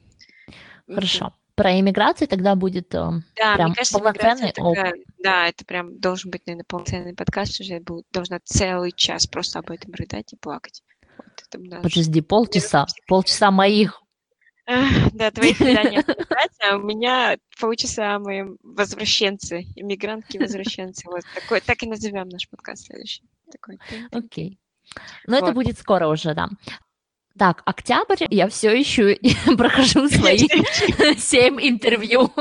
Хорошо. 0.88 1.34
Про 1.56 1.80
иммиграцию 1.80 2.28
тогда 2.28 2.56
будет 2.56 2.94
э, 2.94 3.12
да, 3.38 3.56
прям 3.56 3.68
мне 3.68 3.76
кажется, 3.76 3.98
полноценный 3.98 4.52
такая, 4.52 4.94
Да, 5.24 5.48
это 5.48 5.64
прям 5.64 5.98
должен 6.00 6.30
быть, 6.30 6.46
наверное, 6.46 6.66
полноценный 6.68 7.16
подкаст, 7.16 7.62
я 7.62 7.80
буду, 7.80 8.04
должна 8.12 8.40
целый 8.44 8.92
час 8.92 9.26
просто 9.26 9.60
об 9.60 9.72
этом 9.72 9.94
рыдать 9.94 10.34
и 10.34 10.36
плакать. 10.36 10.84
Вот, 11.18 11.82
Подожди, 11.82 12.20
полчаса. 12.20 12.86
Полчаса 13.08 13.52
моих 13.52 14.02
да, 15.14 15.32
твои 15.32 15.54
свидания 15.54 16.04
а 16.60 16.78
у 16.78 16.80
меня 16.80 17.38
полчаса 17.60 18.18
мои 18.20 18.44
возвращенцы, 18.64 19.66
иммигрантки-возвращенцы. 19.76 21.08
Вот 21.08 21.22
такой, 21.36 21.62
так 21.62 21.84
и 21.84 21.88
назовем 21.88 22.30
наш 22.30 22.50
подкаст 22.50 22.88
следующий. 22.88 23.24
Окей. 24.12 24.60
Но 25.28 25.38
это 25.38 25.52
будет 25.52 25.78
скоро 25.78 26.08
уже, 26.08 26.34
да. 26.34 26.50
Так, 27.38 27.64
октябрь, 27.66 28.26
я 28.30 28.48
все 28.48 28.72
еще 28.72 29.18
прохожу 29.58 30.08
свои 30.08 30.38
семь 31.18 31.60
интервью. 31.60 32.32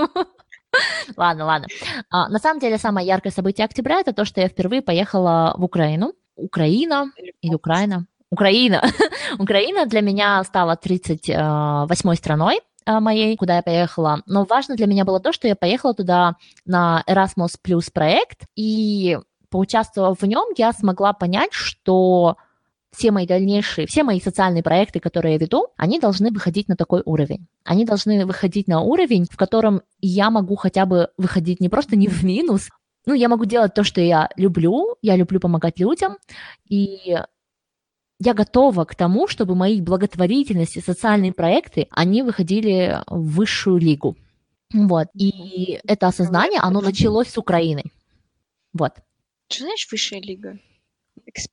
ладно, 1.17 1.45
ладно. 1.47 1.67
А, 2.11 2.29
на 2.29 2.39
самом 2.39 2.61
деле, 2.61 2.79
самое 2.79 3.07
яркое 3.07 3.33
событие 3.33 3.65
октября 3.65 4.01
это 4.01 4.13
то, 4.13 4.25
что 4.25 4.41
я 4.41 4.49
впервые 4.49 4.83
поехала 4.83 5.55
в 5.59 5.65
Украину. 5.65 6.15
Украина 6.37 7.11
или 7.43 7.55
Украина? 7.55 8.07
Украина. 8.31 8.83
Украина 9.39 9.87
для 9.87 10.01
меня 10.01 10.43
стала 10.45 10.79
38-й 10.83 12.17
страной 12.17 12.61
а, 12.87 13.01
моей, 13.01 13.37
куда 13.37 13.57
я 13.57 13.63
поехала. 13.63 14.23
Но 14.27 14.45
важно 14.45 14.77
для 14.77 14.87
меня 14.87 15.05
было 15.05 15.21
то, 15.21 15.33
что 15.33 15.49
я 15.49 15.57
поехала 15.57 15.95
туда 15.95 16.37
на 16.65 17.03
Erasmus 17.09 17.57
Plus 17.65 17.91
проект, 17.93 18.43
и 18.57 19.19
поучаствовав 19.55 20.21
в 20.21 20.27
нем, 20.27 20.47
я 20.57 20.73
смогла 20.73 21.13
понять, 21.13 21.53
что 21.53 22.37
все 22.91 23.13
мои 23.13 23.25
дальнейшие, 23.25 23.87
все 23.87 24.03
мои 24.03 24.21
социальные 24.21 24.65
проекты, 24.65 24.99
которые 24.99 25.35
я 25.35 25.39
веду, 25.39 25.69
они 25.77 26.01
должны 26.01 26.33
выходить 26.33 26.67
на 26.67 26.75
такой 26.75 27.03
уровень. 27.05 27.47
Они 27.63 27.85
должны 27.85 28.27
выходить 28.27 28.67
на 28.67 28.81
уровень, 28.81 29.27
в 29.31 29.37
котором 29.37 29.83
я 30.01 30.31
могу 30.31 30.57
хотя 30.57 30.87
бы 30.87 31.11
выходить 31.17 31.61
не 31.61 31.69
просто 31.69 31.95
не 31.95 32.09
в 32.09 32.25
минус, 32.25 32.69
ну, 33.07 33.15
я 33.15 33.29
могу 33.29 33.45
делать 33.45 33.75
то, 33.75 33.85
что 33.85 34.01
я 34.01 34.29
люблю, 34.37 34.97
я 35.03 35.15
люблю 35.15 35.39
помогать 35.39 35.79
людям, 35.79 36.17
и 36.69 37.17
я 38.19 38.35
готова 38.35 38.85
к 38.85 38.97
тому, 38.97 39.29
чтобы 39.29 39.55
мои 39.55 39.81
благотворительности, 39.81 40.81
социальные 40.81 41.33
проекты, 41.33 41.87
они 41.91 42.25
выходили 42.25 43.03
в 43.07 43.37
высшую 43.37 43.79
лигу. 43.79 44.17
Вот. 44.73 45.07
И 45.15 45.79
это 45.87 46.09
осознание, 46.09 46.59
оно 46.61 46.81
началось 46.81 47.29
с 47.29 47.39
Украины. 47.39 47.85
Вот. 48.73 48.95
Что 49.49 49.65
значит 49.65 49.91
высшая 49.91 50.21
лига? 50.21 50.59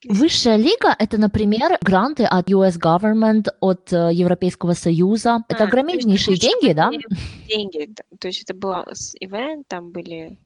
Высшая 0.06 0.58
лига– 0.58 0.96
это, 1.00 1.18
например, 1.18 1.78
гранты 1.82 2.24
от 2.26 2.50
US 2.50 2.80
Government, 2.80 3.48
от 3.60 3.94
э, 3.94 4.10
Европейского 4.12 4.74
Союза. 4.74 5.36
А, 5.36 5.44
это 5.48 5.64
огромнейшие 5.64 6.38
деньги, 6.38 6.74
да? 6.74 6.92
Деньги, 7.48 7.94
то 8.20 8.28
есть 8.28 8.44
это 8.44 8.54
было 8.54 8.86
ивент, 9.20 9.68
там 9.68 9.92
были 9.92 10.38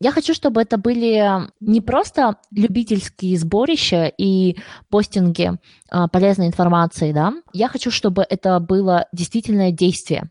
я 0.00 0.12
хочу, 0.12 0.34
чтобы 0.34 0.60
это 0.60 0.76
были 0.76 1.48
не 1.60 1.80
просто 1.80 2.36
любительские 2.50 3.38
сборища 3.38 4.12
и 4.18 4.56
постинги 4.90 5.52
а, 5.90 6.08
полезной 6.08 6.48
информации, 6.48 7.12
да. 7.12 7.32
Я 7.52 7.68
хочу, 7.68 7.90
чтобы 7.90 8.26
это 8.28 8.60
было 8.60 9.06
действительное 9.12 9.72
действие. 9.72 10.30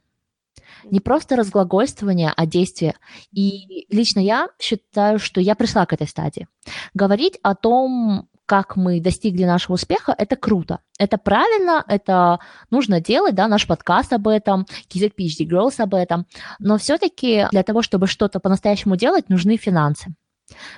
Не 0.89 0.99
просто 0.99 1.35
разглагольствование, 1.35 2.31
а 2.35 2.45
действие. 2.45 2.95
И 3.31 3.88
лично 3.89 4.19
я 4.19 4.49
считаю, 4.59 5.19
что 5.19 5.41
я 5.41 5.55
пришла 5.55 5.85
к 5.85 5.93
этой 5.93 6.07
стадии. 6.07 6.47
Говорить 6.93 7.39
о 7.43 7.55
том, 7.55 8.29
как 8.47 8.77
мы 8.77 9.01
достигли 9.01 9.43
нашего 9.43 9.75
успеха, 9.75 10.15
это 10.17 10.38
круто. 10.38 10.79
Это 10.97 11.17
правильно, 11.17 11.83
это 11.88 12.39
нужно 12.71 13.01
делать, 13.01 13.35
да, 13.35 13.47
наш 13.47 13.67
подкаст 13.67 14.13
об 14.13 14.27
этом, 14.27 14.65
Kizet 14.89 15.13
PhD 15.19 15.45
Girls 15.45 15.79
об 15.79 15.93
этом. 15.93 16.25
Но 16.57 16.77
все-таки 16.77 17.47
для 17.51 17.63
того, 17.63 17.81
чтобы 17.81 18.07
что-то 18.07 18.39
по-настоящему 18.39 18.95
делать, 18.95 19.29
нужны 19.29 19.57
финансы. 19.57 20.15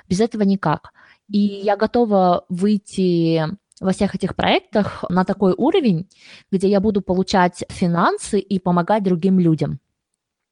Без 0.08 0.20
этого 0.20 0.42
никак. 0.42 0.92
И 1.28 1.38
я 1.38 1.76
готова 1.76 2.44
выйти 2.48 3.44
во 3.80 3.92
всех 3.92 4.16
этих 4.16 4.34
проектах 4.34 5.04
на 5.08 5.24
такой 5.24 5.54
уровень, 5.56 6.08
где 6.50 6.68
я 6.68 6.80
буду 6.80 7.02
получать 7.02 7.64
финансы 7.68 8.40
и 8.40 8.58
помогать 8.58 9.04
другим 9.04 9.38
людям. 9.38 9.78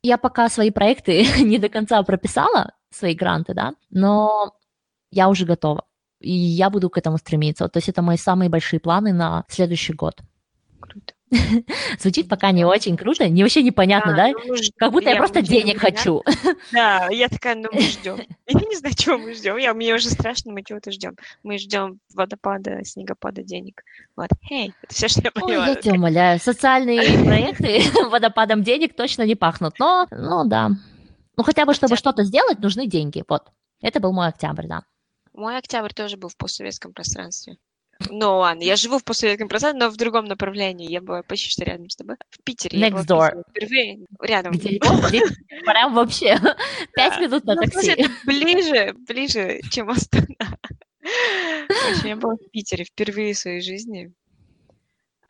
Я 0.09 0.16
пока 0.16 0.48
свои 0.48 0.70
проекты 0.70 1.26
не 1.44 1.59
до 1.59 1.68
конца 1.68 2.02
прописала, 2.02 2.72
свои 2.90 3.14
гранты, 3.14 3.52
да, 3.54 3.74
но 3.90 4.54
я 5.11 5.28
уже 5.28 5.44
готова 5.44 5.84
и 6.20 6.32
я 6.32 6.70
буду 6.70 6.90
к 6.90 6.98
этому 6.98 7.18
стремиться. 7.18 7.68
То 7.68 7.78
есть 7.78 7.88
это 7.88 8.02
мои 8.02 8.16
самые 8.16 8.48
большие 8.48 8.80
планы 8.80 9.12
на 9.12 9.44
следующий 9.48 9.92
год. 9.92 10.20
Звучит 11.98 12.28
пока 12.28 12.52
не 12.52 12.64
очень 12.64 12.96
круто, 12.96 13.28
не 13.28 13.42
вообще 13.42 13.62
непонятно, 13.62 14.14
да? 14.14 14.32
да? 14.32 14.38
Ну, 14.46 14.54
как 14.76 14.92
будто 14.92 15.08
я, 15.08 15.12
я 15.12 15.18
просто 15.18 15.42
денег 15.42 15.78
хочу. 15.78 16.22
Да, 16.72 17.08
я 17.10 17.28
такая, 17.28 17.54
ну 17.54 17.68
мы 17.72 17.80
ждем. 17.80 18.16
Я 18.46 18.60
не 18.60 18.76
знаю, 18.76 18.94
чего 18.94 19.18
мы 19.18 19.34
ждем. 19.34 19.56
Я, 19.56 19.74
мне 19.74 19.94
уже 19.94 20.10
страшно, 20.10 20.52
мы 20.52 20.62
чего-то 20.62 20.90
ждем. 20.90 21.16
Мы 21.42 21.58
ждем 21.58 22.00
водопада, 22.14 22.84
снегопада, 22.84 23.42
денег. 23.42 23.82
Вот, 24.16 24.28
хей, 24.44 24.74
это 24.82 24.94
все, 24.94 25.08
что 25.08 25.22
я 25.24 25.30
поняла. 25.30 25.64
Ой, 25.64 25.68
я 25.70 25.74
тебя 25.76 25.94
умоляю, 25.94 26.40
социальные 26.40 27.24
проекты 27.24 27.82
водопадом 28.10 28.62
денег 28.62 28.94
точно 28.94 29.22
не 29.22 29.34
пахнут, 29.34 29.78
но, 29.78 30.06
ну 30.10 30.44
да. 30.46 30.70
Ну 31.36 31.42
хотя 31.42 31.64
бы, 31.66 31.74
чтобы 31.74 31.96
что-то 31.96 32.24
сделать, 32.24 32.58
нужны 32.60 32.86
деньги, 32.86 33.24
вот. 33.28 33.44
Это 33.80 34.00
был 34.00 34.12
мой 34.12 34.28
октябрь, 34.28 34.66
да. 34.66 34.82
Мой 35.32 35.56
октябрь 35.56 35.92
тоже 35.92 36.16
был 36.16 36.28
в 36.28 36.36
постсоветском 36.36 36.92
пространстве. 36.92 37.56
Ну 38.11 38.38
ладно, 38.38 38.62
я 38.62 38.76
живу 38.76 38.99
в 38.99 39.05
постсоветском 39.05 39.49
пространстве, 39.49 39.84
но 39.84 39.90
в 39.90 39.96
другом 39.96 40.26
направлении. 40.26 40.90
Я 40.90 41.01
была 41.01 41.22
почти 41.22 41.51
что 41.51 41.64
рядом 41.64 41.90
с 41.90 41.96
тобой. 41.96 42.16
В 42.30 42.42
Питере. 42.44 42.78
Next 42.80 43.07
door. 43.07 43.42
Впервые 43.51 44.07
рядом. 44.20 44.53
Где? 44.53 44.78
Прям 45.64 45.94
вообще. 45.94 46.38
Пять 46.94 47.20
минут 47.20 47.44
на 47.44 47.55
ну, 47.55 47.62
такси. 47.62 47.90
это 47.90 48.11
ближе, 48.24 48.94
ближе, 49.07 49.61
чем 49.70 49.90
Астана. 49.90 50.26
Я 52.05 52.16
была 52.16 52.34
в 52.34 52.51
Питере 52.51 52.84
впервые 52.84 53.34
в 53.34 53.38
своей 53.38 53.61
жизни. 53.61 54.12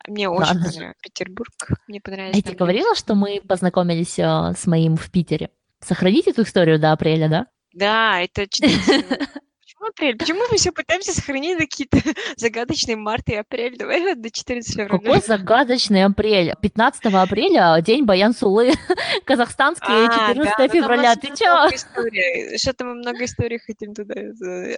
Мне 0.07 0.29
очень 0.29 0.53
понравился 0.53 0.93
Петербург. 1.01 1.53
Мне 1.87 2.01
понравилось. 2.01 2.35
Я 2.35 2.41
тебе 2.41 2.55
говорила, 2.55 2.95
что 2.95 3.15
мы 3.15 3.41
познакомились 3.47 4.17
э, 4.17 4.53
с 4.57 4.65
моим 4.65 4.95
в 4.95 5.11
Питере. 5.11 5.49
Сохраните 5.81 6.31
эту 6.31 6.43
историю 6.43 6.79
до 6.79 6.91
апреля, 6.91 7.29
да? 7.29 7.47
Да, 7.73 8.19
это 8.21 8.47
Почему 9.79 9.91
апрель? 9.91 10.17
Почему 10.17 10.41
мы 10.51 10.57
все 10.57 10.71
пытаемся 10.71 11.13
сохранить 11.13 11.57
какие-то 11.57 11.99
загадочные 12.37 12.97
март 12.97 13.29
и 13.29 13.35
апрель? 13.35 13.77
Давай 13.77 14.13
до 14.15 14.29
14 14.29 14.73
февраля. 14.73 14.99
Какой 14.99 15.21
загадочный 15.21 16.03
апрель? 16.03 16.53
15 16.61 17.05
апреля 17.05 17.81
день 17.81 18.03
Баян 18.03 18.33
Сулы, 18.33 18.73
казахстанский, 19.25 19.87
а, 19.87 20.33
14 20.33 20.53
да, 20.57 20.67
февраля. 20.67 21.15
Ты 21.15 21.27
чё? 21.27 21.69
Что-то 22.57 22.85
мы 22.85 22.95
много 22.95 23.23
историй 23.23 23.59
хотим 23.59 23.93
туда 23.93 24.15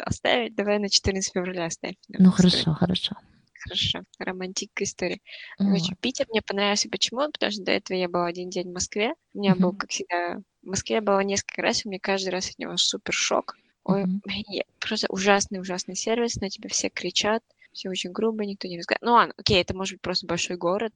оставить. 0.06 0.56
Давай 0.56 0.78
на 0.78 0.90
14 0.90 1.34
февраля 1.34 1.66
оставим. 1.66 1.96
Ну 2.10 2.32
хорошо, 2.32 2.74
хорошо. 2.74 3.16
Хорошо, 3.64 4.02
романтика 4.20 4.84
история. 4.84 5.20
Короче, 5.58 5.96
Питер 6.00 6.26
мне 6.30 6.42
понравился. 6.42 6.90
Почему? 6.90 7.32
Потому 7.32 7.52
что 7.52 7.64
до 7.64 7.72
этого 7.72 7.98
я 7.98 8.10
была 8.10 8.26
один 8.26 8.50
день 8.50 8.70
в 8.70 8.74
Москве. 8.74 9.14
У 9.34 9.40
меня 9.40 9.56
был, 9.56 9.74
как 9.74 9.92
всегда, 9.92 10.42
в 10.64 10.68
Москве 10.68 10.96
я 10.96 11.02
была 11.02 11.24
несколько 11.24 11.62
раз, 11.62 11.86
и 11.86 11.88
мне 11.88 12.00
каждый 12.00 12.30
раз 12.30 12.50
от 12.50 12.60
него 12.60 12.76
супер 12.78 13.14
шок. 13.14 13.56
Ой, 13.84 14.04
mm-hmm. 14.04 14.66
просто 14.80 15.08
ужасный-ужасный 15.10 15.96
сервис, 15.96 16.36
на 16.36 16.50
тебя 16.50 16.70
все 16.70 16.90
кричат, 16.90 17.44
все 17.72 17.90
очень 17.90 18.12
грубо, 18.12 18.46
никто 18.46 18.68
не 18.68 18.78
разговаривает. 18.78 19.06
Ну 19.06 19.14
ладно, 19.14 19.34
окей, 19.38 19.62
это 19.62 19.76
может 19.76 19.96
быть 19.96 20.02
просто 20.02 20.28
большой 20.28 20.58
город, 20.58 20.94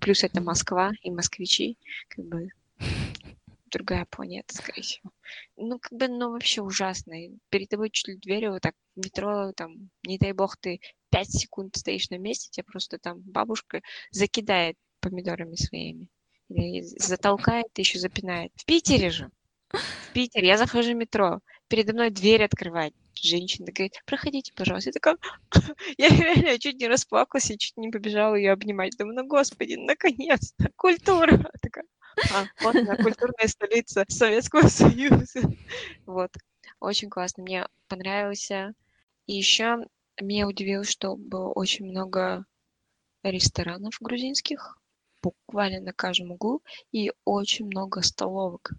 плюс 0.00 0.24
это 0.24 0.40
Москва 0.40 0.92
и 1.02 1.10
москвичи, 1.10 1.78
как 2.08 2.24
бы 2.24 2.48
другая 3.70 4.06
планета, 4.06 4.54
скорее 4.54 4.82
всего. 4.82 5.10
Ну, 5.56 5.78
как 5.78 5.92
бы, 5.92 6.08
ну, 6.08 6.30
вообще 6.30 6.62
ужасно. 6.62 7.14
Перед 7.50 7.68
тобой 7.68 7.90
чуть 7.90 8.08
ли 8.08 8.16
дверью 8.16 8.52
вот 8.52 8.62
так 8.62 8.74
в 8.94 9.04
метро, 9.04 9.52
там, 9.52 9.90
не 10.06 10.18
дай 10.18 10.32
бог, 10.32 10.56
ты 10.56 10.80
пять 11.10 11.30
секунд 11.30 11.76
стоишь 11.76 12.10
на 12.10 12.18
месте, 12.18 12.50
тебя 12.50 12.64
просто 12.64 12.98
там 12.98 13.20
бабушка 13.20 13.82
закидает 14.10 14.76
помидорами 15.00 15.56
своими. 15.56 16.08
Или 16.48 16.82
затолкает, 16.82 17.66
и 17.76 17.82
еще 17.82 17.98
запинает. 17.98 18.52
В 18.56 18.64
Питере 18.64 19.10
же. 19.10 19.30
Питер, 20.12 20.44
я 20.44 20.58
захожу 20.58 20.92
в 20.92 20.96
метро, 20.96 21.40
передо 21.72 21.94
мной 21.94 22.10
дверь 22.10 22.44
открывает 22.44 22.94
женщина 23.14 23.72
говорит, 23.72 23.94
проходите, 24.04 24.52
пожалуйста. 24.54 24.90
Я 24.90 24.92
такая, 24.92 25.16
я 25.96 26.08
реально 26.08 26.58
чуть 26.58 26.78
не 26.78 26.86
расплакалась 26.86 27.50
и 27.50 27.56
чуть 27.56 27.78
не 27.78 27.88
побежала 27.88 28.34
ее 28.34 28.52
обнимать. 28.52 28.92
Думаю, 28.98 29.16
ну, 29.16 29.26
господи, 29.26 29.76
наконец-то, 29.76 30.68
культура. 30.76 31.50
Такая, 31.62 31.86
а, 32.34 32.44
вот 32.60 32.76
она, 32.76 32.94
культурная 32.96 33.46
столица 33.46 34.04
Советского 34.08 34.68
Союза. 34.68 35.40
Вот, 36.06 36.30
очень 36.78 37.08
классно, 37.08 37.42
мне 37.42 37.66
понравился. 37.88 38.74
И 39.26 39.34
еще 39.34 39.78
меня 40.20 40.46
удивило, 40.46 40.84
что 40.84 41.16
было 41.16 41.48
очень 41.48 41.86
много 41.86 42.44
ресторанов 43.22 43.96
грузинских, 43.98 44.76
буквально 45.22 45.80
на 45.80 45.92
каждом 45.94 46.32
углу, 46.32 46.62
и 46.90 47.12
очень 47.24 47.64
много 47.64 48.02
столовок, 48.02 48.72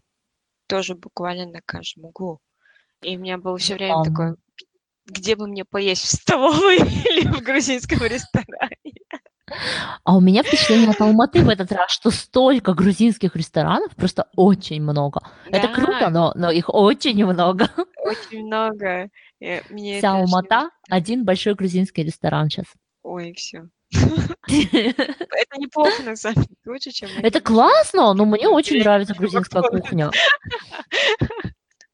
тоже 0.67 0.93
буквально 0.93 1.47
на 1.47 1.61
каждом 1.61 2.05
углу. 2.05 2.39
И 3.03 3.17
у 3.17 3.19
меня 3.19 3.37
было 3.37 3.57
все 3.57 3.75
время 3.75 3.95
um... 3.95 4.03
такое, 4.03 4.35
где 5.05 5.35
бы 5.35 5.47
мне 5.47 5.65
поесть, 5.65 6.03
в 6.03 6.11
столовой 6.11 6.77
или 7.09 7.27
в 7.27 7.41
грузинском 7.41 7.99
ресторане. 7.99 8.93
А 10.03 10.15
у 10.15 10.21
меня 10.21 10.41
впечатление 10.41 10.89
от 10.89 11.01
Алматы 11.01 11.43
в 11.43 11.49
этот 11.49 11.71
раз, 11.71 11.91
что 11.91 12.09
столько 12.11 12.73
грузинских 12.73 13.35
ресторанов, 13.35 13.95
просто 13.95 14.27
очень 14.35 14.81
много. 14.81 15.21
Да. 15.49 15.57
Это 15.57 15.67
круто, 15.67 16.09
но, 16.09 16.31
но 16.35 16.49
их 16.49 16.73
очень 16.73 17.23
много. 17.25 17.69
Очень 17.97 18.45
много. 18.45 19.09
Мне 19.69 19.97
Вся 19.97 20.13
Алмата– 20.13 20.69
один 20.89 21.25
большой 21.25 21.55
грузинский 21.55 22.03
ресторан 22.03 22.49
сейчас. 22.49 22.65
Ой, 23.03 23.33
все. 23.33 23.67
Это 23.91 25.57
неплохо, 25.57 26.03
на 26.03 26.15
самом 26.15 26.43
деле. 26.43 26.57
Лучше, 26.65 26.91
чем... 26.91 27.09
Это 27.21 27.41
классно, 27.41 28.13
но 28.13 28.25
мне 28.25 28.47
очень 28.47 28.79
нравится 28.79 29.13
грузинская 29.17 29.61
кухня. 29.61 30.09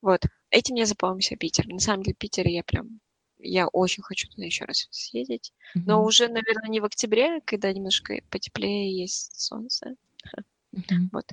Вот. 0.02 0.22
Этим 0.52 0.74
мне 0.74 0.86
запомнился 0.86 1.36
Питер. 1.36 1.68
На 1.68 1.80
самом 1.80 2.04
деле, 2.04 2.16
Питер 2.16 2.48
я 2.48 2.64
прям 2.64 3.00
я 3.40 3.68
очень 3.68 4.04
хочу 4.04 4.28
туда 4.30 4.46
еще 4.46 4.66
раз 4.66 4.88
съездить. 4.92 5.54
Mm-hmm. 5.76 5.84
Но 5.86 6.04
уже, 6.04 6.28
наверное, 6.28 6.70
не 6.70 6.82
в 6.82 6.86
октябре, 6.86 7.42
когда 7.46 7.72
немножко 7.72 8.22
потеплее 8.30 8.96
есть 8.96 9.40
солнце. 9.40 9.96
Mm-hmm. 10.76 11.10
Вот. 11.12 11.26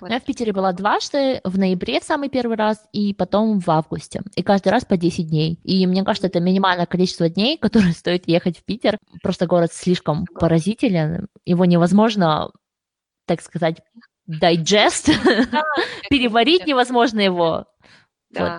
Вот. 0.00 0.10
Я 0.10 0.20
в 0.20 0.24
Питере 0.24 0.52
была 0.52 0.72
дважды, 0.72 1.40
в 1.42 1.58
ноябре 1.58 1.98
в 1.98 2.04
самый 2.04 2.28
первый 2.28 2.56
раз, 2.56 2.86
и 2.92 3.12
потом 3.12 3.58
в 3.58 3.68
августе. 3.68 4.22
И 4.36 4.44
каждый 4.44 4.68
раз 4.68 4.84
по 4.84 4.96
10 4.96 5.28
дней. 5.28 5.58
И 5.64 5.88
мне 5.88 6.04
кажется, 6.04 6.28
это 6.28 6.38
минимальное 6.38 6.86
количество 6.86 7.28
дней, 7.28 7.58
которые 7.60 7.92
стоит 7.92 8.28
ехать 8.28 8.58
в 8.58 8.64
Питер. 8.64 8.98
Просто 9.22 9.46
город 9.46 9.72
слишком 9.72 10.26
поразителен. 10.26 11.26
Его 11.44 11.64
невозможно, 11.64 12.52
так 13.26 13.42
сказать, 13.42 13.82
дайджест, 14.26 15.06
переварить 16.10 16.66
невозможно 16.66 17.18
его. 17.18 17.66
Да. 18.30 18.52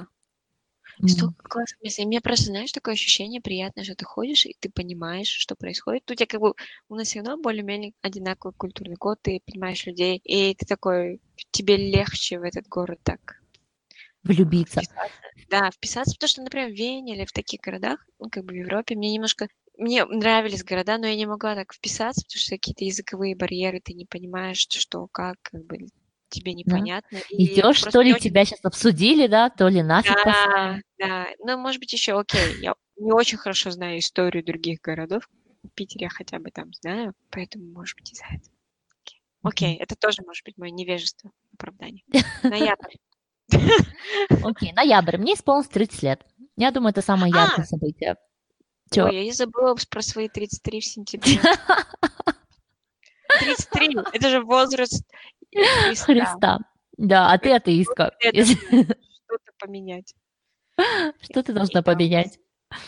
Вот. 1.00 1.10
Столько 1.10 1.36
классных 1.50 1.82
мест. 1.82 2.00
И 2.00 2.06
мне 2.06 2.22
просто, 2.22 2.46
знаешь, 2.48 2.72
такое 2.72 2.94
ощущение 2.96 3.42
приятное, 3.42 3.84
что 3.86 3.96
ты 3.96 4.06
ходишь, 4.06 4.46
и 4.46 4.56
ты 4.60 4.70
понимаешь, 4.70 5.28
что 5.30 5.56
происходит. 5.56 6.10
У 6.12 6.16
тебя 6.16 6.28
как 6.28 6.42
бы, 6.42 6.54
у 6.90 6.96
нас 6.96 7.08
все 7.10 7.20
равно 7.22 7.38
более-менее 7.42 7.94
одинаковый 8.02 8.54
культурный 8.58 8.96
код, 8.98 9.20
ты 9.22 9.42
понимаешь 9.46 9.86
людей, 9.86 10.18
и 10.24 10.56
ты 10.56 10.66
такой, 10.66 11.22
тебе 11.52 11.78
легче 11.78 12.40
в 12.40 12.44
этот 12.44 12.68
город 12.68 13.00
так 13.04 13.42
влюбиться. 14.24 14.82
Вписаться. 14.82 15.22
Да, 15.50 15.72
вписаться, 15.72 16.16
потому 16.16 16.30
что, 16.30 16.42
например, 16.44 16.70
в 16.70 16.76
Вене 16.76 17.16
или 17.16 17.26
в 17.26 17.32
таких 17.32 17.62
городах, 17.62 18.06
ну, 18.20 18.30
как 18.30 18.46
бы 18.46 18.54
в 18.54 18.58
Европе, 18.58 18.96
мне 18.96 19.12
немножко 19.14 19.48
мне 19.78 20.06
нравились 20.06 20.64
города, 20.64 20.98
но 20.98 21.08
я 21.08 21.16
не 21.16 21.26
могла 21.26 21.56
так 21.56 21.74
вписаться, 21.74 22.24
потому 22.26 22.40
что 22.42 22.56
какие-то 22.56 22.86
языковые 22.86 23.36
барьеры, 23.36 23.80
ты 23.82 23.94
не 23.94 24.06
понимаешь, 24.06 24.60
что, 24.60 25.08
как, 25.12 25.38
как 25.42 25.66
бы 25.66 25.78
тебе 26.30 26.54
непонятно. 26.54 27.20
Да. 27.20 27.26
Идешь, 27.30 27.78
что 27.78 28.02
ли, 28.02 28.14
очень... 28.14 28.24
тебя 28.24 28.46
сейчас 28.46 28.64
обсудили, 28.64 29.28
да, 29.28 29.50
то 29.50 29.68
ли 29.68 29.82
нафиг. 29.84 30.16
Да, 30.26 30.80
да. 30.98 31.28
Ну, 31.40 31.58
может 31.58 31.80
быть, 31.80 31.94
еще 31.94 32.20
окей. 32.20 32.62
Я 32.62 32.76
не 32.98 33.12
очень 33.12 33.38
хорошо 33.38 33.72
знаю 33.72 34.00
историю 34.00 34.44
других 34.44 34.82
городов. 34.82 35.28
В 35.64 35.70
Питере 35.70 36.06
я 36.06 36.10
хотя 36.10 36.40
бы 36.40 36.52
там 36.52 36.74
знаю, 36.74 37.14
поэтому, 37.30 37.66
может 37.72 37.98
быть, 37.98 38.14
из-за 38.14 38.26
этого. 38.26 38.56
Окей, 39.02 39.22
окей. 39.42 39.76
это 39.78 39.96
тоже 39.96 40.22
может 40.26 40.44
быть 40.46 40.58
мое 40.58 40.72
невежество, 40.72 41.32
оправдание. 41.54 42.04
Ноябрь. 42.44 42.96
Окей, 44.44 44.74
ноябрь. 44.74 45.18
Мне 45.18 45.34
исполнилось 45.34 45.70
30 45.70 46.04
лет. 46.04 46.26
Я 46.56 46.72
думаю, 46.72 46.92
это 46.92 47.02
самое 47.02 47.34
а! 47.36 47.46
яркое 47.46 47.66
событие. 47.66 48.16
Чё? 48.92 49.06
Ой, 49.06 49.16
я 49.16 49.24
и 49.24 49.32
забыла 49.32 49.76
про 49.90 50.02
свои 50.02 50.30
33 50.30 50.80
в 50.80 50.86
сентябре. 50.86 51.40
33, 53.40 53.98
это 54.14 54.30
же 54.30 54.42
возраст 54.42 55.04
Христа. 55.54 56.06
Христа. 56.06 56.60
Да, 56.98 57.32
а 57.32 57.38
ты 57.38 57.52
атеистка. 57.52 58.12
Что-то 58.22 59.52
поменять. 59.60 60.14
Что 61.22 61.44
ты 61.44 61.54
должна 61.54 61.82
поменять? 61.82 62.40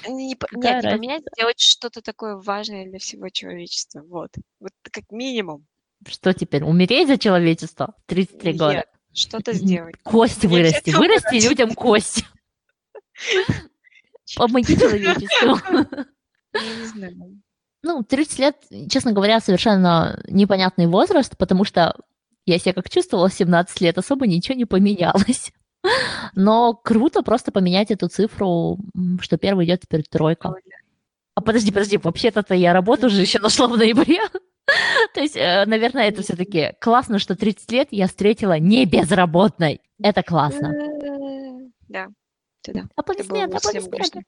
Не, 0.08 0.28
нет, 0.28 0.44
не 0.52 0.92
поменять, 0.92 1.24
сделать 1.36 1.60
что-то 1.60 2.02
такое 2.02 2.36
важное 2.36 2.88
для 2.88 3.00
всего 3.00 3.30
человечества. 3.30 4.02
Вот. 4.02 4.30
Вот 4.60 4.72
как 4.84 5.06
минимум. 5.12 5.66
Что 6.08 6.34
теперь? 6.34 6.64
Умереть 6.64 7.08
за 7.08 7.18
человечество? 7.18 7.96
33 8.08 8.54
года. 8.54 8.74
Нет, 8.74 8.88
что-то 9.14 9.54
сделать. 9.54 9.96
Кости 10.04 10.48
вырасти. 10.48 10.92
Вырасти 10.92 11.48
людям 11.48 11.74
кости. 11.74 12.26
Помоги 14.36 14.78
человечеству. 14.78 15.58
Я 16.54 16.76
не 16.76 16.86
знаю. 16.86 17.42
Ну, 17.84 18.04
30 18.04 18.40
лет, 18.40 18.58
честно 18.90 19.12
говоря, 19.12 19.40
совершенно 19.40 20.22
непонятный 20.28 20.86
возраст, 20.86 21.36
потому 21.38 21.64
что 21.64 21.96
я 22.52 22.60
себя 22.60 22.74
как 22.74 22.90
чувствовала 22.90 23.30
в 23.30 23.34
17 23.34 23.82
лет, 23.82 23.98
особо 23.98 24.28
ничего 24.28 24.56
не 24.56 24.66
поменялось. 24.66 25.52
Но 26.36 26.74
круто 26.74 27.24
просто 27.24 27.52
поменять 27.52 27.92
эту 27.92 28.08
цифру, 28.08 28.78
что 29.20 29.38
первый 29.38 29.66
идет 29.66 29.82
теперь 29.82 30.04
тройка. 30.04 30.54
А 31.34 31.42
подожди, 31.42 31.72
подожди, 31.72 31.98
вообще-то 31.98 32.54
я 32.54 32.74
работу 32.74 33.08
уже 33.08 33.22
еще 33.22 33.40
нашла 33.40 33.68
в 33.68 33.78
ноябре. 33.78 34.20
То 35.14 35.22
есть, 35.22 35.36
э, 35.36 35.66
наверное, 35.66 36.10
это 36.10 36.22
все-таки 36.22 36.74
классно, 36.80 37.20
что 37.20 37.36
30 37.36 37.72
лет 37.72 37.88
я 37.92 38.08
встретила 38.08 38.60
не 38.60 38.86
безработной. 38.86 39.82
Это 40.02 40.24
классно. 40.24 40.72
Да, 41.88 42.08
да. 42.68 42.84
Аплодисменты, 42.96 43.58
аплодисменты. 43.58 44.24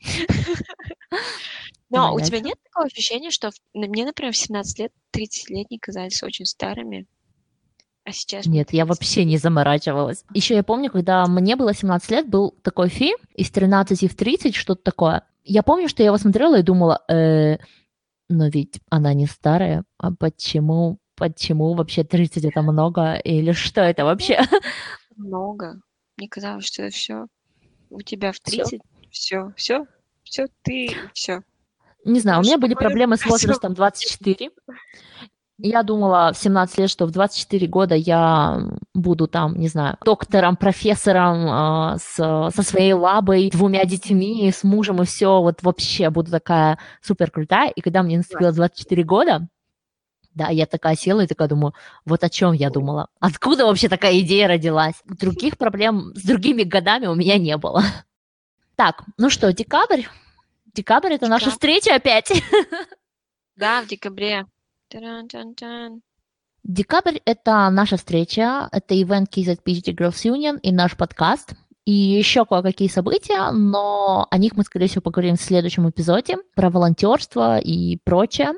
Но 1.90 2.14
у 2.14 2.20
тебя 2.20 2.40
нет 2.40 2.58
такого 2.64 2.86
ощущения, 2.86 3.30
что 3.30 3.50
мне, 3.72 4.04
например, 4.04 4.32
в 4.32 4.36
17 4.36 4.78
лет 4.78 4.92
30-летние 5.14 5.80
казались 5.80 6.22
очень 6.22 6.44
старыми? 6.44 7.06
А 8.04 8.12
сейчас... 8.12 8.46
Нет, 8.46 8.72
я 8.72 8.86
вообще 8.86 9.24
не 9.24 9.36
заморачивалась. 9.36 10.24
Еще 10.34 10.54
я 10.54 10.62
помню, 10.62 10.90
когда 10.90 11.26
мне 11.26 11.56
было 11.56 11.74
17 11.74 12.10
лет, 12.10 12.28
был 12.28 12.52
такой 12.62 12.88
фильм 12.88 13.18
из 13.34 13.50
13 13.50 14.10
в 14.10 14.16
30, 14.16 14.54
что-то 14.54 14.82
такое. 14.82 15.24
Я 15.44 15.62
помню, 15.62 15.88
что 15.88 16.02
я 16.02 16.06
его 16.08 16.18
смотрела 16.18 16.58
и 16.58 16.62
думала, 16.62 17.02
э, 17.08 17.58
но 18.28 18.48
ведь 18.48 18.80
она 18.90 19.14
не 19.14 19.26
старая, 19.26 19.84
а 19.98 20.12
почему, 20.12 20.98
почему 21.16 21.74
вообще 21.74 22.04
30 22.04 22.44
это 22.44 22.62
много, 22.62 23.14
или 23.14 23.52
что 23.52 23.80
это 23.80 24.04
вообще? 24.04 24.40
Много. 25.16 25.80
Мне 26.16 26.28
казалось, 26.28 26.66
что 26.66 26.88
все 26.90 27.26
у 27.90 28.00
тебя 28.02 28.32
в 28.32 28.40
30, 28.40 28.80
все, 29.10 29.52
все, 29.56 29.86
все, 30.22 30.46
ты, 30.62 30.90
все. 31.14 31.42
Не 32.08 32.20
знаю, 32.20 32.40
у 32.40 32.42
меня 32.42 32.58
были 32.58 32.74
проблемы 32.74 33.16
с 33.16 33.26
возрастом 33.26 33.74
24. 33.74 34.50
Я 35.60 35.82
думала 35.82 36.32
в 36.32 36.38
17 36.38 36.78
лет, 36.78 36.88
что 36.88 37.04
в 37.06 37.10
24 37.10 37.66
года 37.66 37.96
я 37.96 38.60
буду 38.94 39.26
там, 39.26 39.56
не 39.56 39.66
знаю, 39.66 39.96
доктором, 40.04 40.56
профессором, 40.56 41.94
э, 41.94 41.98
с, 41.98 42.14
со 42.54 42.62
своей 42.62 42.92
лабой, 42.92 43.50
двумя 43.50 43.84
детьми, 43.84 44.52
с 44.52 44.62
мужем 44.62 45.02
и 45.02 45.04
все, 45.04 45.42
вот 45.42 45.62
вообще 45.62 46.10
буду 46.10 46.30
такая 46.30 46.78
супер 47.02 47.32
крутая. 47.32 47.70
И 47.70 47.80
когда 47.80 48.04
мне 48.04 48.18
наступило 48.18 48.52
24 48.52 49.02
года, 49.02 49.48
да, 50.32 50.48
я 50.48 50.66
такая 50.66 50.94
села 50.94 51.22
и 51.22 51.26
такая 51.26 51.48
думаю, 51.48 51.74
вот 52.04 52.22
о 52.22 52.30
чем 52.30 52.52
я 52.52 52.70
думала. 52.70 53.08
Откуда 53.18 53.66
вообще 53.66 53.88
такая 53.88 54.20
идея 54.20 54.46
родилась? 54.46 54.94
Других 55.06 55.58
проблем 55.58 56.12
с 56.14 56.22
другими 56.22 56.62
годами 56.62 57.06
у 57.06 57.16
меня 57.16 57.36
не 57.36 57.56
было. 57.56 57.82
Так, 58.76 59.02
ну 59.16 59.28
что, 59.28 59.52
декабрь? 59.52 60.04
Декабрь 60.78 61.12
это 61.14 61.26
наша 61.26 61.50
встреча 61.50 61.96
опять. 61.96 62.30
Да, 63.56 63.82
в 63.82 63.88
декабре. 63.88 64.46
Декабрь 66.62 67.18
это 67.24 67.68
наша 67.70 67.96
встреча, 67.96 68.68
это 68.70 68.94
ивент 69.02 69.36
KZ 69.36 69.58
PhD 69.64 69.92
Girls 69.92 70.24
Union 70.24 70.60
и 70.62 70.70
наш 70.70 70.96
подкаст. 70.96 71.54
И 71.84 71.90
еще 71.90 72.44
кое-какие 72.44 72.86
события, 72.86 73.50
но 73.50 74.28
о 74.30 74.38
них 74.38 74.54
мы, 74.54 74.62
скорее 74.62 74.86
всего, 74.86 75.02
поговорим 75.02 75.34
в 75.34 75.40
следующем 75.40 75.90
эпизоде, 75.90 76.36
про 76.54 76.70
волонтерство 76.70 77.58
и 77.58 77.96
прочее. 78.04 78.52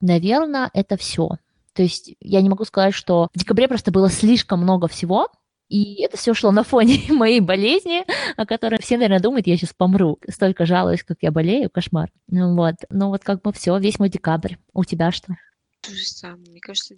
Наверное, 0.00 0.70
это 0.74 0.96
все. 0.96 1.28
То 1.72 1.82
есть 1.82 2.16
я 2.18 2.40
не 2.40 2.48
могу 2.48 2.64
сказать, 2.64 2.94
что 2.94 3.28
в 3.32 3.38
декабре 3.38 3.68
просто 3.68 3.92
было 3.92 4.10
слишком 4.10 4.60
много 4.60 4.88
всего, 4.88 5.28
и 5.70 6.02
это 6.02 6.16
все 6.16 6.34
шло 6.34 6.50
на 6.50 6.64
фоне 6.64 6.98
моей 7.08 7.40
болезни, 7.40 8.04
о 8.36 8.44
которой 8.44 8.80
все, 8.82 8.96
наверное, 8.96 9.20
думают, 9.20 9.46
я 9.46 9.56
сейчас 9.56 9.72
помру. 9.72 10.18
Столько 10.28 10.66
жалуюсь, 10.66 11.04
как 11.04 11.18
я 11.22 11.30
болею, 11.30 11.70
кошмар. 11.70 12.10
Ну 12.26 12.56
вот, 12.56 12.74
ну 12.90 13.08
вот 13.08 13.22
как 13.22 13.40
бы 13.40 13.52
все, 13.52 13.78
весь 13.78 14.00
мой 14.00 14.10
декабрь. 14.10 14.56
У 14.74 14.84
тебя 14.84 15.12
что? 15.12 15.36
То 15.80 15.92
же 15.92 16.04
самое. 16.04 16.50
Мне 16.50 16.60
кажется, 16.60 16.94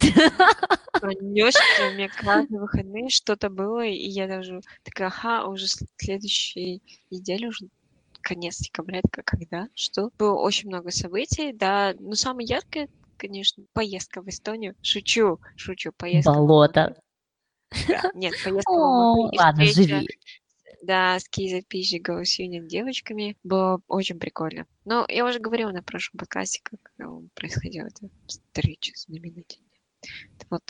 несся, 1.21 1.61
у 1.87 1.93
меня 1.93 2.09
каждые 2.09 2.59
выходные 2.59 3.09
что-то 3.09 3.49
было, 3.49 3.85
и 3.85 4.07
я 4.09 4.27
даже 4.27 4.59
такая, 4.83 5.09
ага, 5.09 5.45
уже 5.47 5.67
следующей 5.97 6.81
неделе 7.11 7.49
уже 7.49 7.67
конец 8.21 8.57
декабря, 8.57 9.01
это 9.03 9.21
когда, 9.23 9.67
что? 9.75 10.09
Было 10.17 10.39
очень 10.39 10.69
много 10.69 10.89
событий, 10.89 11.53
да, 11.53 11.93
но 11.99 12.15
самое 12.15 12.47
яркое, 12.47 12.89
конечно, 13.17 13.63
поездка 13.73 14.21
в 14.21 14.27
Эстонию. 14.27 14.75
Шучу, 14.81 15.39
шучу, 15.55 15.91
поездка. 15.95 16.33
Болото. 16.33 17.02
Нет, 18.13 18.33
поездка 18.43 18.71
в. 18.71 19.31
Ладно, 19.37 19.65
живи. 19.65 20.07
Да, 20.81 21.17
с 21.17 21.29
Кейза 21.29 21.61
Пижи 21.61 21.99
Гаусюнин 21.99 22.67
девочками. 22.67 23.37
Было 23.43 23.81
очень 23.87 24.19
прикольно. 24.19 24.65
Но 24.83 25.05
я 25.07 25.25
уже 25.25 25.39
говорила 25.39 25.71
на 25.71 25.81
прошлом 25.81 26.19
подкасте, 26.19 26.59
как 26.61 26.79
происходила 27.35 27.87
эта 27.87 28.09
встреча 28.27 28.91
знаменательная. 28.95 29.79
Вот. 30.49 30.63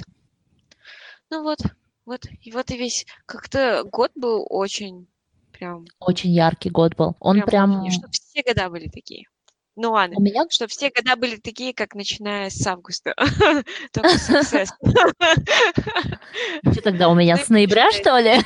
Ну 1.31 1.41
вот, 1.41 1.59
вот, 2.05 2.27
и 2.41 2.51
вот 2.51 2.69
и 2.69 2.77
весь 2.77 3.07
как-то 3.25 3.83
год 3.85 4.11
был 4.13 4.45
очень 4.49 5.07
прям... 5.51 5.85
Очень 5.99 6.31
яркий 6.31 6.69
год 6.69 6.95
был. 6.95 7.15
Он 7.19 7.41
прям... 7.41 7.71
прям... 7.71 7.89
Чтобы 7.89 8.11
все 8.11 8.43
года 8.43 8.69
были 8.69 8.89
такие. 8.89 9.25
Ну 9.75 9.91
ладно, 9.91 10.17
У 10.17 10.21
меня... 10.21 10.45
чтобы 10.49 10.69
все 10.69 10.91
года 10.91 11.15
были 11.15 11.37
такие, 11.37 11.73
как 11.73 11.95
начиная 11.95 12.49
с 12.49 12.65
августа. 12.67 13.15
Только 13.91 14.09
success. 14.09 14.69
Что 16.71 16.81
тогда 16.83 17.09
у 17.09 17.15
меня 17.15 17.37
с 17.37 17.49
ноября, 17.49 17.91
что 17.91 18.17
ли? 18.19 18.37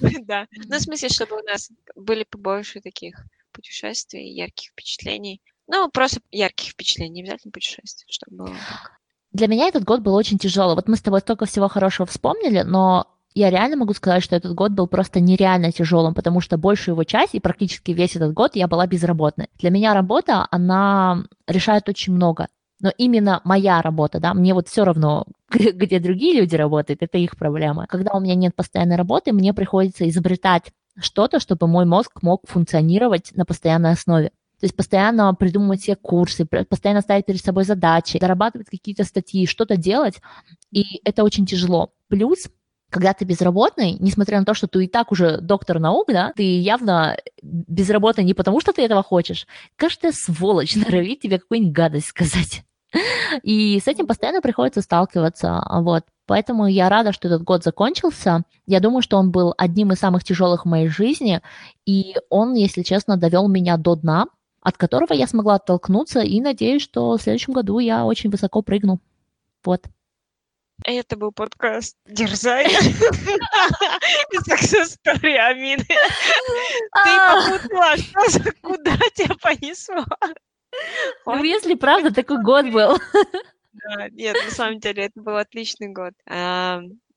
Да. 0.26 0.46
Ну, 0.52 0.76
в 0.76 0.80
смысле, 0.80 1.08
чтобы 1.08 1.40
у 1.40 1.42
нас 1.42 1.70
были 1.96 2.24
побольше 2.24 2.82
таких 2.82 3.16
путешествий, 3.50 4.30
ярких 4.30 4.72
впечатлений. 4.72 5.40
Ну, 5.68 5.88
просто 5.88 6.20
ярких 6.30 6.72
впечатлений, 6.72 7.14
не 7.14 7.22
обязательно 7.22 7.50
путешествий, 7.50 8.12
чтобы 8.12 8.36
было 8.36 8.48
так. 8.48 8.92
Для 9.32 9.46
меня 9.46 9.68
этот 9.68 9.84
год 9.84 10.00
был 10.00 10.14
очень 10.14 10.36
тяжелый. 10.36 10.74
Вот 10.74 10.86
мы 10.86 10.96
с 10.96 11.02
тобой 11.02 11.20
столько 11.20 11.46
всего 11.46 11.68
хорошего 11.68 12.04
вспомнили, 12.04 12.60
но 12.60 13.06
я 13.34 13.50
реально 13.50 13.76
могу 13.76 13.94
сказать, 13.94 14.22
что 14.22 14.36
этот 14.36 14.54
год 14.54 14.72
был 14.72 14.86
просто 14.86 15.20
нереально 15.20 15.72
тяжелым, 15.72 16.14
потому 16.14 16.40
что 16.40 16.58
большую 16.58 16.94
его 16.94 17.04
часть 17.04 17.34
и 17.34 17.40
практически 17.40 17.92
весь 17.92 18.16
этот 18.16 18.32
год 18.32 18.56
я 18.56 18.66
была 18.66 18.86
безработной. 18.86 19.48
Для 19.58 19.70
меня 19.70 19.94
работа, 19.94 20.46
она 20.50 21.24
решает 21.46 21.88
очень 21.88 22.12
много. 22.12 22.48
Но 22.80 22.90
именно 22.96 23.40
моя 23.44 23.82
работа, 23.82 24.20
да, 24.20 24.34
мне 24.34 24.54
вот 24.54 24.68
все 24.68 24.84
равно, 24.84 25.26
где 25.50 26.00
другие 26.00 26.40
люди 26.40 26.56
работают, 26.56 27.02
это 27.02 27.18
их 27.18 27.36
проблема. 27.36 27.86
Когда 27.86 28.12
у 28.12 28.20
меня 28.20 28.34
нет 28.34 28.56
постоянной 28.56 28.96
работы, 28.96 29.32
мне 29.32 29.52
приходится 29.52 30.08
изобретать 30.08 30.72
что-то, 30.98 31.40
чтобы 31.40 31.66
мой 31.66 31.84
мозг 31.84 32.22
мог 32.22 32.42
функционировать 32.48 33.32
на 33.34 33.44
постоянной 33.44 33.92
основе. 33.92 34.30
То 34.58 34.66
есть 34.66 34.76
постоянно 34.76 35.32
придумывать 35.34 35.80
все 35.80 35.96
курсы, 35.96 36.44
постоянно 36.44 37.00
ставить 37.00 37.24
перед 37.24 37.42
собой 37.42 37.64
задачи, 37.64 38.18
зарабатывать 38.20 38.68
какие-то 38.68 39.04
статьи, 39.04 39.46
что-то 39.46 39.76
делать, 39.76 40.20
и 40.70 41.00
это 41.04 41.24
очень 41.24 41.46
тяжело. 41.46 41.92
Плюс 42.08 42.50
когда 42.90 43.14
ты 43.14 43.24
безработный, 43.24 43.96
несмотря 44.00 44.38
на 44.40 44.44
то, 44.44 44.52
что 44.52 44.66
ты 44.66 44.84
и 44.84 44.88
так 44.88 45.12
уже 45.12 45.40
доктор 45.40 45.78
наук, 45.78 46.08
да, 46.08 46.32
ты 46.34 46.42
явно 46.42 47.16
безработный 47.42 48.24
не 48.24 48.34
потому, 48.34 48.60
что 48.60 48.72
ты 48.72 48.82
этого 48.82 49.02
хочешь. 49.02 49.46
Каждая 49.76 50.12
сволочь 50.12 50.76
норовит 50.76 51.20
тебе 51.20 51.38
какую-нибудь 51.38 51.72
гадость 51.72 52.08
сказать. 52.08 52.64
И 53.44 53.78
с 53.78 53.86
этим 53.86 54.08
постоянно 54.08 54.40
приходится 54.40 54.82
сталкиваться. 54.82 55.62
Вот. 55.70 56.04
Поэтому 56.26 56.66
я 56.66 56.88
рада, 56.88 57.12
что 57.12 57.28
этот 57.28 57.42
год 57.42 57.62
закончился. 57.62 58.42
Я 58.66 58.80
думаю, 58.80 59.02
что 59.02 59.16
он 59.16 59.30
был 59.30 59.54
одним 59.56 59.92
из 59.92 59.98
самых 59.98 60.24
тяжелых 60.24 60.64
в 60.64 60.68
моей 60.68 60.88
жизни. 60.88 61.40
И 61.86 62.16
он, 62.28 62.54
если 62.54 62.82
честно, 62.82 63.16
довел 63.16 63.46
меня 63.46 63.76
до 63.76 63.94
дна, 63.94 64.26
от 64.60 64.76
которого 64.76 65.12
я 65.12 65.28
смогла 65.28 65.54
оттолкнуться. 65.54 66.20
И 66.20 66.40
надеюсь, 66.40 66.82
что 66.82 67.16
в 67.16 67.22
следующем 67.22 67.52
году 67.52 67.78
я 67.78 68.04
очень 68.04 68.30
высоко 68.30 68.62
прыгну. 68.62 69.00
Вот. 69.64 69.84
Это 70.84 71.16
был 71.16 71.32
подкаст 71.32 71.96
«Дерзай» 72.06 72.66
Success 74.48 74.96
Story 75.04 75.36
Амины. 75.36 75.84
Ты 75.84 75.94
а. 76.92 77.58
попутала, 77.58 77.96
что 77.96 78.52
куда 78.62 78.96
тебя 79.14 79.34
понесло? 79.42 80.04
Ну, 81.26 81.44
если 81.44 81.74
правда, 81.74 82.12
такой 82.12 82.42
год 82.42 82.66
был. 82.70 82.98
Да, 83.72 84.08
нет, 84.10 84.36
на 84.44 84.50
самом 84.50 84.80
деле, 84.80 85.04
это 85.04 85.20
был 85.20 85.36
отличный 85.36 85.88
год. 85.88 86.14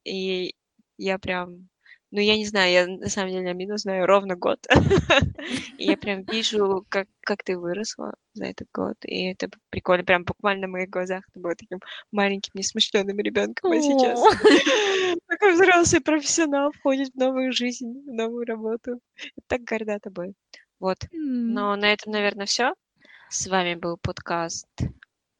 И 0.03 0.55
я 0.97 1.19
прям 1.19 1.69
ну, 2.13 2.19
я 2.19 2.37
не 2.37 2.45
знаю, 2.45 2.71
я 2.71 2.85
на 2.85 3.09
самом 3.09 3.31
деле 3.31 3.49
Амину 3.49 3.75
знаю 3.77 4.05
ровно 4.05 4.35
год. 4.35 4.59
И 5.79 5.85
я 5.85 5.97
прям 5.97 6.21
вижу, 6.21 6.85
как, 6.87 7.07
как 7.21 7.43
ты 7.43 7.57
выросла 7.57 8.13
за 8.35 8.45
этот 8.45 8.67
год. 8.71 8.93
И 9.03 9.31
это 9.31 9.49
прикольно, 9.71 10.03
прям 10.03 10.23
буквально 10.23 10.67
в 10.67 10.69
моих 10.69 10.91
глазах 10.91 11.23
ты 11.33 11.39
была 11.39 11.55
таким 11.55 11.79
маленьким, 12.11 12.51
несмышленным 12.53 13.17
ребенком, 13.17 13.71
а 13.71 13.81
сейчас 13.81 14.21
такой 15.27 15.53
взрослый 15.55 16.01
профессионал 16.01 16.71
входит 16.71 17.09
в 17.15 17.17
новую 17.17 17.51
жизнь, 17.51 17.91
в 18.05 18.13
новую 18.13 18.45
работу. 18.45 18.99
так 19.47 19.63
горда 19.63 19.97
тобой. 19.99 20.35
Вот. 20.79 20.99
Но 21.11 21.75
на 21.75 21.91
этом, 21.91 22.13
наверное, 22.13 22.45
все. 22.45 22.75
С 23.31 23.47
вами 23.47 23.73
был 23.73 23.97
подкаст 23.97 24.67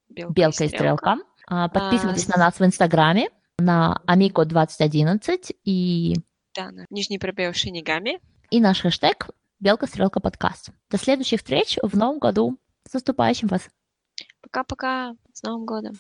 Белка, 0.10 0.34
Белка 0.34 0.64
и 0.64 0.70
Стрелка. 0.70 1.18
А, 1.46 1.70
подписывайтесь 1.70 2.28
а, 2.30 2.40
на 2.40 2.46
нас 2.46 2.60
в 2.60 2.66
Инстаграме 2.66 3.30
на 3.60 4.02
Амико 4.08 4.44
2011 4.44 5.54
и 5.66 6.16
да, 6.54 6.72
на 6.72 6.86
нижний 6.90 7.18
пробел 7.18 7.54
Шинигами. 7.54 8.20
И 8.50 8.60
наш 8.60 8.82
хэштег 8.82 9.30
Белка 9.60 9.88
Стрелка 9.88 10.20
подкаст. 10.20 10.70
До 10.90 10.98
следующих 10.98 11.40
встреч 11.40 11.78
в 11.82 11.98
новом 11.98 12.20
году. 12.20 12.58
С 12.88 12.94
наступающим 12.94 13.48
вас. 13.48 13.70
Пока-пока. 14.42 15.16
С 15.34 15.42
Новым 15.42 15.66
годом. 15.66 15.98